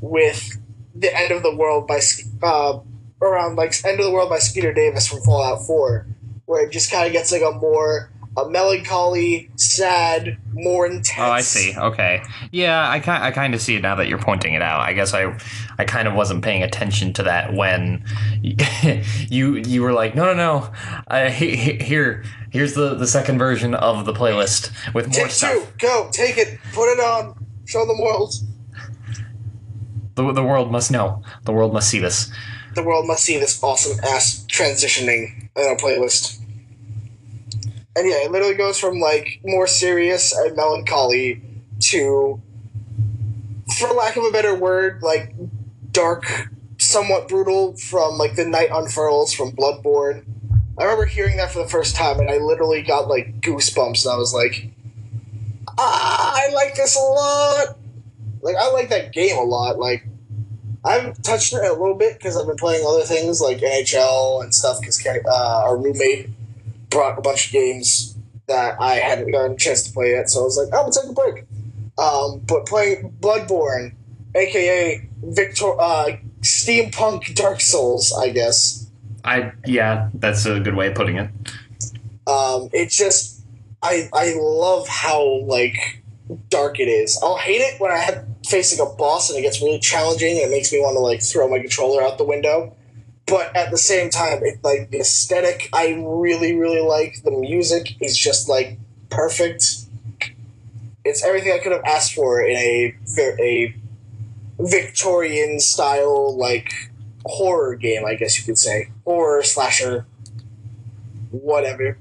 with 0.00 0.58
the 0.94 1.14
end 1.16 1.32
of 1.32 1.42
the 1.42 1.54
world 1.54 1.86
by 1.86 2.00
uh, 2.42 2.80
around 3.20 3.56
like 3.56 3.74
end 3.84 3.98
of 4.00 4.06
the 4.06 4.12
world 4.12 4.30
by 4.30 4.38
Skeeter 4.38 4.72
Davis 4.72 5.08
from 5.08 5.20
Fallout 5.20 5.66
Four, 5.66 6.06
where 6.46 6.64
it 6.64 6.72
just 6.72 6.90
kind 6.90 7.06
of 7.06 7.12
gets 7.12 7.32
like 7.32 7.42
a 7.42 7.52
more 7.52 8.10
a 8.46 8.50
melancholy, 8.50 9.50
sad, 9.56 10.38
more 10.52 10.86
intense. 10.86 11.18
oh, 11.18 11.30
I 11.30 11.40
see. 11.40 11.74
Okay, 11.76 12.22
yeah, 12.52 12.88
I 12.88 13.00
kind 13.00 13.22
I 13.22 13.30
kind 13.30 13.54
of 13.54 13.60
see 13.60 13.76
it 13.76 13.82
now 13.82 13.94
that 13.96 14.08
you're 14.08 14.18
pointing 14.18 14.54
it 14.54 14.62
out. 14.62 14.80
I 14.80 14.92
guess 14.92 15.14
I 15.14 15.36
I 15.78 15.84
kind 15.84 16.06
of 16.08 16.14
wasn't 16.14 16.42
paying 16.42 16.62
attention 16.62 17.12
to 17.14 17.22
that 17.24 17.54
when 17.54 18.04
you 18.42 19.56
you 19.56 19.82
were 19.82 19.92
like, 19.92 20.14
no, 20.14 20.24
no, 20.26 20.34
no, 20.34 20.72
uh, 21.08 21.30
he- 21.30 21.76
here 21.78 22.24
here's 22.50 22.74
the 22.74 22.94
the 22.94 23.06
second 23.06 23.38
version 23.38 23.74
of 23.74 24.04
the 24.06 24.12
playlist 24.12 24.70
with 24.94 25.06
more 25.08 25.24
Take 25.26 25.30
stuff. 25.30 25.52
two, 25.52 25.66
go, 25.78 26.08
take 26.12 26.38
it, 26.38 26.58
put 26.72 26.90
it 26.92 26.98
on, 27.00 27.34
show 27.66 27.84
the 27.86 28.00
world. 28.02 28.34
The, 30.14 30.32
the 30.32 30.42
world 30.42 30.72
must 30.72 30.90
know. 30.90 31.22
The 31.44 31.52
world 31.52 31.72
must 31.72 31.88
see 31.88 32.00
this. 32.00 32.30
The 32.74 32.82
world 32.82 33.06
must 33.06 33.22
see 33.24 33.38
this 33.38 33.62
awesome 33.62 33.98
ass 34.04 34.44
transitioning 34.50 35.48
in 35.56 35.72
a 35.72 35.76
playlist. 35.76 36.40
And 37.98 38.08
yeah, 38.08 38.24
it 38.24 38.30
literally 38.30 38.54
goes 38.54 38.78
from 38.78 39.00
like 39.00 39.40
more 39.44 39.66
serious 39.66 40.32
and 40.32 40.54
melancholy 40.54 41.42
to, 41.80 42.40
for 43.76 43.88
lack 43.88 44.16
of 44.16 44.22
a 44.22 44.30
better 44.30 44.54
word, 44.54 45.02
like 45.02 45.34
dark, 45.90 46.24
somewhat 46.78 47.26
brutal 47.26 47.76
from 47.76 48.16
like 48.16 48.36
the 48.36 48.44
night 48.44 48.68
unfurls 48.72 49.32
from 49.32 49.50
Bloodborne. 49.50 50.24
I 50.78 50.84
remember 50.84 51.06
hearing 51.06 51.38
that 51.38 51.50
for 51.50 51.58
the 51.58 51.68
first 51.68 51.96
time, 51.96 52.20
and 52.20 52.30
I 52.30 52.36
literally 52.36 52.82
got 52.82 53.08
like 53.08 53.40
goosebumps, 53.40 54.04
and 54.04 54.14
I 54.14 54.16
was 54.16 54.32
like, 54.32 54.70
ah, 55.76 56.32
I 56.36 56.52
like 56.54 56.76
this 56.76 56.94
a 56.94 57.00
lot. 57.00 57.78
Like 58.42 58.54
I 58.54 58.70
like 58.70 58.90
that 58.90 59.12
game 59.12 59.36
a 59.36 59.42
lot. 59.42 59.80
Like 59.80 60.06
I've 60.84 61.20
touched 61.22 61.52
it 61.52 61.64
a 61.64 61.72
little 61.72 61.96
bit 61.96 62.16
because 62.16 62.36
I've 62.36 62.46
been 62.46 62.54
playing 62.54 62.86
other 62.86 63.02
things 63.02 63.40
like 63.40 63.58
NHL 63.58 64.44
and 64.44 64.54
stuff. 64.54 64.78
Because 64.78 65.04
uh, 65.04 65.62
our 65.64 65.76
roommate 65.76 66.30
brought 66.90 67.18
a 67.18 67.22
bunch 67.22 67.46
of 67.46 67.52
games 67.52 68.16
that 68.46 68.80
I 68.80 68.94
hadn't 68.96 69.30
gotten 69.30 69.52
a 69.52 69.56
chance 69.56 69.82
to 69.84 69.92
play 69.92 70.12
yet, 70.12 70.30
so 70.30 70.40
I 70.40 70.44
was 70.44 70.56
like, 70.56 70.68
I'm 70.68 70.90
gonna 70.90 70.92
take 70.92 71.10
a 71.10 71.12
break. 71.12 71.44
Um, 71.98 72.40
but 72.46 72.66
playing 72.66 73.14
Bloodborne, 73.20 73.94
aka 74.34 75.08
Victor, 75.22 75.80
uh, 75.80 76.16
steampunk 76.40 77.34
Dark 77.34 77.60
Souls, 77.60 78.12
I 78.18 78.30
guess. 78.30 78.90
I 79.24 79.52
yeah, 79.66 80.08
that's 80.14 80.46
a 80.46 80.60
good 80.60 80.74
way 80.74 80.88
of 80.88 80.94
putting 80.94 81.16
it. 81.16 81.30
Um, 82.26 82.68
it 82.72 82.90
just 82.90 83.42
I 83.82 84.08
I 84.12 84.34
love 84.36 84.88
how 84.88 85.40
like 85.42 86.02
dark 86.48 86.78
it 86.80 86.88
is. 86.88 87.18
I'll 87.22 87.36
hate 87.36 87.60
it 87.60 87.80
when 87.80 87.90
I 87.90 87.98
have 87.98 88.24
facing 88.46 88.80
a 88.80 88.88
boss 88.88 89.30
and 89.30 89.38
it 89.38 89.42
gets 89.42 89.60
really 89.60 89.78
challenging 89.78 90.36
and 90.36 90.46
it 90.46 90.50
makes 90.50 90.72
me 90.72 90.80
want 90.80 90.94
to 90.94 91.00
like 91.00 91.22
throw 91.22 91.48
my 91.48 91.58
controller 91.58 92.02
out 92.02 92.18
the 92.18 92.24
window. 92.24 92.74
But 93.28 93.54
at 93.54 93.70
the 93.70 93.78
same 93.78 94.10
time, 94.10 94.42
it 94.42 94.62
like 94.62 94.90
the 94.90 95.00
aesthetic 95.00 95.68
I 95.72 95.94
really 95.98 96.54
really 96.56 96.80
like. 96.80 97.22
The 97.22 97.30
music 97.30 97.96
is 98.00 98.16
just 98.16 98.48
like 98.48 98.78
perfect. 99.10 99.64
It's 101.04 101.24
everything 101.24 101.52
I 101.52 101.58
could 101.58 101.72
have 101.72 101.84
asked 101.84 102.14
for 102.14 102.40
in 102.40 102.56
a 102.56 102.94
a 103.18 103.74
Victorian 104.58 105.60
style 105.60 106.36
like 106.36 106.72
horror 107.24 107.76
game, 107.76 108.04
I 108.04 108.14
guess 108.14 108.38
you 108.38 108.44
could 108.44 108.58
say, 108.58 108.90
horror 109.04 109.42
slasher, 109.42 110.06
whatever. 111.30 111.98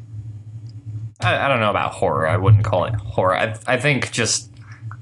I, 1.21 1.45
I 1.45 1.47
don't 1.47 1.59
know 1.59 1.69
about 1.69 1.93
horror. 1.93 2.27
I 2.27 2.37
wouldn't 2.37 2.63
call 2.63 2.85
it 2.85 2.95
horror. 2.95 3.35
I 3.35 3.57
I 3.67 3.77
think 3.77 4.11
just 4.11 4.51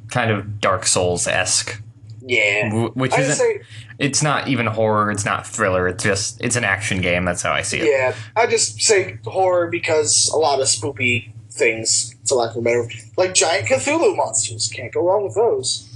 kind 0.09 0.31
of 0.31 0.59
Dark 0.59 0.85
Souls 0.85 1.27
esque, 1.27 1.81
Yeah. 2.27 2.88
which 2.95 3.13
I 3.13 3.21
isn't. 3.21 3.35
say, 3.35 3.61
it's 3.99 4.23
not 4.23 4.47
even 4.47 4.65
horror. 4.65 5.11
It's 5.11 5.25
not 5.25 5.45
thriller. 5.45 5.88
It's 5.88 6.03
just 6.03 6.41
it's 6.41 6.55
an 6.55 6.63
action 6.63 7.01
game. 7.01 7.23
That's 7.25 7.41
how 7.43 7.51
I 7.53 7.61
see 7.61 7.79
it. 7.79 7.88
yeah, 7.89 8.15
I 8.35 8.47
just 8.47 8.81
say 8.81 9.19
horror 9.25 9.67
because 9.69 10.29
a 10.33 10.38
lot 10.38 10.59
of 10.59 10.67
spoopy 10.67 11.31
things, 11.51 12.15
to 12.25 12.35
lack 12.35 12.51
of 12.51 12.57
a 12.57 12.61
better, 12.61 12.89
like 13.17 13.33
giant 13.33 13.67
Cthulhu 13.67 14.15
monsters. 14.17 14.67
Can't 14.67 14.91
go 14.91 15.01
wrong 15.07 15.23
with 15.23 15.35
those. 15.35 15.88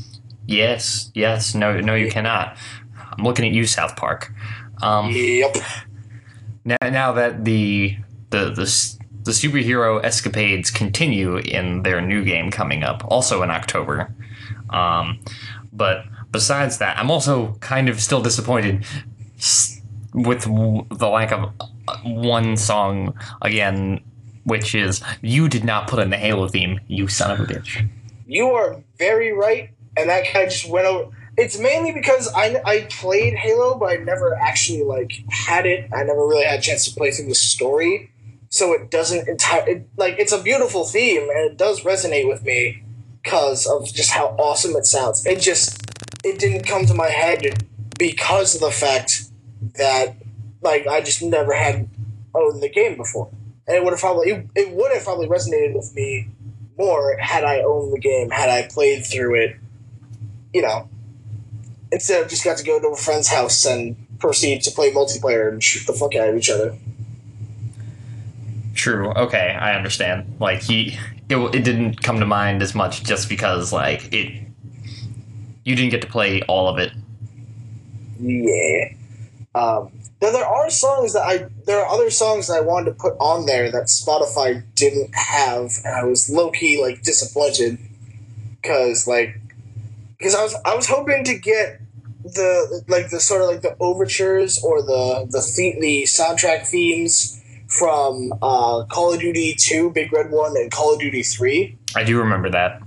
Yes, 0.46 1.12
yes. 1.14 1.54
No, 1.56 1.80
no, 1.80 1.96
you 1.96 2.10
cannot. 2.10 2.56
I'm 3.18 3.24
looking 3.24 3.46
at 3.46 3.52
you, 3.52 3.66
South 3.66 3.96
Park. 3.96 4.32
Um, 4.82 5.10
Yep. 5.12 5.58
now, 6.66 6.78
now 6.84 7.12
that 7.14 7.44
the 7.46 7.98
the 8.30 8.52
the 8.52 8.96
the 9.24 9.32
superhero 9.32 10.02
escapades 10.04 10.72
continue 10.72 11.38
in 11.38 11.84
their 11.84 12.02
new 12.02 12.24
game 12.24 12.52
coming 12.52 12.84
up, 12.84 13.04
also 13.08 13.42
in 13.44 13.50
October. 13.52 14.14
Um, 14.70 15.20
but 15.74 16.06
besides 16.32 16.78
that, 16.80 16.98
I'm 16.98 17.12
also 17.12 17.54
kind 17.60 17.90
of 17.90 18.02
still 18.02 18.22
disappointed 18.22 18.86
with 20.14 20.44
the 20.44 21.08
lack 21.08 21.32
of 21.32 21.52
uh, 21.60 21.98
one 22.04 22.58
song 22.58 23.18
again, 23.42 24.02
which 24.44 24.76
is 24.76 25.02
"You 25.22 25.50
did 25.50 25.64
not 25.64 25.88
put 25.88 26.00
in 26.00 26.10
the 26.10 26.18
Halo 26.18 26.48
theme, 26.48 26.80
you 26.88 27.08
son 27.08 27.32
of 27.32 27.40
a 27.40 27.44
bitch." 27.46 27.88
You 28.28 28.48
are 28.50 28.84
very 28.98 29.32
right, 29.32 29.72
and 29.98 30.10
that 30.10 30.26
kind 30.32 30.46
of 30.46 30.52
just 30.52 30.70
went 30.70 30.86
over. 30.86 31.12
It's 31.38 31.58
mainly 31.58 31.94
because 31.94 32.32
I, 32.36 32.62
I 32.66 32.88
played 32.90 33.34
Halo, 33.34 33.78
but 33.80 33.86
I 33.92 33.96
never 33.96 34.36
actually 34.36 34.84
like 34.84 35.12
had 35.30 35.66
it. 35.66 35.90
I 35.94 36.04
never 36.04 36.28
really 36.28 36.44
had 36.44 36.60
a 36.60 36.62
chance 36.62 36.86
to 36.86 36.94
play 36.94 37.12
through 37.12 37.28
the 37.28 37.36
story, 37.36 38.12
so 38.50 38.74
it 38.74 38.92
doesn't 38.92 39.28
entire 39.28 39.68
it, 39.68 39.90
like 39.96 40.16
it's 40.20 40.34
a 40.34 40.42
beautiful 40.42 40.84
theme 40.84 41.30
and 41.30 41.52
it 41.52 41.58
does 41.58 41.82
resonate 41.84 42.28
with 42.28 42.44
me 42.44 42.84
because 43.24 43.66
of 43.68 43.86
just 43.94 44.12
how 44.12 44.36
awesome 44.40 44.76
it 44.76 44.86
sounds. 44.86 45.26
It 45.26 45.40
just 45.40 45.89
it 46.24 46.40
didn't 46.40 46.66
come 46.66 46.86
to 46.86 46.94
my 46.94 47.10
head 47.10 47.66
because 47.98 48.56
of 48.56 48.62
the 48.62 48.72
fact 48.72 49.24
that 49.76 50.16
like 50.62 50.88
I 50.88 51.02
just 51.02 51.22
never 51.22 51.54
had 51.54 51.90
owned 52.34 52.62
the 52.62 52.70
game 52.70 52.98
before, 52.98 53.30
and 53.68 53.76
it 53.76 53.84
would 53.84 53.94
have 53.94 54.00
probably 54.00 54.32
it, 54.32 54.48
it 54.56 54.72
would 54.72 54.92
have 54.92 55.04
probably 55.04 55.28
resonated 55.28 55.76
with 55.76 55.94
me 55.96 56.28
more 56.78 57.18
had 57.18 57.44
I 57.44 57.62
owned 57.62 57.94
the 57.94 58.00
game, 58.00 58.30
had 58.30 58.50
I 58.50 58.64
played 58.64 59.06
through 59.06 59.36
it, 59.36 59.58
you 60.54 60.62
know, 60.62 60.90
instead 61.92 62.24
of 62.24 62.30
just 62.30 62.44
got 62.44 62.58
to 62.58 62.64
go 62.64 62.80
to 62.80 62.88
a 62.88 62.96
friend's 62.96 63.28
house 63.28 63.66
and 63.66 63.96
proceed 64.20 64.64
to 64.64 64.72
play 64.72 64.92
multiplayer 64.92 65.50
and 65.50 65.62
shoot 65.62 65.86
the 65.86 65.94
fuck 65.94 66.16
out 66.16 66.30
of 66.30 66.36
each 66.36 66.50
other. 66.50 66.78
True. 68.74 69.12
Okay, 69.12 69.58
I 69.60 69.76
understand. 69.76 70.38
Like 70.40 70.62
he, 70.62 70.98
it, 71.28 71.38
it 71.54 71.64
didn't 71.64 72.02
come 72.02 72.20
to 72.22 72.26
mind 72.26 72.62
as 72.62 72.74
much 72.74 73.04
just 73.04 73.28
because 73.28 73.74
like 73.74 74.14
it, 74.14 74.49
you 75.70 75.76
didn't 75.76 75.92
get 75.92 76.02
to 76.02 76.08
play 76.08 76.42
all 76.48 76.68
of 76.68 76.80
it. 76.80 76.92
Yeah. 78.20 78.94
Um, 79.54 79.92
now 80.22 80.32
there 80.32 80.46
are 80.46 80.70
songs 80.70 81.14
that 81.14 81.22
I 81.22 81.48
there 81.66 81.80
are 81.80 81.88
other 81.88 82.10
songs 82.10 82.48
that 82.48 82.58
I 82.58 82.62
wanted 82.62 82.86
to 82.86 82.92
put 82.94 83.14
on 83.20 83.46
there 83.46 83.72
that 83.72 83.84
Spotify 83.84 84.64
didn't 84.76 85.14
have, 85.14 85.72
and 85.86 85.96
I 85.96 86.04
was 86.04 86.30
low 86.30 86.50
key 86.52 86.82
like 86.82 87.04
disappointed 87.04 87.78
because 88.62 89.08
like 89.08 89.40
because 90.18 90.36
I 90.36 90.42
was 90.44 90.56
I 90.66 90.76
was 90.76 90.88
hoping 90.88 91.24
to 91.26 91.38
get 91.38 91.80
the 92.24 92.84
like 92.88 93.12
the 93.12 93.20
sort 93.20 93.42
of 93.42 93.48
like 93.48 93.62
the 93.62 93.78
overtures 93.80 94.62
or 94.64 94.82
the 94.82 95.28
the 95.30 95.40
the, 95.40 95.78
the 95.80 96.04
soundtrack 96.04 96.68
themes 96.68 97.42
from 97.68 98.34
uh, 98.42 98.84
Call 98.86 99.14
of 99.14 99.20
Duty 99.20 99.56
Two, 99.58 99.92
Big 99.92 100.12
Red 100.12 100.32
One, 100.32 100.58
and 100.58 100.72
Call 100.72 100.96
of 100.96 101.00
Duty 101.00 101.22
Three 101.24 101.78
I 101.96 102.04
do 102.04 102.20
remember 102.20 102.50
that. 102.52 102.82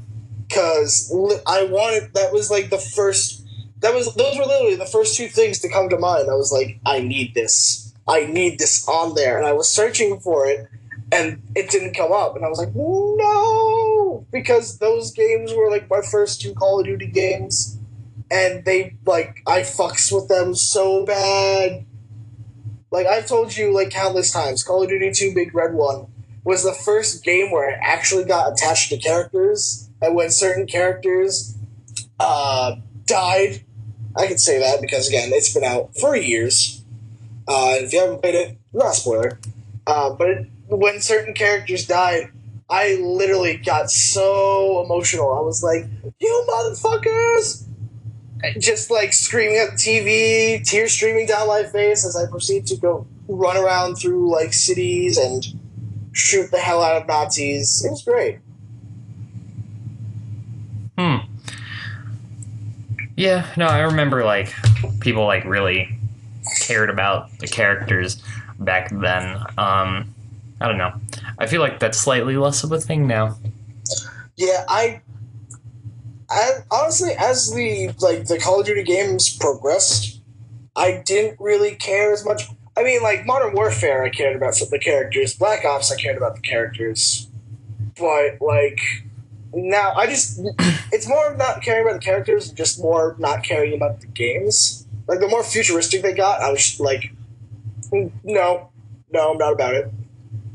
Because 0.53 1.11
I 1.47 1.65
wanted 1.65 2.13
that 2.15 2.33
was 2.33 2.51
like 2.51 2.71
the 2.71 2.79
first 2.79 3.47
that 3.81 3.95
was 3.95 4.15
those 4.15 4.37
were 4.37 4.45
literally 4.45 4.77
the 4.77 4.87
first 4.87 5.17
two 5.17 5.29
things 5.29 5.59
to 5.61 5.69
come 5.69 5.89
to 5.89 5.99
mind. 5.99 6.29
I 6.31 6.35
was 6.35 6.53
like, 6.53 6.79
I 6.87 7.01
need 7.01 7.35
this. 7.35 7.93
I 8.07 8.27
need 8.27 8.59
this 8.59 8.87
on 8.89 9.15
there, 9.15 9.39
and 9.39 9.47
I 9.47 9.53
was 9.53 9.69
searching 9.69 10.19
for 10.21 10.47
it, 10.47 10.69
and 11.13 11.41
it 11.55 11.71
didn't 11.71 11.95
come 11.95 12.13
up, 12.13 12.35
and 12.37 12.45
I 12.45 12.49
was 12.49 12.59
like, 12.59 12.75
no, 12.75 14.27
because 14.33 14.79
those 14.79 15.13
games 15.13 15.53
were 15.55 15.71
like 15.71 15.89
my 15.89 16.01
first 16.03 16.41
two 16.41 16.53
Call 16.55 16.81
of 16.81 16.87
Duty 16.87 17.07
games, 17.07 17.79
and 18.31 18.65
they 18.65 18.97
like 19.07 19.43
I 19.47 19.61
fucks 19.61 20.13
with 20.13 20.29
them 20.29 20.55
so 20.55 21.05
bad. 21.07 21.87
Like 22.91 23.07
I've 23.07 23.27
told 23.27 23.57
you 23.57 23.73
like 23.73 23.91
countless 23.91 24.33
times, 24.33 24.63
Call 24.63 24.83
of 24.83 24.89
Duty 24.89 25.13
Two 25.13 25.33
Big 25.35 25.55
Red 25.55 25.75
One 25.75 26.09
was 26.45 26.65
the 26.65 26.73
first 26.73 27.25
game 27.25 27.51
where 27.51 27.71
I 27.71 27.79
actually 27.81 28.25
got 28.25 28.53
attached 28.53 28.91
to 28.91 28.99
characters, 28.99 29.89
and 30.03 30.15
when 30.17 30.31
certain 30.31 30.67
characters 30.67 31.57
uh, 32.19 32.77
died, 33.07 33.65
I 34.17 34.27
can 34.27 34.39
say 34.39 34.59
that 34.59 34.81
because 34.81 35.09
again, 35.09 35.31
it's 35.33 35.55
been 35.55 35.65
out 35.65 35.97
for 35.97 36.17
years. 36.17 36.85
Uh, 37.49 37.77
if 37.79 37.93
you 37.93 38.01
haven't 38.01 38.21
played 38.21 38.35
it, 38.35 38.59
not 38.73 38.95
spoiler. 38.95 39.39
Uh, 39.87 40.11
but 40.11 40.29
it, 40.29 40.49
when 40.69 41.01
certain 41.01 41.35
characters 41.35 41.87
died, 41.87 42.31
I 42.69 42.97
literally 42.97 43.57
got 43.57 43.91
so 43.91 44.83
emotional. 44.85 45.33
I 45.33 45.41
was 45.41 45.63
like, 45.63 45.87
"You 46.21 46.47
motherfuckers!" 46.49 47.65
Just 48.59 48.91
like 48.91 49.13
screaming 49.13 49.59
at 49.59 49.73
the 49.73 49.77
TV, 49.77 50.65
tears 50.65 50.93
streaming 50.93 51.27
down 51.27 51.47
my 51.47 51.65
face 51.65 52.05
as 52.05 52.17
I 52.17 52.29
proceed 52.29 52.67
to 52.67 52.77
go 52.77 53.07
run 53.29 53.57
around 53.57 53.97
through 53.97 54.31
like 54.33 54.53
cities 54.53 55.17
and 55.17 55.45
shoot 56.13 56.51
the 56.51 56.59
hell 56.59 56.83
out 56.83 57.01
of 57.01 57.07
Nazis. 57.07 57.85
It 57.85 57.91
was 57.91 58.03
great. 58.03 58.39
Hmm. 60.99 61.17
Yeah. 63.23 63.47
No, 63.57 63.67
I 63.67 63.79
remember 63.83 64.25
like 64.25 64.53
people 64.99 65.27
like 65.27 65.45
really 65.45 65.97
cared 66.59 66.91
about 66.91 67.31
the 67.39 67.47
characters 67.47 68.21
back 68.59 68.91
then. 68.91 69.37
Um, 69.57 70.13
I 70.61 70.67
don't 70.67 70.77
know. 70.77 70.93
I 71.39 71.47
feel 71.47 71.61
like 71.61 71.79
that's 71.79 71.99
slightly 71.99 72.37
less 72.37 72.65
of 72.65 72.73
a 72.73 72.81
thing 72.81 73.07
now. 73.07 73.39
Yeah, 74.35 74.65
I, 74.69 75.03
I 76.29 76.51
honestly, 76.73 77.13
as 77.17 77.53
the 77.53 77.95
like 78.01 78.27
the 78.27 78.41
Call 78.41 78.59
of 78.59 78.67
Duty 78.67 78.83
games 78.83 79.37
progressed, 79.39 80.21
I 80.75 81.01
didn't 81.07 81.39
really 81.39 81.77
care 81.77 82.13
as 82.13 82.25
much. 82.25 82.49
I 82.77 82.83
mean, 82.83 83.05
like 83.05 83.25
Modern 83.25 83.55
Warfare, 83.55 84.03
I 84.03 84.11
cared 84.11 84.35
about 84.35 84.55
the 84.55 84.81
characters. 84.81 85.35
Black 85.35 85.65
Ops, 85.65 85.93
I 85.93 85.97
cared 85.97 86.17
about 86.17 86.35
the 86.35 86.43
characters, 86.43 87.29
but 87.97 88.41
like 88.41 88.81
now, 89.55 89.93
I 89.95 90.07
just 90.07 90.41
it's 90.93 91.09
more 91.09 91.35
not 91.37 91.63
caring 91.63 91.87
about 91.87 92.01
the 92.01 92.05
characters, 92.05 92.51
just 92.53 92.81
more 92.81 93.17
not 93.19 93.45
caring 93.45 93.75
about 93.75 94.01
the 94.01 94.07
games. 94.07 94.87
Like 95.07 95.21
the 95.21 95.29
more 95.29 95.43
futuristic 95.43 96.03
they 96.03 96.13
got, 96.15 96.41
I 96.41 96.51
was 96.51 96.65
just 96.65 96.81
like, 96.81 97.13
"Mm, 97.91 98.13
no, 98.25 98.71
no, 99.11 99.33
I'm 99.33 99.39
not 99.39 99.53
about 99.53 99.75
it. 99.75 99.91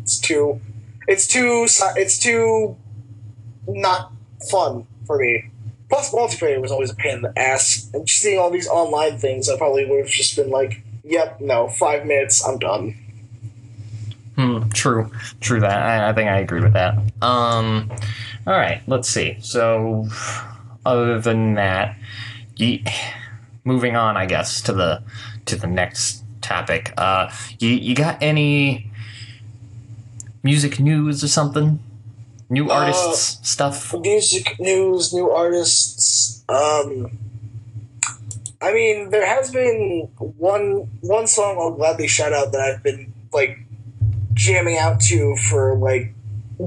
It's 0.01 0.19
too, 0.19 0.61
it's 1.07 1.27
too, 1.27 1.67
it's 1.95 2.19
too 2.19 2.77
not 3.67 4.11
fun 4.49 4.87
for 5.05 5.17
me. 5.17 5.49
Plus, 5.89 6.11
multiplayer 6.13 6.61
was 6.61 6.71
always 6.71 6.91
a 6.91 6.95
pain 6.95 7.17
in 7.17 7.21
the 7.21 7.39
ass, 7.39 7.89
and 7.93 8.09
seeing 8.09 8.39
all 8.39 8.49
these 8.49 8.67
online 8.67 9.17
things, 9.17 9.49
I 9.49 9.57
probably 9.57 9.85
would 9.85 9.99
have 9.99 10.09
just 10.09 10.35
been 10.35 10.49
like, 10.49 10.81
"Yep, 11.03 11.41
no, 11.41 11.67
five 11.69 12.05
minutes, 12.05 12.45
I'm 12.45 12.57
done." 12.57 13.06
Hmm, 14.37 14.69
true, 14.69 15.11
true. 15.41 15.59
That 15.59 15.81
I, 15.81 16.09
I 16.09 16.13
think 16.13 16.29
I 16.29 16.37
agree 16.39 16.61
with 16.61 16.73
that. 16.73 16.93
Um, 17.23 17.91
all 18.45 18.53
right, 18.53 18.81
let's 18.85 19.09
see. 19.09 19.37
So, 19.41 20.07
other 20.85 21.19
than 21.19 21.55
that, 21.55 21.97
you, 22.55 22.79
moving 23.63 23.95
on, 23.95 24.15
I 24.15 24.27
guess 24.27 24.61
to 24.63 24.73
the 24.73 25.01
to 25.45 25.55
the 25.55 25.65
next 25.65 26.23
topic. 26.41 26.93
Uh, 26.97 27.31
you 27.57 27.69
you 27.69 27.95
got 27.95 28.21
any 28.21 28.91
music 30.43 30.79
news 30.79 31.23
or 31.23 31.27
something? 31.27 31.79
New 32.49 32.69
Uh, 32.69 32.75
artists 32.75 33.49
stuff? 33.49 33.93
Music 33.99 34.55
news, 34.59 35.13
new 35.13 35.31
artists. 35.31 36.43
Um, 36.47 37.17
I 38.61 38.71
mean, 38.71 39.09
there 39.09 39.25
has 39.25 39.51
been 39.51 40.09
one 40.17 40.89
one 41.01 41.25
song 41.27 41.57
I'll 41.59 41.71
gladly 41.71 42.07
shout 42.07 42.33
out 42.33 42.51
that 42.51 42.61
I've 42.61 42.83
been 42.83 43.13
like 43.33 43.59
jamming 44.37 44.77
out 44.77 45.01
to 45.01 45.35
for 45.35 45.75
like 45.75 46.13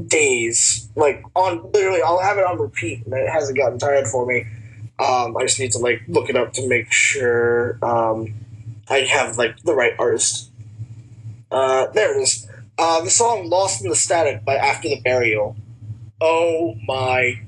days. 0.07 0.89
Like 0.97 1.23
on 1.35 1.71
literally, 1.73 2.03
I'll 2.03 2.21
have 2.21 2.39
it 2.39 2.45
on 2.45 2.59
repeat, 2.59 3.05
and 3.05 3.15
it 3.15 3.29
hasn't 3.29 3.57
gotten 3.57 3.79
tired 3.79 4.07
for 4.07 4.27
me. 4.27 4.47
Um, 4.99 5.37
I 5.37 5.43
just 5.43 5.59
need 5.59 5.73
to 5.73 5.79
like 5.79 6.03
look 6.09 6.29
it 6.29 6.37
up 6.37 6.53
to 6.55 6.69
make 6.69 6.93
sure 6.93 7.79
um, 7.83 8.35
I 8.89 9.01
have 9.01 9.39
like 9.39 9.63
the 9.63 9.75
right 9.75 9.95
artist. 9.99 10.51
Uh, 11.51 11.87
there 11.89 12.19
it 12.19 12.23
is. 12.23 12.49
Uh, 12.79 13.03
the 13.03 13.11
song 13.11 13.49
"Lost 13.49 13.83
in 13.83 13.89
the 13.89 13.97
Static" 13.97 14.45
by 14.45 14.57
After 14.57 14.89
the 14.89 15.01
Burial. 15.01 15.57
Oh 16.21 16.75
my 16.87 17.41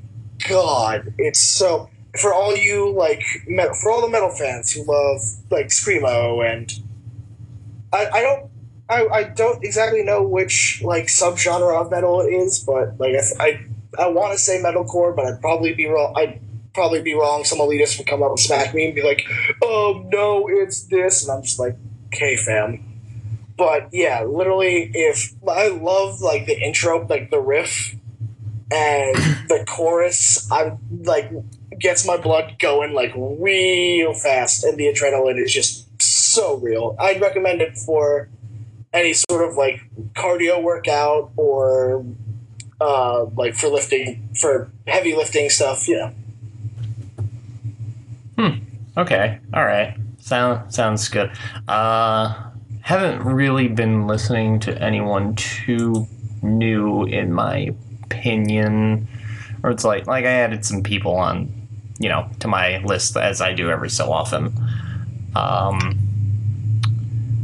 god! 0.48 1.14
It's 1.18 1.40
so 1.40 1.90
for 2.18 2.32
all 2.32 2.56
you 2.56 2.90
like 2.90 3.22
metal, 3.46 3.74
for 3.74 3.90
all 3.90 4.00
the 4.00 4.08
metal 4.08 4.30
fans 4.30 4.72
who 4.72 4.84
love 4.84 5.20
like 5.50 5.68
screamo 5.68 6.44
and 6.44 6.72
I, 7.92 8.08
I 8.12 8.22
don't 8.22 8.51
I, 8.92 9.08
I 9.08 9.22
don't 9.24 9.64
exactly 9.64 10.02
know 10.02 10.22
which 10.22 10.82
like 10.84 11.06
subgenre 11.06 11.80
of 11.80 11.90
metal 11.90 12.20
it 12.20 12.30
is, 12.30 12.58
but 12.58 12.98
like 13.00 13.14
I 13.14 13.44
I, 13.98 14.04
I 14.04 14.08
want 14.08 14.32
to 14.32 14.38
say 14.38 14.62
metalcore, 14.62 15.16
but 15.16 15.24
I'd 15.24 15.40
probably 15.40 15.72
be 15.72 15.86
wrong. 15.86 16.12
I'd 16.16 16.40
probably 16.74 17.00
be 17.00 17.14
wrong. 17.14 17.44
Some 17.44 17.58
elitist 17.58 17.98
would 17.98 18.06
come 18.06 18.22
up 18.22 18.30
and 18.30 18.40
smack 18.40 18.74
me 18.74 18.86
and 18.86 18.94
be 18.94 19.02
like, 19.02 19.22
"Oh 19.62 20.06
no, 20.12 20.46
it's 20.48 20.82
this," 20.84 21.22
and 21.22 21.32
I'm 21.32 21.42
just 21.42 21.58
like, 21.58 21.76
"Okay, 22.08 22.36
fam." 22.36 22.84
But 23.56 23.88
yeah, 23.92 24.24
literally, 24.24 24.90
if 24.94 25.32
I 25.48 25.68
love 25.68 26.20
like 26.20 26.46
the 26.46 26.60
intro, 26.60 27.06
like 27.06 27.30
the 27.30 27.40
riff 27.40 27.94
and 28.70 29.16
the 29.48 29.64
chorus, 29.66 30.50
I'm 30.52 30.78
like 31.04 31.30
gets 31.78 32.06
my 32.06 32.18
blood 32.18 32.56
going 32.58 32.92
like 32.92 33.12
real 33.16 34.12
fast, 34.12 34.64
and 34.64 34.76
the 34.76 34.84
adrenaline 34.84 35.42
is 35.42 35.52
just 35.52 35.88
so 36.02 36.56
real. 36.56 36.94
I'd 36.98 37.20
recommend 37.22 37.62
it 37.62 37.78
for 37.78 38.28
any 38.92 39.14
sort 39.14 39.48
of 39.48 39.56
like 39.56 39.80
cardio 40.14 40.62
workout 40.62 41.32
or 41.36 42.04
uh, 42.80 43.24
like 43.36 43.54
for 43.54 43.68
lifting 43.68 44.28
for 44.38 44.70
heavy 44.86 45.14
lifting 45.14 45.48
stuff. 45.50 45.88
You 45.88 45.96
know. 45.96 46.14
Hmm. 48.38 48.64
Okay. 48.96 49.38
All 49.54 49.64
right. 49.64 49.96
Sound 50.18 50.72
sounds 50.72 51.08
good. 51.08 51.32
Uh, 51.68 52.50
haven't 52.82 53.24
really 53.24 53.68
been 53.68 54.06
listening 54.06 54.58
to 54.60 54.82
anyone 54.82 55.34
too 55.36 56.06
new, 56.42 57.04
in 57.04 57.32
my 57.32 57.74
opinion. 58.04 59.08
Or 59.62 59.70
it's 59.70 59.84
like 59.84 60.06
like 60.06 60.24
I 60.24 60.30
added 60.30 60.64
some 60.64 60.82
people 60.82 61.14
on, 61.16 61.52
you 61.98 62.08
know, 62.08 62.28
to 62.40 62.48
my 62.48 62.78
list 62.78 63.16
as 63.16 63.40
I 63.40 63.52
do 63.52 63.70
every 63.70 63.90
so 63.90 64.12
often. 64.12 64.52
Um, 65.34 66.11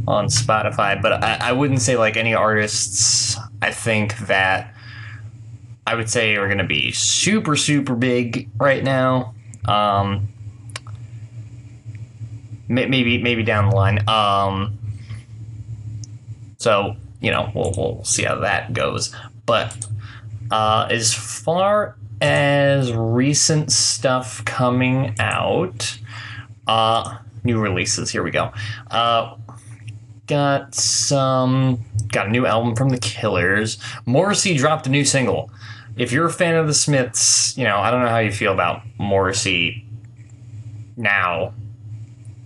on 0.09 0.25
Spotify, 0.25 0.99
but 0.99 1.23
I, 1.23 1.37
I 1.39 1.51
wouldn't 1.51 1.81
say 1.81 1.95
like 1.95 2.17
any 2.17 2.33
artists. 2.33 3.37
I 3.61 3.71
think 3.71 4.17
that 4.19 4.73
I 5.85 5.95
would 5.95 6.09
say 6.09 6.35
are 6.35 6.47
going 6.47 6.57
to 6.57 6.63
be 6.63 6.91
super 6.91 7.55
super 7.55 7.95
big 7.95 8.49
right 8.57 8.83
now. 8.83 9.35
Um, 9.65 10.27
maybe 12.67 13.19
maybe 13.19 13.43
down 13.43 13.69
the 13.69 13.75
line. 13.75 14.09
Um, 14.09 14.79
so 16.57 16.95
you 17.21 17.31
know 17.31 17.51
we'll 17.53 17.73
we'll 17.77 18.03
see 18.03 18.23
how 18.23 18.35
that 18.39 18.73
goes. 18.73 19.15
But 19.45 19.77
uh, 20.49 20.87
as 20.89 21.13
far 21.13 21.97
as 22.19 22.91
recent 22.93 23.71
stuff 23.71 24.43
coming 24.45 25.15
out, 25.19 25.99
uh, 26.67 27.19
new 27.43 27.59
releases. 27.59 28.09
Here 28.09 28.23
we 28.23 28.31
go. 28.31 28.51
Uh, 28.89 29.35
got 30.29 30.73
some 30.75 31.83
got 32.11 32.27
a 32.27 32.29
new 32.29 32.45
album 32.45 32.75
from 32.75 32.89
the 32.89 32.97
Killers. 32.99 33.77
Morrissey 34.05 34.55
dropped 34.55 34.87
a 34.87 34.89
new 34.89 35.03
single. 35.03 35.51
If 35.97 36.11
you're 36.13 36.27
a 36.27 36.31
fan 36.31 36.55
of 36.55 36.67
the 36.67 36.73
Smiths, 36.73 37.57
you 37.57 37.65
know 37.65 37.77
I 37.77 37.91
don't 37.91 38.01
know 38.01 38.09
how 38.09 38.19
you 38.19 38.31
feel 38.31 38.53
about 38.53 38.83
Morrissey 38.97 39.85
now 40.95 41.53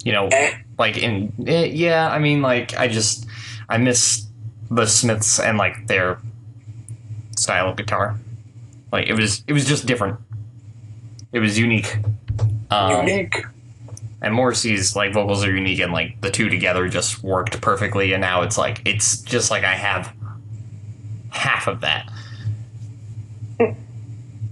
you 0.03 0.11
know, 0.11 0.27
Eh. 0.27 0.51
like 0.77 0.97
in 0.97 1.31
eh, 1.47 1.65
yeah, 1.65 2.09
I 2.09 2.19
mean, 2.19 2.41
like 2.41 2.77
I 2.77 2.87
just 2.87 3.25
I 3.69 3.77
miss 3.77 4.25
the 4.69 4.85
Smiths 4.85 5.39
and 5.39 5.57
like 5.57 5.87
their 5.87 6.19
style 7.37 7.69
of 7.69 7.77
guitar. 7.77 8.17
Like 8.91 9.07
it 9.07 9.13
was 9.13 9.43
it 9.47 9.53
was 9.53 9.65
just 9.65 9.85
different. 9.85 10.19
It 11.31 11.39
was 11.39 11.57
unique. 11.57 11.97
Um, 12.69 13.07
Unique. 13.07 13.45
And 14.23 14.33
Morrissey's 14.33 14.95
like 14.95 15.13
vocals 15.13 15.43
are 15.45 15.53
unique 15.55 15.79
and 15.79 15.91
like 15.91 16.19
the 16.21 16.31
two 16.31 16.49
together 16.49 16.87
just 16.87 17.21
worked 17.23 17.61
perfectly 17.61 18.13
and 18.13 18.21
now 18.21 18.41
it's 18.41 18.57
like 18.57 18.81
it's 18.85 19.21
just 19.21 19.51
like 19.51 19.63
I 19.63 19.75
have 19.75 20.11
half 21.29 21.67
of 21.67 21.81
that. 21.81 22.09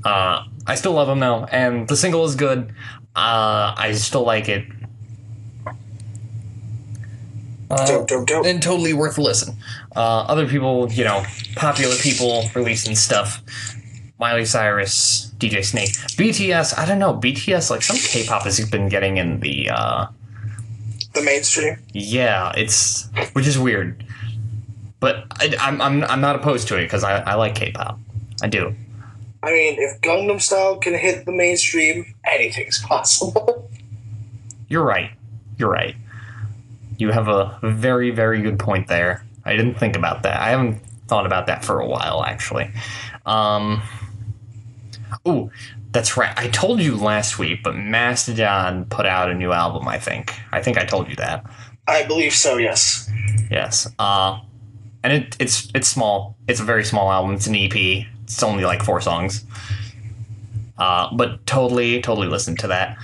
uh 0.06 0.44
I 0.68 0.76
still 0.76 0.94
love 0.94 1.10
him 1.10 1.20
though 1.20 1.46
and 1.46 1.88
the 1.88 1.96
single 1.98 2.26
is 2.26 2.36
good. 2.36 2.74
Uh 3.16 3.74
I 3.78 3.94
still 3.94 4.24
like 4.24 4.50
it. 4.50 4.66
Uh, 7.70 7.88
Dope, 7.88 8.08
dope, 8.08 8.28
dope. 8.28 8.46
and 8.46 8.62
totally 8.62 8.92
worth 8.94 9.18
a 9.18 9.22
listen. 9.22 9.56
Uh, 9.96 10.24
other 10.28 10.46
people, 10.46 10.92
you 10.92 11.06
know, 11.06 11.24
popular 11.56 11.96
people 11.96 12.44
releasing 12.54 12.96
stuff. 12.96 13.42
Miley 14.22 14.46
Cyrus, 14.46 15.34
DJ 15.40 15.66
Snake, 15.66 15.90
BTS. 16.16 16.78
I 16.78 16.86
don't 16.86 17.00
know. 17.00 17.16
BTS, 17.16 17.72
like 17.72 17.82
some 17.82 17.98
K-pop 17.98 18.44
has 18.44 18.60
been 18.70 18.88
getting 18.88 19.18
in 19.18 19.40
the. 19.40 19.70
Uh, 19.72 20.06
The 21.14 21.24
mainstream. 21.24 21.78
yeah, 21.92 22.54
it's 22.56 23.10
which 23.34 23.48
is 23.48 23.58
weird, 23.60 24.06
but 25.00 25.26
I, 25.42 25.54
I'm 25.60 25.82
I'm 25.82 26.04
I'm 26.04 26.22
not 26.22 26.36
opposed 26.36 26.68
to 26.70 26.78
it 26.78 26.84
because 26.84 27.04
I 27.04 27.18
I 27.18 27.34
like 27.34 27.56
K-pop. 27.56 28.00
I 28.44 28.48
do. 28.48 28.76
I 29.44 29.52
mean, 29.52 29.76
if 29.80 30.00
Gangnam 30.02 30.40
Style 30.40 30.78
can 30.78 30.94
hit 30.94 31.26
the 31.26 31.32
mainstream, 31.32 32.14
anything's 32.24 32.80
possible. 32.80 33.70
You're 34.70 34.84
right. 34.86 35.10
You're 35.58 35.72
right. 35.72 35.96
You 36.98 37.10
have 37.12 37.28
a 37.28 37.58
very, 37.64 38.12
very 38.12 38.42
good 38.44 38.60
point 38.60 38.88
there. 38.88 39.26
I 39.44 39.56
didn't 39.56 39.80
think 39.80 39.96
about 39.96 40.22
that. 40.24 40.40
I 40.40 40.50
haven't 40.52 40.80
thought 41.08 41.26
about 41.26 41.48
that 41.48 41.66
for 41.66 41.80
a 41.80 41.88
while, 41.88 42.24
actually. 42.24 42.70
Um, 43.26 43.82
oh, 45.26 45.52
that's 45.92 46.18
right. 46.18 46.34
I 46.38 46.48
told 46.50 46.82
you 46.82 46.96
last 46.96 47.40
week, 47.40 47.64
but 47.64 47.76
Mastodon 47.76 48.86
put 48.86 49.06
out 49.06 49.30
a 49.30 49.34
new 49.34 49.52
album. 49.52 49.88
I 49.88 50.00
think. 50.00 50.34
I 50.52 50.62
think 50.62 50.78
I 50.78 50.86
told 50.86 51.10
you 51.10 51.16
that. 51.18 51.46
I 51.88 52.04
believe 52.04 52.34
so. 52.34 52.58
Yes. 52.58 53.10
Yes. 53.50 53.88
Uh, 54.00 54.40
and 55.04 55.14
it, 55.14 55.38
it's 55.40 55.70
it's 55.74 55.88
small. 55.88 56.38
It's 56.48 56.60
a 56.60 56.64
very 56.64 56.84
small 56.84 57.12
album. 57.12 57.34
It's 57.34 57.48
an 57.48 57.56
EP. 57.56 58.06
It's 58.24 58.42
only 58.44 58.64
like 58.64 58.84
four 58.84 59.02
songs. 59.02 59.44
Uh, 60.78 61.14
but 61.14 61.46
totally, 61.46 62.02
totally 62.02 62.28
listen 62.28 62.56
to 62.58 62.68
that. 62.68 62.98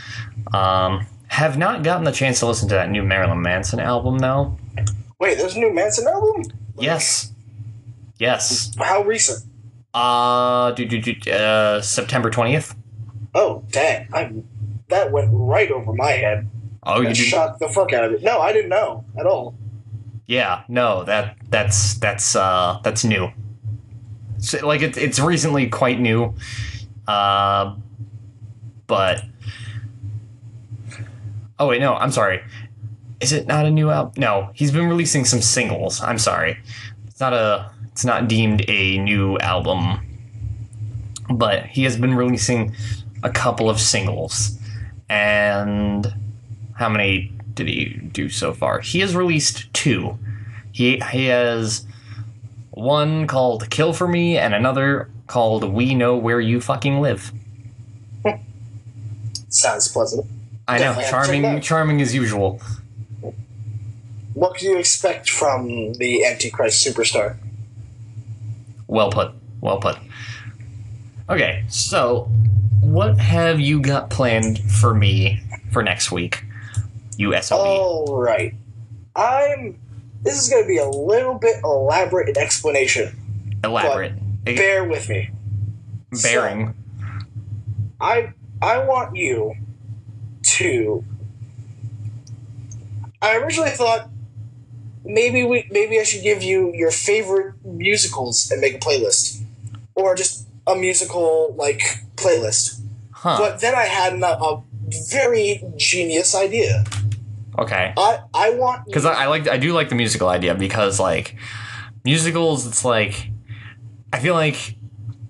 Um, 0.53 1.05
have 1.27 1.57
not 1.57 1.83
gotten 1.83 2.05
the 2.05 2.11
chance 2.11 2.39
to 2.39 2.47
listen 2.47 2.69
to 2.69 2.75
that 2.75 2.89
new 2.89 3.03
Marilyn 3.03 3.41
Manson 3.41 3.79
album 3.79 4.19
though. 4.19 4.57
Wait, 5.19 5.37
there's 5.37 5.55
a 5.55 5.59
new 5.59 5.73
Manson 5.73 6.07
album. 6.07 6.43
Yes. 6.79 7.31
Yes. 8.19 8.73
How 8.77 9.03
recent? 9.03 9.43
Uh, 9.93 10.71
do, 10.71 10.85
do, 10.85 11.01
do, 11.01 11.31
uh 11.31 11.81
September 11.81 12.29
twentieth. 12.29 12.75
Oh, 13.33 13.63
dang! 13.71 14.07
I 14.13 14.31
that 14.89 15.11
went 15.11 15.29
right 15.31 15.71
over 15.71 15.93
my 15.93 16.11
head. 16.11 16.49
Oh, 16.83 17.01
you 17.01 17.13
shocked 17.13 17.59
the 17.59 17.67
fuck 17.67 17.91
out 17.93 18.05
of 18.05 18.13
it. 18.13 18.23
No, 18.23 18.39
I 18.39 18.53
didn't 18.53 18.69
know 18.69 19.03
at 19.19 19.25
all. 19.25 19.55
Yeah. 20.27 20.63
No, 20.67 21.03
that 21.03 21.35
that's 21.49 21.95
that's 21.95 22.35
uh 22.35 22.79
that's 22.83 23.03
new. 23.03 23.29
So, 24.39 24.65
like 24.65 24.81
it's 24.81 24.97
it's 24.97 25.19
recently 25.19 25.67
quite 25.67 25.99
new. 25.99 26.35
Uh, 27.07 27.75
but 28.85 29.23
oh 31.59 31.67
wait, 31.67 31.81
no, 31.81 31.95
I'm 31.95 32.11
sorry. 32.11 32.41
Is 33.19 33.33
it 33.33 33.47
not 33.47 33.65
a 33.65 33.71
new 33.71 33.89
album? 33.89 34.13
No, 34.17 34.51
he's 34.53 34.71
been 34.71 34.87
releasing 34.87 35.25
some 35.25 35.41
singles. 35.41 36.01
I'm 36.01 36.19
sorry. 36.19 36.59
It's 37.07 37.19
not 37.19 37.33
a. 37.33 37.71
It's 37.97 38.05
not 38.05 38.27
deemed 38.27 38.63
a 38.67 38.99
new 38.99 39.39
album. 39.39 40.01
But 41.31 41.65
he 41.65 41.83
has 41.83 41.97
been 41.97 42.13
releasing 42.13 42.75
a 43.23 43.31
couple 43.31 43.71
of 43.71 43.79
singles, 43.79 44.55
and 45.09 46.13
how 46.75 46.89
many 46.89 47.31
did 47.55 47.67
he 47.67 47.85
do 48.11 48.29
so 48.29 48.53
far? 48.53 48.81
He 48.81 48.99
has 48.99 49.15
released 49.15 49.73
two. 49.73 50.19
He 50.71 51.01
he 51.11 51.25
has 51.25 51.87
one 52.69 53.25
called 53.25 53.67
"Kill 53.71 53.93
for 53.93 54.07
Me" 54.07 54.37
and 54.37 54.53
another 54.53 55.09
called 55.25 55.63
"We 55.63 55.95
Know 55.95 56.15
Where 56.17 56.39
You 56.39 56.61
Fucking 56.61 57.01
Live." 57.01 57.31
Sounds 59.49 59.87
pleasant. 59.87 60.27
I 60.67 60.77
know, 60.77 60.93
Definitely 60.93 61.03
have 61.03 61.09
to 61.09 61.31
check 61.31 61.39
it 61.39 61.41
charming, 61.41 61.61
charming 61.61 62.01
as 62.03 62.13
usual. 62.13 62.61
What 64.35 64.53
can 64.53 64.69
you 64.69 64.77
expect 64.77 65.31
from 65.31 65.93
the 65.93 66.23
Antichrist 66.25 66.85
superstar? 66.85 67.37
Well 68.87 69.11
put. 69.11 69.33
Well 69.61 69.79
put. 69.79 69.97
Okay, 71.29 71.65
so 71.67 72.29
what 72.81 73.17
have 73.19 73.59
you 73.59 73.81
got 73.81 74.09
planned 74.09 74.59
for 74.59 74.93
me 74.93 75.41
for 75.71 75.83
next 75.83 76.11
week? 76.11 76.43
You 77.17 77.39
SOB. 77.41 77.59
All 77.59 78.21
right, 78.21 78.53
I'm. 79.15 79.79
This 80.23 80.41
is 80.41 80.49
going 80.49 80.63
to 80.63 80.67
be 80.67 80.77
a 80.77 80.89
little 80.89 81.35
bit 81.35 81.57
elaborate 81.63 82.29
in 82.29 82.37
explanation. 82.37 83.59
Elaborate. 83.63 84.13
Bear 84.43 84.83
with 84.83 85.09
me. 85.09 85.29
Bearing. 86.23 86.73
I 87.99 88.33
I 88.61 88.79
want 88.79 89.15
you 89.15 89.55
to. 90.43 91.03
I 93.21 93.37
originally 93.37 93.71
thought 93.71 94.09
maybe 95.07 95.43
we 95.43 95.67
maybe 95.71 95.99
I 95.99 96.03
should 96.03 96.23
give 96.23 96.43
you 96.43 96.71
your 96.75 96.91
favorite 96.91 97.55
musicals 97.63 98.51
and 98.51 98.61
make 98.61 98.75
a 98.75 98.79
playlist, 98.79 99.41
or 99.95 100.15
just 100.15 100.47
a 100.67 100.75
musical 100.75 101.55
like 101.57 101.81
playlist. 102.15 102.81
Huh. 103.11 103.37
But 103.39 103.61
then 103.61 103.73
I 103.73 103.83
had 103.83 104.13
a, 104.13 104.25
a 104.25 104.63
very 105.09 105.63
genius 105.77 106.35
idea. 106.35 106.83
Okay. 107.57 107.93
I 107.97 108.19
I 108.33 108.49
want 108.51 108.85
because 108.85 109.05
I, 109.05 109.23
I 109.23 109.27
like 109.27 109.47
I 109.47 109.57
do 109.57 109.73
like 109.73 109.89
the 109.89 109.95
musical 109.95 110.27
idea 110.29 110.53
because 110.53 110.99
like 110.99 111.35
musicals 112.03 112.67
it's 112.67 112.85
like 112.85 113.31
I 114.13 114.19
feel 114.19 114.35
like 114.35 114.75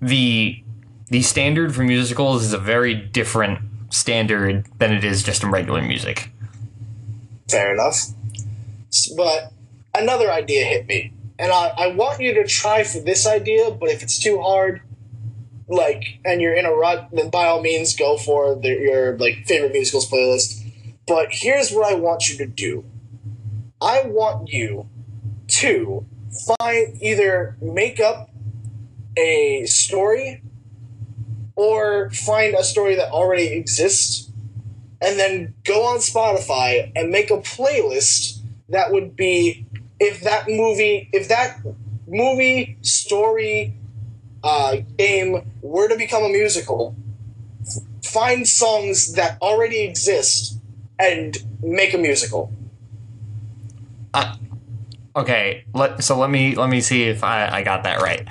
the 0.02 0.62
the 1.06 1.22
standard 1.22 1.74
for 1.74 1.82
musicals 1.82 2.44
is 2.44 2.52
a 2.52 2.58
very 2.58 2.94
different 2.94 3.60
standard 3.90 4.66
than 4.78 4.92
it 4.92 5.04
is 5.04 5.22
just 5.22 5.42
in 5.42 5.50
regular 5.50 5.80
music. 5.80 6.30
Fair 7.48 7.72
enough. 7.72 7.96
But 9.16 9.52
another 9.94 10.30
idea 10.30 10.64
hit 10.64 10.86
me. 10.86 11.12
And 11.38 11.52
I, 11.52 11.72
I 11.76 11.86
want 11.88 12.20
you 12.20 12.34
to 12.34 12.46
try 12.46 12.82
for 12.82 12.98
this 12.98 13.26
idea, 13.26 13.70
but 13.70 13.90
if 13.90 14.02
it's 14.02 14.18
too 14.18 14.40
hard, 14.40 14.82
like, 15.68 16.18
and 16.24 16.40
you're 16.40 16.54
in 16.54 16.66
a 16.66 16.72
rut, 16.72 17.08
then 17.12 17.30
by 17.30 17.46
all 17.46 17.60
means 17.60 17.94
go 17.94 18.16
for 18.16 18.54
the, 18.54 18.70
your, 18.70 19.16
like, 19.18 19.46
favorite 19.46 19.72
musicals 19.72 20.10
playlist. 20.10 20.64
But 21.06 21.28
here's 21.30 21.70
what 21.70 21.90
I 21.90 21.94
want 21.94 22.28
you 22.28 22.36
to 22.38 22.46
do. 22.46 22.84
I 23.80 24.02
want 24.04 24.48
you 24.50 24.88
to 25.48 26.06
find 26.58 27.00
either 27.00 27.56
make 27.60 28.00
up 28.00 28.30
a 29.16 29.64
story 29.66 30.42
or 31.54 32.10
find 32.10 32.54
a 32.54 32.64
story 32.64 32.94
that 32.96 33.10
already 33.10 33.48
exists 33.48 34.30
and 35.00 35.18
then 35.18 35.54
go 35.64 35.84
on 35.84 35.98
Spotify 35.98 36.92
and 36.94 37.10
make 37.10 37.30
a 37.30 37.38
playlist 37.38 38.37
that 38.68 38.92
would 38.92 39.16
be 39.16 39.66
if 40.00 40.20
that 40.22 40.48
movie 40.48 41.08
if 41.12 41.28
that 41.28 41.58
movie 42.06 42.76
story 42.82 43.74
uh, 44.44 44.76
game 44.96 45.50
were 45.62 45.88
to 45.88 45.96
become 45.96 46.22
a 46.22 46.28
musical 46.28 46.94
find 48.04 48.46
songs 48.46 49.12
that 49.14 49.36
already 49.42 49.82
exist 49.82 50.58
and 50.98 51.38
make 51.62 51.92
a 51.92 51.98
musical 51.98 52.52
Okay, 55.18 55.64
let 55.74 56.04
so 56.04 56.16
let 56.16 56.30
me 56.30 56.54
let 56.54 56.70
me 56.70 56.80
see 56.80 57.02
if 57.02 57.24
I, 57.24 57.48
I 57.48 57.62
got 57.64 57.82
that 57.82 58.00
right. 58.00 58.28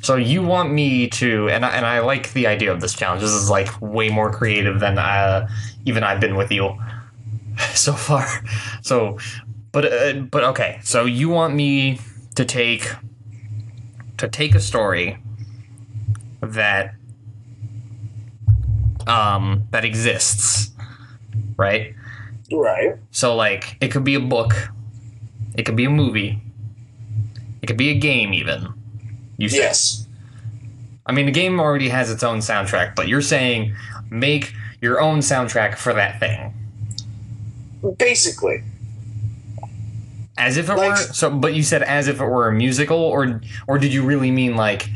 So 0.00 0.16
you 0.16 0.42
want 0.42 0.72
me 0.72 1.08
to, 1.10 1.50
and 1.50 1.64
I, 1.64 1.76
and 1.76 1.84
I 1.84 2.00
like 2.00 2.32
the 2.32 2.46
idea 2.46 2.72
of 2.72 2.80
this 2.80 2.94
challenge. 2.94 3.20
This 3.20 3.32
is 3.32 3.50
like 3.50 3.68
way 3.82 4.08
more 4.08 4.32
creative 4.32 4.80
than 4.80 4.98
uh, 4.98 5.46
even 5.84 6.02
I've 6.02 6.20
been 6.20 6.34
with 6.34 6.50
you 6.50 6.76
so 7.74 7.92
far. 7.92 8.26
So, 8.80 9.18
but 9.72 9.92
uh, 9.92 10.12
but 10.30 10.44
okay. 10.44 10.78
So 10.82 11.04
you 11.04 11.28
want 11.28 11.54
me 11.54 11.98
to 12.34 12.44
take 12.44 12.88
to 14.18 14.28
take 14.28 14.54
a 14.54 14.60
story 14.60 15.18
that 16.40 16.94
um 19.06 19.66
that 19.70 19.84
exists, 19.84 20.70
right? 21.56 21.94
right 22.50 22.96
So 23.10 23.34
like 23.34 23.76
it 23.80 23.88
could 23.88 24.04
be 24.04 24.14
a 24.14 24.20
book, 24.20 24.54
it 25.56 25.64
could 25.64 25.76
be 25.76 25.86
a 25.86 25.90
movie, 25.90 26.40
it 27.62 27.66
could 27.66 27.78
be 27.78 27.88
a 27.90 27.98
game 27.98 28.34
even. 28.34 28.74
You 29.38 29.48
said. 29.48 29.58
yes 29.58 30.06
I 31.04 31.12
mean 31.12 31.26
the 31.26 31.32
game 31.32 31.58
already 31.58 31.88
has 31.88 32.10
its 32.10 32.22
own 32.22 32.38
soundtrack, 32.38 32.94
but 32.94 33.08
you're 33.08 33.22
saying 33.22 33.74
make 34.10 34.54
your 34.80 35.00
own 35.00 35.18
soundtrack 35.18 35.76
for 35.76 35.92
that 35.92 36.20
thing. 36.20 36.54
basically 37.98 38.62
As 40.46 40.56
if 40.56 40.68
it 40.68 40.74
Like- 40.74 40.90
were 40.90 40.96
so 40.96 41.30
but 41.30 41.54
you 41.54 41.62
said 41.62 41.82
as 41.84 42.08
if 42.08 42.20
it 42.20 42.24
were 42.24 42.48
a 42.48 42.52
musical 42.52 42.98
or 42.98 43.40
or 43.68 43.78
did 43.78 43.92
you 43.94 44.02
really 44.02 44.30
mean 44.30 44.56
like 44.56 44.88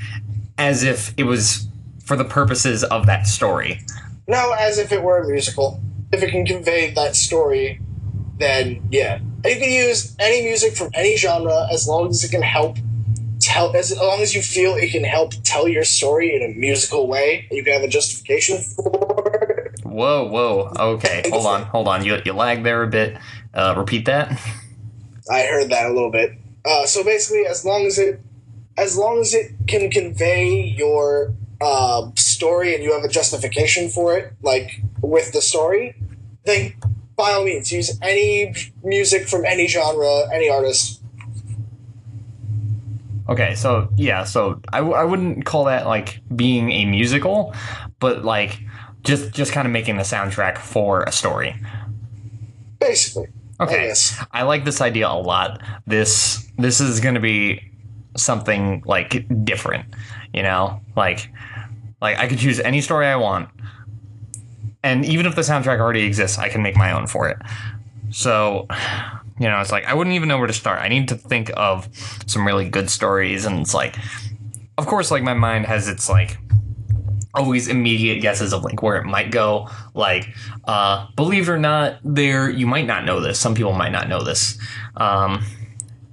as 0.59 0.83
if 0.83 1.13
it 1.17 1.23
was 1.25 1.69
for 2.05 2.17
the 2.17 2.25
purposes 2.25 2.83
of 2.85 3.07
that 3.07 3.27
story? 3.27 3.81
no 4.29 4.43
as 4.59 4.77
if 4.79 4.91
it 4.91 5.03
were 5.05 5.19
a 5.23 5.29
musical 5.29 5.81
if 6.13 6.21
it 6.23 6.31
can 6.31 6.45
convey 6.45 6.93
that 6.95 7.15
story 7.15 7.79
then 8.39 8.81
yeah 8.91 9.19
you 9.45 9.55
can 9.63 9.71
use 9.71 10.17
any 10.19 10.43
music 10.43 10.75
from 10.77 10.91
any 10.95 11.17
genre 11.17 11.69
as 11.71 11.87
long 11.87 12.09
as 12.09 12.25
it 12.25 12.31
can 12.33 12.43
help 12.43 12.77
tell 13.41 13.69
as 13.77 13.97
long 13.97 14.21
as 14.21 14.35
you 14.35 14.43
feel 14.43 14.75
it 14.75 14.91
can 14.91 15.05
help 15.05 15.33
tell 15.45 15.69
your 15.69 15.85
story 15.85 16.35
in 16.35 16.43
a 16.43 16.53
musical 16.59 17.07
way 17.07 17.47
you 17.53 17.63
can 17.63 17.73
have 17.73 17.83
a 17.83 17.89
justification 17.99 18.59
for 18.59 19.23
it 19.59 19.63
Whoa, 19.85 20.25
whoa. 20.29 20.73
Okay, 20.95 21.23
hold 21.31 21.47
on, 21.47 21.63
hold 21.63 21.89
on. 21.89 22.05
You 22.05 22.21
you 22.27 22.35
lagged 22.35 22.67
there 22.67 22.83
a 22.83 22.87
bit. 22.87 23.17
Uh, 23.55 23.73
repeat 23.79 24.05
that. 24.05 24.27
I 25.31 25.43
heard 25.47 25.71
that 25.71 25.87
a 25.87 25.93
little 25.93 26.11
bit. 26.11 26.33
Uh, 26.65 26.87
so 26.87 27.05
basically, 27.05 27.47
as 27.47 27.65
long 27.65 27.87
as 27.87 27.99
it, 27.99 28.21
as 28.77 28.97
long 28.97 29.21
as 29.21 29.35
it 29.35 29.53
can 29.67 29.91
convey 29.91 30.61
your 30.61 31.35
uh, 31.61 32.11
story 32.17 32.75
and 32.75 32.83
you 32.83 32.93
have 32.93 33.05
a 33.05 33.09
justification 33.09 33.89
for 33.89 34.17
it, 34.17 34.33
like 34.43 34.83
with 35.01 35.33
the 35.33 35.41
story, 35.41 35.97
then 36.45 36.75
by 37.17 37.33
all 37.33 37.45
means 37.45 37.73
use 37.73 37.99
any 38.03 38.55
music 38.85 39.27
from 39.27 39.45
any 39.45 39.67
genre, 39.67 40.33
any 40.33 40.49
artist. 40.49 41.01
Okay, 43.29 43.55
so 43.55 43.89
yeah, 43.97 44.23
so 44.25 44.61
I, 44.73 44.79
w- 44.79 44.95
I 44.95 45.03
wouldn't 45.03 45.45
call 45.45 45.65
that 45.65 45.87
like 45.87 46.21
being 46.35 46.71
a 46.71 46.85
musical, 46.85 47.55
but 47.99 48.25
like 48.25 48.61
just 49.03 49.33
just 49.33 49.53
kind 49.53 49.67
of 49.67 49.73
making 49.73 49.97
the 49.97 50.05
soundtrack 50.05 50.59
for 50.59 51.03
a 51.03 51.13
story. 51.13 51.57
Basically, 52.79 53.29
Okay, 53.61 53.85
oh, 53.85 53.89
guess. 53.89 54.23
I 54.33 54.43
like 54.43 54.65
this 54.65 54.81
idea 54.81 55.09
a 55.09 55.19
lot. 55.19 55.63
This 55.87 56.47
this 56.59 56.81
is 56.81 57.01
going 57.01 57.15
to 57.15 57.21
be 57.21 57.63
something 58.17 58.83
like 58.87 59.27
different, 59.45 59.87
you 60.33 60.43
know, 60.43 60.81
like 60.95 61.31
like 62.01 62.19
I 62.19 62.29
could 62.29 62.39
choose 62.39 62.61
any 62.61 62.81
story 62.81 63.07
I 63.07 63.17
want, 63.17 63.49
and 64.83 65.05
even 65.05 65.27
if 65.27 65.35
the 65.35 65.43
soundtrack 65.43 65.81
already 65.81 66.05
exists, 66.05 66.39
I 66.39 66.49
can 66.49 66.63
make 66.63 66.77
my 66.77 66.93
own 66.93 67.07
for 67.07 67.29
it. 67.29 67.39
So, 68.11 68.67
you 69.39 69.49
know, 69.49 69.61
it's 69.61 69.73
like 69.73 69.85
I 69.87 69.95
wouldn't 69.95 70.15
even 70.15 70.29
know 70.29 70.39
where 70.39 70.47
to 70.47 70.53
start. 70.53 70.81
I 70.81 70.89
need 70.89 71.09
to 71.09 71.15
think 71.15 71.51
of 71.57 71.89
some 72.27 72.47
really 72.47 72.69
good 72.69 72.91
stories, 72.91 73.47
and 73.47 73.61
it's 73.61 73.75
like, 73.75 73.97
of 74.77 74.87
course, 74.87 75.11
like 75.11 75.23
my 75.23 75.35
mind 75.35 75.65
has 75.67 75.89
its 75.89 76.11
like 76.11 76.39
always 77.37 77.69
immediate 77.69 78.21
guesses 78.21 78.53
of 78.53 78.65
like 78.65 78.83
where 78.83 78.97
it 78.97 79.05
might 79.05 79.31
go. 79.31 79.69
Like, 79.95 80.35
uh, 80.65 81.07
believe 81.17 81.49
it 81.49 81.53
or 81.53 81.59
not, 81.59 81.99
there 82.03 82.49
you 82.51 82.67
might 82.67 82.87
not 82.87 83.05
know 83.05 83.21
this. 83.21 83.39
Some 83.39 83.55
people 83.55 83.73
might 83.73 83.93
not 83.93 84.09
know 84.09 84.23
this. 84.23 84.59
Um, 84.97 85.45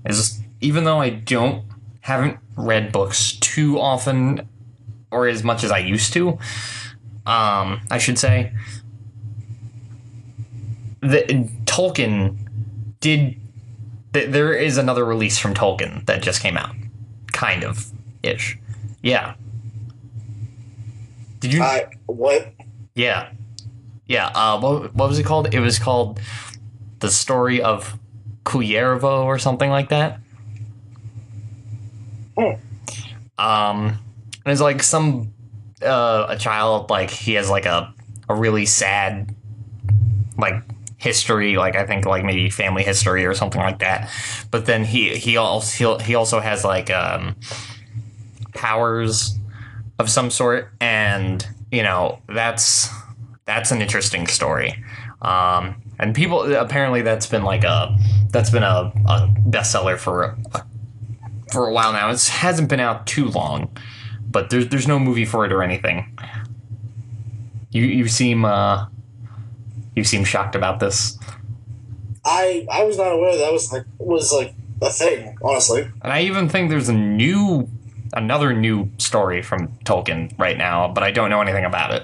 is 0.05 0.39
even 0.61 0.83
though 0.83 0.99
I 0.99 1.09
don't 1.09 1.63
haven't 2.01 2.37
read 2.57 2.91
books 2.91 3.33
too 3.39 3.79
often 3.79 4.47
or 5.11 5.27
as 5.27 5.43
much 5.43 5.63
as 5.63 5.71
I 5.71 5.77
used 5.79 6.11
to, 6.13 6.29
um, 7.25 7.79
I 7.89 7.97
should 7.99 8.19
say. 8.19 8.51
The 11.01 11.49
Tolkien 11.65 12.37
did. 12.99 13.35
th- 14.13 14.29
There 14.29 14.53
is 14.53 14.77
another 14.77 15.03
release 15.05 15.37
from 15.37 15.53
Tolkien 15.53 16.05
that 16.05 16.21
just 16.21 16.41
came 16.41 16.57
out, 16.57 16.75
kind 17.33 17.63
of 17.63 17.91
ish. 18.23 18.57
Yeah. 19.01 19.35
Did 21.43 21.51
you? 21.51 21.61
I 21.61 21.87
what? 22.05 22.53
Yeah, 22.95 23.31
yeah. 24.07 24.27
Uh, 24.27 24.57
what 24.61 24.95
what 24.95 25.09
was 25.09 25.19
it 25.19 25.25
called? 25.25 25.53
It 25.53 25.59
was 25.59 25.77
called 25.77 26.21
the 26.99 27.11
story 27.11 27.61
of 27.61 27.99
Kullervo 28.45 29.25
or 29.25 29.37
something 29.37 29.69
like 29.69 29.89
that. 29.89 30.21
Hmm. 32.37 32.53
Um, 33.37 33.99
and 34.45 34.53
it's 34.53 34.61
like 34.61 34.81
some 34.81 35.33
uh, 35.81 36.27
a 36.29 36.37
child 36.37 36.89
like 36.89 37.09
he 37.09 37.33
has 37.33 37.49
like 37.49 37.65
a 37.65 37.93
a 38.29 38.35
really 38.35 38.65
sad 38.65 39.35
like 40.37 40.63
history 40.95 41.57
like 41.57 41.75
i 41.75 41.85
think 41.85 42.05
like 42.05 42.23
maybe 42.23 42.49
family 42.49 42.81
history 42.81 43.25
or 43.25 43.33
something 43.33 43.59
like 43.59 43.79
that 43.79 44.09
but 44.49 44.65
then 44.65 44.85
he 44.85 45.17
he 45.17 45.35
also 45.35 45.97
he 45.97 46.15
also 46.15 46.39
has 46.39 46.63
like 46.63 46.89
um 46.89 47.35
powers 48.53 49.37
of 49.99 50.09
some 50.09 50.29
sort 50.29 50.69
and 50.79 51.47
you 51.71 51.83
know 51.83 52.19
that's 52.27 52.89
that's 53.45 53.71
an 53.71 53.81
interesting 53.81 54.27
story. 54.27 54.83
Um 55.21 55.75
and 55.99 56.15
people 56.15 56.53
apparently 56.55 57.01
that's 57.01 57.27
been 57.27 57.43
like 57.43 57.63
a 57.63 57.95
that's 58.29 58.49
been 58.49 58.63
a, 58.63 58.91
a 59.07 59.33
bestseller 59.47 59.97
for 59.97 60.23
a, 60.23 60.37
for 61.51 61.67
a 61.67 61.73
while 61.73 61.93
now. 61.93 62.09
It 62.09 62.23
hasn't 62.27 62.69
been 62.69 62.79
out 62.79 63.05
too 63.05 63.27
long 63.29 63.69
but 64.33 64.49
there's 64.49 64.67
there's 64.67 64.87
no 64.87 64.99
movie 64.99 65.23
for 65.23 65.45
it 65.45 65.53
or 65.53 65.63
anything. 65.63 66.17
You 67.71 67.83
you 67.83 68.07
seem 68.09 68.43
uh 68.43 68.87
you 69.95 70.03
seem 70.03 70.25
shocked 70.25 70.55
about 70.55 70.81
this. 70.81 71.17
I 72.25 72.67
I 72.69 72.83
was 72.83 72.97
not 72.97 73.13
aware 73.13 73.37
that 73.37 73.53
was 73.53 73.71
like 73.71 73.85
was 73.99 74.33
like 74.33 74.53
a 74.81 74.89
thing. 74.89 75.37
Honestly, 75.41 75.87
And 76.01 76.11
I 76.11 76.21
even 76.21 76.49
think 76.49 76.69
there's 76.69 76.89
a 76.89 76.93
new, 76.93 77.69
another 78.13 78.53
new 78.53 78.89
story 78.97 79.41
from 79.41 79.69
Tolkien 79.85 80.31
right 80.37 80.57
now, 80.57 80.87
but 80.87 81.03
I 81.03 81.11
don't 81.11 81.29
know 81.29 81.41
anything 81.41 81.65
about 81.65 81.91
it. 81.91 82.03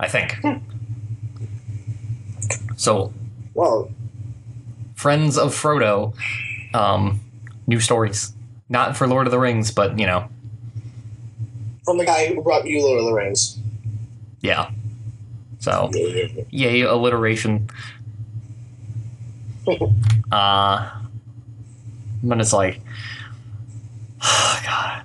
I 0.00 0.08
think. 0.08 0.36
So, 2.76 3.12
well, 3.54 3.90
Friends 4.96 5.38
of 5.38 5.54
Frodo, 5.54 6.14
um, 6.74 7.20
new 7.66 7.80
stories. 7.80 8.32
Not 8.68 8.96
for 8.96 9.06
Lord 9.06 9.26
of 9.26 9.30
the 9.30 9.38
Rings, 9.38 9.70
but, 9.70 9.98
you 9.98 10.06
know, 10.06 10.28
from 11.84 11.98
the 11.98 12.04
guy 12.04 12.34
who 12.34 12.42
brought 12.42 12.66
you 12.66 12.82
Lord 12.82 13.00
of 13.00 13.06
the 13.06 13.12
Rings. 13.12 13.58
yeah. 14.40 14.70
So, 15.58 15.90
yay, 16.50 16.82
alliteration. 16.82 17.70
Uh, 20.32 20.90
but 22.24 22.40
it's 22.40 22.52
like, 22.52 22.80
oh, 24.20 24.60
God. 24.64 25.03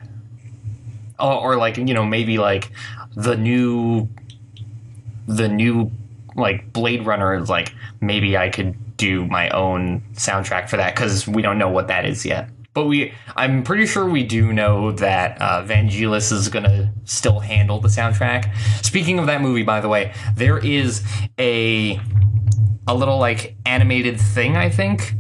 Or, 1.20 1.54
or 1.54 1.56
like, 1.56 1.78
you 1.78 1.94
know, 1.94 2.06
maybe 2.06 2.38
like 2.38 2.72
the 3.16 3.36
new, 3.36 4.08
the 5.28 5.48
new, 5.48 5.92
like, 6.36 6.72
Blade 6.74 7.06
Runner 7.06 7.36
is 7.36 7.50
like, 7.50 7.74
maybe 8.02 8.38
I 8.38 8.50
could 8.50 8.98
do 8.98 9.26
my 9.26 9.50
own 9.50 10.02
soundtrack 10.14 10.70
for 10.70 10.78
that 10.78 10.96
because 10.96 11.28
we 11.28 11.42
don't 11.42 11.58
know 11.58 11.70
what 11.70 11.88
that 11.88 12.06
is 12.06 12.26
yet. 12.26 12.50
But 12.74 12.86
we, 12.86 13.14
I'm 13.36 13.64
pretty 13.64 13.88
sure 13.88 14.08
we 14.08 14.24
do 14.24 14.54
know 14.54 14.92
that 14.94 15.42
uh, 15.42 15.64
Vangelis 15.66 16.32
is 16.32 16.50
gonna 16.50 16.94
still 17.04 17.40
handle 17.40 17.80
the 17.80 17.88
soundtrack. 17.88 18.56
Speaking 18.86 19.18
of 19.20 19.26
that 19.26 19.42
movie, 19.42 19.64
by 19.64 19.82
the 19.82 19.90
way, 19.90 20.14
there 20.36 20.60
is 20.60 21.04
a 21.40 22.00
a 22.88 22.94
little 22.96 23.20
like 23.20 23.56
animated 23.66 24.20
thing 24.20 24.56
I 24.56 24.70
think 24.70 25.14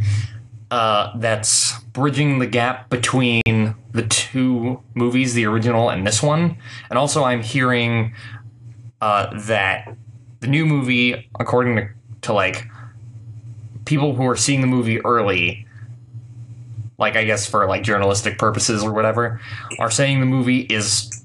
uh, 0.71 1.17
that's 1.17 1.79
bridging 1.93 2.39
the 2.39 2.47
gap 2.47 2.89
between 2.89 3.41
the 3.91 4.05
two 4.07 4.81
movies, 4.93 5.33
the 5.33 5.45
original 5.45 5.89
and 5.89 6.05
this 6.05 6.21
one. 6.21 6.57
And 6.89 6.99
also, 6.99 7.23
I'm 7.23 7.41
hearing 7.41 8.13
uh, 9.01 9.39
that 9.47 9.95
the 10.39 10.47
new 10.47 10.65
movie, 10.65 11.29
according 11.39 11.75
to, 11.77 11.89
to 12.21 12.33
like 12.33 12.67
people 13.85 14.13
who 14.13 14.25
are 14.27 14.35
seeing 14.35 14.61
the 14.61 14.67
movie 14.67 14.99
early, 15.01 15.65
like 16.97 17.15
I 17.15 17.23
guess 17.23 17.49
for 17.49 17.65
like 17.67 17.83
journalistic 17.83 18.37
purposes 18.37 18.83
or 18.83 18.93
whatever, 18.93 19.41
are 19.79 19.89
saying 19.89 20.19
the 20.19 20.25
movie 20.25 20.61
is 20.61 21.23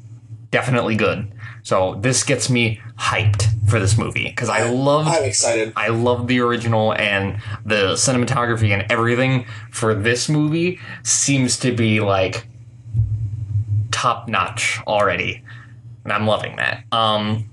definitely 0.51 0.97
good. 0.97 1.31
So 1.65 1.95
this 1.95 2.23
gets 2.23 2.51
me 2.51 2.79
hyped 2.99 3.49
for 3.69 3.81
this 3.81 3.97
movie 3.97 4.29
because 4.29 4.51
I 4.51 4.69
love. 4.69 5.07
I'm 5.09 5.25
excited. 5.25 5.73
I 5.75 5.89
love 5.89 6.29
the 6.29 6.41
original 6.41 6.93
and 6.93 7.41
the 7.65 7.95
cinematography 7.95 8.69
and 8.69 8.91
everything 8.93 9.47
for 9.71 9.95
this 9.95 10.29
movie 10.29 10.79
seems 11.03 11.59
to 11.61 11.73
be 11.75 12.01
like 12.01 12.47
top 13.91 14.29
notch 14.29 14.79
already. 14.87 15.43
And 16.05 16.13
I'm 16.13 16.27
loving 16.27 16.57
that. 16.57 16.85
Um 16.93 17.51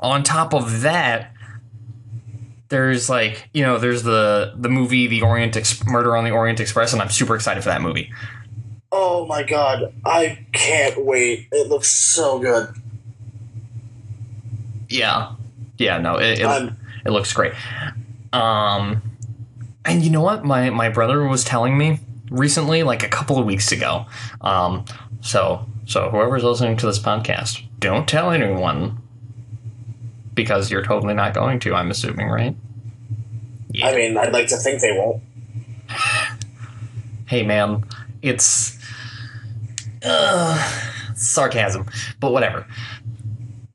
on 0.00 0.24
top 0.24 0.52
of 0.52 0.82
that 0.82 1.32
there's 2.68 3.08
like, 3.08 3.48
you 3.54 3.62
know, 3.62 3.78
there's 3.78 4.02
the 4.02 4.54
the 4.56 4.68
movie 4.68 5.06
The 5.06 5.22
Orient 5.22 5.56
Ex- 5.56 5.86
Murder 5.86 6.16
on 6.16 6.24
the 6.24 6.32
Orient 6.32 6.58
Express 6.58 6.92
and 6.92 7.00
I'm 7.00 7.10
super 7.10 7.36
excited 7.36 7.62
for 7.62 7.68
that 7.68 7.80
movie. 7.80 8.12
Oh 8.90 9.26
my 9.26 9.44
god, 9.44 9.94
I 10.04 10.44
can't 10.52 11.04
wait. 11.04 11.46
It 11.52 11.68
looks 11.68 11.88
so 11.92 12.40
good. 12.40 12.74
Yeah. 14.88 15.32
Yeah, 15.78 15.98
no, 15.98 16.16
it, 16.16 16.40
it, 16.40 16.46
I'm 16.46 16.76
It 17.04 17.10
looks 17.10 17.32
great. 17.32 17.52
Um, 18.32 19.02
and 19.84 20.02
you 20.02 20.10
know 20.10 20.22
what? 20.22 20.44
My 20.44 20.70
my 20.70 20.88
brother 20.88 21.24
was 21.24 21.44
telling 21.44 21.76
me 21.78 22.00
recently, 22.30 22.82
like 22.82 23.02
a 23.02 23.08
couple 23.08 23.38
of 23.38 23.46
weeks 23.46 23.72
ago. 23.72 24.06
Um, 24.40 24.84
so 25.20 25.66
so 25.86 26.10
whoever's 26.10 26.44
listening 26.44 26.76
to 26.78 26.86
this 26.86 26.98
podcast, 26.98 27.62
don't 27.78 28.08
tell 28.08 28.30
anyone 28.30 28.98
because 30.34 30.70
you're 30.70 30.84
totally 30.84 31.14
not 31.14 31.34
going 31.34 31.58
to. 31.60 31.74
I'm 31.74 31.90
assuming, 31.90 32.28
right? 32.28 32.56
Yeah. 33.70 33.88
I 33.88 33.94
mean, 33.94 34.16
I'd 34.16 34.32
like 34.32 34.48
to 34.48 34.56
think 34.56 34.80
they 34.80 34.92
won't. 34.92 35.22
hey 37.26 37.42
man, 37.42 37.84
it's 38.22 38.78
uh, 40.04 40.82
sarcasm, 41.14 41.86
but 42.20 42.32
whatever. 42.32 42.66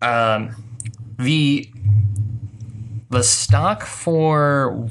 Um, 0.02 0.56
the 1.22 1.70
the 3.10 3.24
stock 3.24 3.84
for 3.84 4.90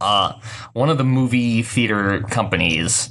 uh, 0.00 0.34
one 0.74 0.90
of 0.90 0.98
the 0.98 1.04
movie 1.04 1.62
theater 1.62 2.20
companies, 2.22 3.10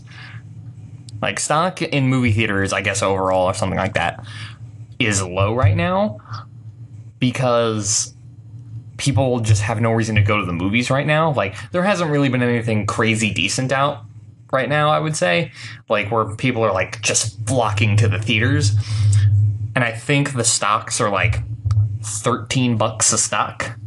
like 1.21 1.39
stock 1.39 1.81
in 1.81 2.07
movie 2.07 2.31
theaters, 2.31 2.71
I 2.71 2.81
guess 2.81 3.01
overall 3.01 3.47
or 3.47 3.53
something 3.55 3.79
like 3.79 3.95
that, 3.95 4.23
is 4.99 5.23
low 5.23 5.55
right 5.55 5.75
now 5.75 6.19
because 7.19 8.13
people 8.97 9.39
just 9.39 9.63
have 9.63 9.81
no 9.81 9.91
reason 9.91 10.13
to 10.15 10.21
go 10.21 10.37
to 10.39 10.45
the 10.45 10.53
movies 10.53 10.91
right 10.91 11.07
now. 11.07 11.33
Like 11.33 11.55
there 11.71 11.83
hasn't 11.83 12.11
really 12.11 12.29
been 12.29 12.43
anything 12.43 12.85
crazy 12.85 13.33
decent 13.33 13.71
out 13.71 14.05
right 14.51 14.69
now, 14.69 14.89
I 14.89 14.99
would 14.99 15.15
say, 15.15 15.51
like 15.89 16.11
where 16.11 16.35
people 16.35 16.63
are 16.63 16.73
like 16.73 17.01
just 17.01 17.47
flocking 17.47 17.97
to 17.97 18.07
the 18.07 18.19
theaters. 18.19 18.73
And 19.73 19.83
I 19.83 19.91
think 19.91 20.33
the 20.33 20.43
stocks 20.43 21.01
are 21.01 21.09
like 21.09 21.39
13 22.01 22.77
bucks 22.77 23.13
a 23.13 23.17
stock. 23.17 23.77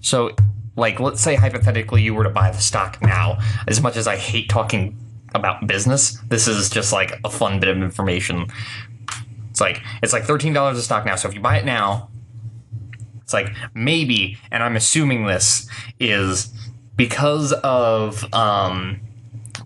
So, 0.00 0.34
like, 0.76 1.00
let's 1.00 1.20
say 1.20 1.34
hypothetically 1.34 2.02
you 2.02 2.14
were 2.14 2.24
to 2.24 2.30
buy 2.30 2.50
the 2.50 2.60
stock 2.60 2.98
now. 3.02 3.38
As 3.66 3.80
much 3.80 3.96
as 3.96 4.06
I 4.06 4.16
hate 4.16 4.48
talking 4.48 4.98
about 5.34 5.66
business, 5.66 6.18
this 6.28 6.46
is 6.46 6.70
just 6.70 6.92
like 6.92 7.18
a 7.24 7.30
fun 7.30 7.60
bit 7.60 7.68
of 7.68 7.78
information. 7.78 8.46
It's 9.50 9.60
like 9.60 9.82
it's 10.02 10.12
like 10.12 10.24
thirteen 10.24 10.52
dollars 10.52 10.78
a 10.78 10.82
stock 10.82 11.06
now. 11.06 11.16
So 11.16 11.28
if 11.28 11.34
you 11.34 11.40
buy 11.40 11.58
it 11.58 11.64
now, 11.64 12.10
it's 13.22 13.32
like 13.32 13.54
maybe, 13.74 14.38
and 14.50 14.62
I'm 14.62 14.76
assuming 14.76 15.26
this 15.26 15.68
is 15.98 16.52
because 16.94 17.52
of 17.52 18.32
um, 18.34 19.00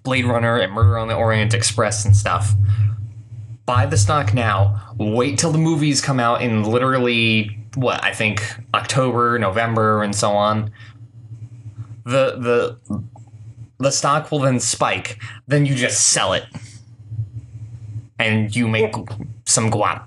Blade 0.02 0.24
Runner 0.24 0.58
and 0.58 0.72
Murder 0.72 0.96
on 0.98 1.08
the 1.08 1.14
Orient 1.14 1.54
Express 1.54 2.04
and 2.04 2.16
stuff. 2.16 2.54
Buy 3.70 3.86
the 3.86 3.96
stock 3.96 4.34
now. 4.34 4.94
Wait 4.98 5.38
till 5.38 5.52
the 5.52 5.58
movies 5.58 6.00
come 6.00 6.18
out 6.18 6.42
in 6.42 6.64
literally 6.64 7.56
what 7.76 8.02
I 8.02 8.12
think 8.12 8.42
October, 8.74 9.38
November, 9.38 10.02
and 10.02 10.12
so 10.12 10.32
on. 10.32 10.72
The 12.02 12.34
the 12.36 13.00
the 13.78 13.92
stock 13.92 14.32
will 14.32 14.40
then 14.40 14.58
spike. 14.58 15.22
Then 15.46 15.66
you 15.66 15.76
just 15.76 16.08
sell 16.08 16.32
it, 16.32 16.46
and 18.18 18.56
you 18.56 18.66
make 18.66 18.92
some 19.46 19.70
guap. 19.70 20.02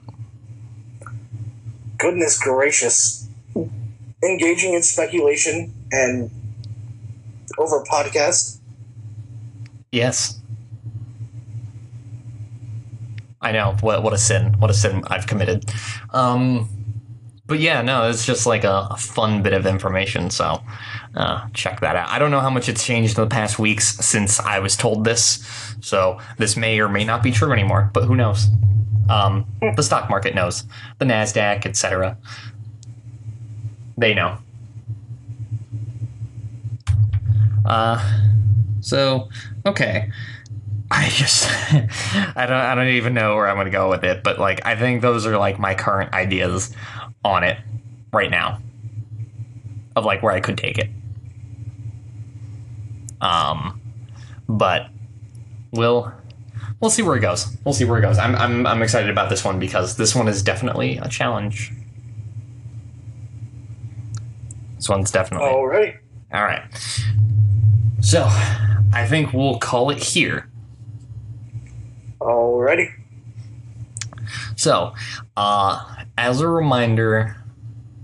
Goodness 1.98 2.38
gracious. 2.44 3.30
Engaging 4.22 4.74
in 4.74 4.84
speculation 4.84 5.74
and 5.90 6.30
over 7.58 7.82
podcast. 7.90 8.60
Yes. 9.94 10.42
I 13.44 13.52
know 13.52 13.76
what 13.82 14.04
what 14.04 14.14
a 14.14 14.18
sin 14.18 14.54
what 14.60 14.72
a 14.72 14.74
sin 14.74 15.04
I've 15.08 15.28
committed. 15.28 15.66
Um, 16.12 16.70
but 17.46 17.60
yeah, 17.60 17.82
no, 17.82 18.10
it's 18.10 18.26
just 18.26 18.46
like 18.46 18.64
a, 18.64 18.88
a 18.90 18.98
fun 18.98 19.44
bit 19.44 19.54
of 19.54 19.66
information. 19.66 20.30
So 20.30 20.64
uh, 21.16 21.48
check 21.54 21.82
that 21.82 21.96
out. 21.96 22.08
I 22.10 22.18
don't 22.18 22.32
know 22.32 22.40
how 22.40 22.50
much 22.50 22.70
it's 22.70 22.86
changed 22.86 23.18
in 23.18 23.24
the 23.24 23.30
past 23.30 23.60
weeks 23.60 23.98
since 23.98 24.40
I 24.40 24.60
was 24.60 24.78
told 24.78 25.04
this. 25.04 25.76
So 25.82 26.20
this 26.38 26.56
may 26.56 26.80
or 26.80 26.88
may 26.88 27.04
not 27.04 27.22
be 27.22 27.32
true 27.32 27.52
anymore. 27.52 27.92
But 27.94 28.06
who 28.06 28.16
knows? 28.16 28.48
Um, 29.10 29.46
the 29.76 29.84
stock 29.84 30.10
market 30.10 30.34
knows. 30.34 30.64
The 31.00 31.06
Nasdaq, 31.06 31.66
etc. 31.66 32.18
They 33.98 34.14
know. 34.14 34.38
Uh, 37.66 38.20
so 38.80 39.30
okay. 39.66 40.10
I 40.92 41.10
just 41.10 41.50
I 42.36 42.46
don't 42.46 42.52
I 42.52 42.76
don't 42.76 42.88
even 42.88 43.14
know 43.14 43.36
where 43.36 43.48
I'm 43.48 43.58
gonna 43.58 43.70
go 43.70 43.90
with 43.90 44.04
it, 44.04 44.24
but 44.24 44.40
like 44.40 44.66
I 44.66 44.76
think 44.76 45.02
those 45.02 45.26
are 45.26 45.38
like 45.38 45.60
my 45.60 45.76
current 45.76 46.14
ideas 46.14 46.76
on 47.24 47.44
it 47.44 47.58
right 48.12 48.30
now. 48.30 48.62
Of 49.96 50.06
like 50.06 50.24
where 50.24 50.34
I 50.34 50.40
could 50.40 50.58
take 50.58 50.78
it. 50.78 50.90
Um 53.22 53.80
but 54.48 54.90
we'll 55.72 56.12
we'll 56.80 56.92
see 56.92 57.02
where 57.02 57.16
it 57.16 57.22
goes. 57.22 57.58
We'll 57.64 57.74
see 57.74 57.86
where 57.86 57.98
it 57.98 58.02
goes. 58.02 58.18
I'm 58.18 58.36
I'm 58.36 58.68
I'm 58.68 58.82
excited 58.82 59.10
about 59.10 59.30
this 59.30 59.44
one 59.44 59.60
because 59.60 59.98
this 59.98 60.16
one 60.16 60.28
is 60.28 60.44
definitely 60.44 60.98
a 60.98 61.08
challenge. 61.08 61.72
This 64.84 64.90
one's 64.90 65.12
definitely 65.12 65.48
all 65.48 65.66
right. 65.66 65.96
All 66.34 66.44
right. 66.44 66.62
So, 68.02 68.28
I 68.92 69.06
think 69.08 69.32
we'll 69.32 69.58
call 69.58 69.90
it 69.92 70.04
here. 70.04 70.50
Alrighty. 72.24 72.90
So, 74.56 74.94
uh, 75.36 76.06
as 76.18 76.40
a 76.40 76.48
reminder 76.48 77.36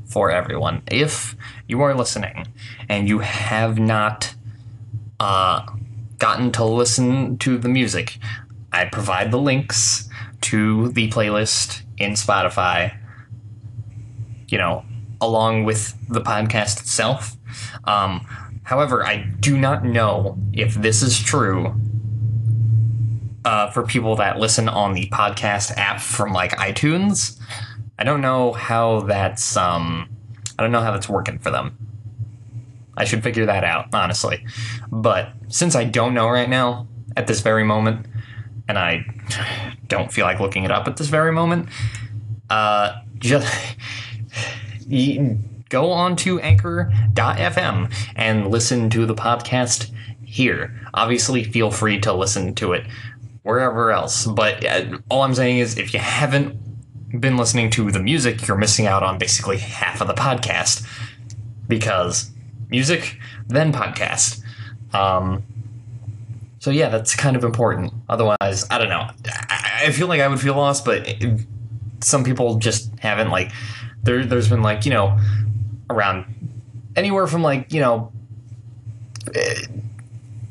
for 0.06 0.30
everyone, 0.30 0.82
if 0.88 1.38
you 1.68 1.82
are 1.82 1.96
listening 1.96 2.48
and 2.90 3.08
you 3.08 3.20
have 3.20 3.80
not 3.80 4.36
uh, 5.22 5.66
gotten 6.18 6.52
to 6.54 6.66
listen 6.66 7.38
to 7.38 7.58
the 7.58 7.70
music, 7.70 8.18
I 8.74 8.86
provide 8.86 9.32
the 9.32 9.38
links 9.40 10.10
to 10.42 10.90
the 10.90 11.10
playlist 11.10 11.84
in 11.98 12.12
Spotify, 12.12 12.98
you 14.50 14.58
know, 14.58 14.84
along 15.22 15.64
with 15.64 15.96
the 16.10 16.22
podcast 16.22 16.82
itself. 16.82 17.38
Um, 17.86 18.26
however, 18.64 19.06
I 19.06 19.30
do 19.40 19.58
not 19.58 19.86
know 19.86 20.38
if 20.52 20.76
this 20.76 21.02
is 21.02 21.18
true 21.18 21.74
uh, 23.50 23.68
for 23.72 23.82
people 23.82 24.16
that 24.16 24.38
listen 24.38 24.70
on 24.70 24.94
the 24.94 25.08
podcast 25.08 25.76
app 25.76 26.00
from 26.00 26.32
like 26.32 26.52
iTunes. 26.52 27.40
I 27.98 28.04
don't 28.04 28.22
know 28.22 28.54
how 28.54 29.00
that's 29.02 29.58
um, 29.58 30.08
I 30.60 30.62
don't 30.62 30.72
know 30.72 30.82
how 30.82 30.92
that's 30.92 31.10
working 31.10 31.40
for 31.40 31.50
them. 31.50 31.76
I 32.96 33.06
should 33.06 33.24
figure 33.24 33.48
that 33.48 33.64
out 33.64 33.88
honestly, 33.92 34.46
but 34.92 35.32
since 35.48 35.76
I 35.76 35.84
don't 35.84 36.14
know 36.14 36.30
right 36.30 36.48
now 36.48 36.88
at 37.18 37.26
this 37.26 37.42
very 37.42 37.64
moment, 37.64 38.06
and 38.68 38.78
I 38.78 39.04
don't 39.88 40.14
feel 40.14 40.26
like 40.26 40.40
looking 40.40 40.64
it 40.64 40.70
up 40.70 40.88
at 40.88 40.98
this 40.98 41.08
very 41.08 41.32
moment, 41.32 41.70
uh, 42.52 43.02
just 43.18 43.52
go 45.70 45.90
on 45.92 46.16
to 46.18 46.40
anchor.fm 46.42 47.92
and 48.16 48.48
listen 48.52 48.92
to 48.92 49.08
the 49.08 49.16
podcast 49.16 49.92
here. 50.24 50.80
Obviously, 50.94 51.44
feel 51.44 51.72
free 51.72 52.00
to 52.02 52.14
listen 52.14 52.54
to 52.54 52.74
it 52.74 52.86
wherever 53.44 53.92
else. 53.92 54.26
But 54.26 54.66
uh, 54.66 54.98
all 55.10 55.24
I'm 55.24 55.36
saying 55.36 55.60
is 55.60 55.78
if 55.78 55.94
you 55.94 56.00
haven't 56.00 56.58
been 57.20 57.38
listening 57.38 57.70
to 57.72 57.92
the 57.92 58.00
music, 58.00 58.48
you're 58.48 58.58
missing 58.58 58.86
out 58.86 59.04
on 59.04 59.18
basically 59.18 59.58
half 59.58 60.02
of 60.02 60.08
the 60.08 60.14
podcast 60.14 60.86
because 61.68 62.32
music, 62.70 63.18
then 63.48 63.72
podcast. 63.72 64.42
Um, 64.94 65.44
so 66.60 66.72
yeah, 66.72 66.90
that's 66.90 67.16
kind 67.16 67.36
of 67.36 67.44
important. 67.44 67.94
Otherwise, 68.10 68.68
I 68.70 68.78
don't 68.78 68.90
know. 68.90 69.10
I, 69.50 69.84
I 69.86 69.92
feel 69.92 70.08
like 70.08 70.22
I 70.22 70.28
would 70.28 70.40
feel 70.40 70.56
lost, 70.56 70.84
but 70.86 71.08
it, 71.08 71.42
some 72.02 72.24
people 72.24 72.58
just 72.58 72.92
haven't. 73.00 73.30
Like, 73.30 73.52
there, 74.04 74.26
there's 74.26 74.50
been 74.50 74.62
like 74.62 74.86
you 74.86 74.92
know, 74.92 75.18
around 75.90 76.26
anywhere 76.96 77.28
from 77.28 77.42
like 77.42 77.72
you 77.72 77.80
know, 77.80 78.12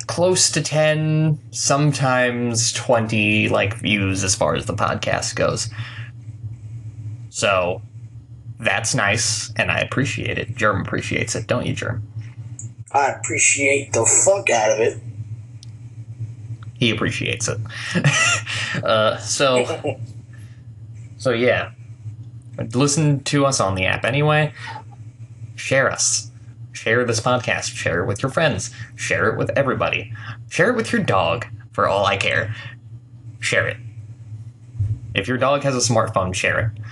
close 0.09 0.51
to 0.51 0.61
ten, 0.61 1.39
sometimes 1.53 2.73
twenty 2.73 3.49
like 3.49 3.75
views 3.75 4.25
as 4.25 4.35
far 4.35 4.57
as 4.57 4.67
the 4.67 4.75
podcast 4.75 5.37
goes. 5.37 5.71
So 7.31 7.83
that's 8.59 8.95
nice, 8.97 9.53
and 9.55 9.71
I 9.71 9.79
appreciate 9.79 10.39
it. 10.39 10.57
Germ 10.57 10.81
appreciates 10.81 11.37
it, 11.37 11.47
don't 11.47 11.67
you, 11.67 11.75
Germ? 11.75 12.07
I 12.91 13.11
appreciate 13.11 13.93
the 13.93 14.05
fuck 14.05 14.51
out 14.51 14.73
of 14.73 14.81
it. 14.81 15.01
He 16.75 16.91
appreciates 16.91 17.49
it. 17.49 17.59
uh, 18.85 19.19
so, 19.19 20.01
so 21.19 21.31
yeah, 21.31 21.73
listen 22.75 23.21
to 23.25 23.47
us 23.47 23.61
on 23.61 23.75
the 23.75 23.85
app 23.87 24.05
anyway. 24.05 24.53
Share 25.57 25.91
us. 25.91 26.28
Share 26.79 27.05
this 27.05 27.21
podcast. 27.21 27.75
Share 27.75 28.05
it 28.05 28.07
with 28.07 28.23
your 28.23 28.31
friends. 28.31 28.71
Share 28.95 29.29
it 29.29 29.37
with 29.37 29.51
everybody. 29.59 30.13
Share 30.49 30.71
it 30.71 30.77
with 30.77 30.93
your 30.93 31.03
dog. 31.03 31.45
For 31.73 31.89
all 31.89 32.07
I 32.07 32.17
care, 32.17 32.55
share 33.41 33.67
it. 33.67 33.77
If 35.13 35.27
your 35.27 35.39
dog 35.39 35.65
has 35.65 35.75
a 35.75 35.93
smartphone, 35.93 36.33
share 36.33 36.73
it. 36.77 36.83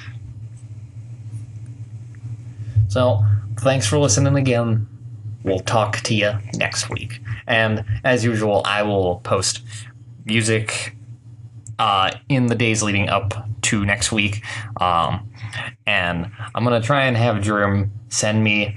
So, 2.89 3.25
thanks 3.61 3.87
for 3.87 3.99
listening 3.99 4.35
again. 4.35 4.89
We'll 5.45 5.61
talk 5.61 5.99
to 5.99 6.17
you 6.17 6.33
next 6.55 6.91
week. 6.91 7.21
And 7.47 7.85
as 8.03 8.25
usual, 8.25 8.63
I 8.65 8.83
will 8.83 9.21
post 9.21 9.63
music 10.25 10.97
uh, 11.79 12.11
in 12.29 12.47
the 12.47 12.57
days 12.57 12.83
leading 12.83 13.09
up 13.09 13.49
to 13.63 13.85
next 13.85 14.11
week. 14.11 14.43
Um, 14.81 15.31
and 15.87 16.31
I'm 16.57 16.65
going 16.65 16.81
to 16.81 16.85
try 16.85 17.05
and 17.05 17.17
have 17.17 17.37
Jerem 17.37 17.91
send 18.09 18.43
me 18.43 18.77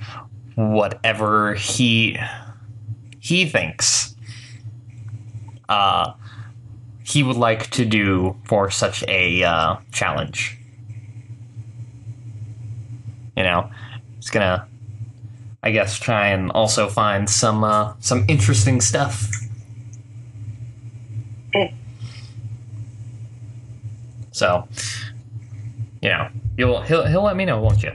whatever 0.59 1.53
he 1.53 2.19
he 3.17 3.45
thinks 3.45 4.13
uh, 5.69 6.11
he 7.01 7.23
would 7.23 7.37
like 7.37 7.69
to 7.69 7.85
do 7.85 8.35
for 8.43 8.69
such 8.69 9.03
a 9.07 9.41
uh, 9.43 9.77
challenge. 9.93 10.57
You 13.37 13.43
know, 13.43 13.71
he's 14.17 14.29
gonna, 14.29 14.67
I 15.63 15.71
guess, 15.71 15.97
try 15.97 16.27
and 16.27 16.51
also 16.51 16.89
find 16.89 17.29
some 17.29 17.63
uh, 17.63 17.93
some 17.99 18.25
interesting 18.27 18.81
stuff. 18.81 19.31
So, 24.31 24.67
you 26.01 26.09
know, 26.09 26.29
you'll 26.57 26.81
he'll 26.81 27.05
he'll 27.05 27.23
let 27.23 27.37
me 27.37 27.45
know, 27.45 27.61
won't 27.61 27.81
you? 27.81 27.91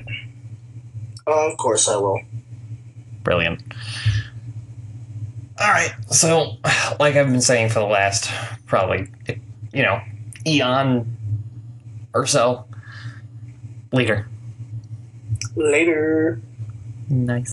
Of 1.27 1.57
course 1.59 1.89
I 1.89 1.97
will. 1.97 2.21
Brilliant. 3.25 3.61
All 5.59 5.71
right. 5.71 5.93
So, 6.11 6.57
like 7.01 7.17
I've 7.17 7.27
been 7.27 7.41
saying 7.41 7.71
for 7.71 7.81
the 7.81 7.87
last 7.87 8.31
probably, 8.67 9.09
you 9.73 9.83
know, 9.83 10.01
eon 10.47 11.17
or 12.15 12.27
so. 12.27 12.67
Later. 13.93 14.29
Later. 15.57 16.41
Nice. 17.09 17.53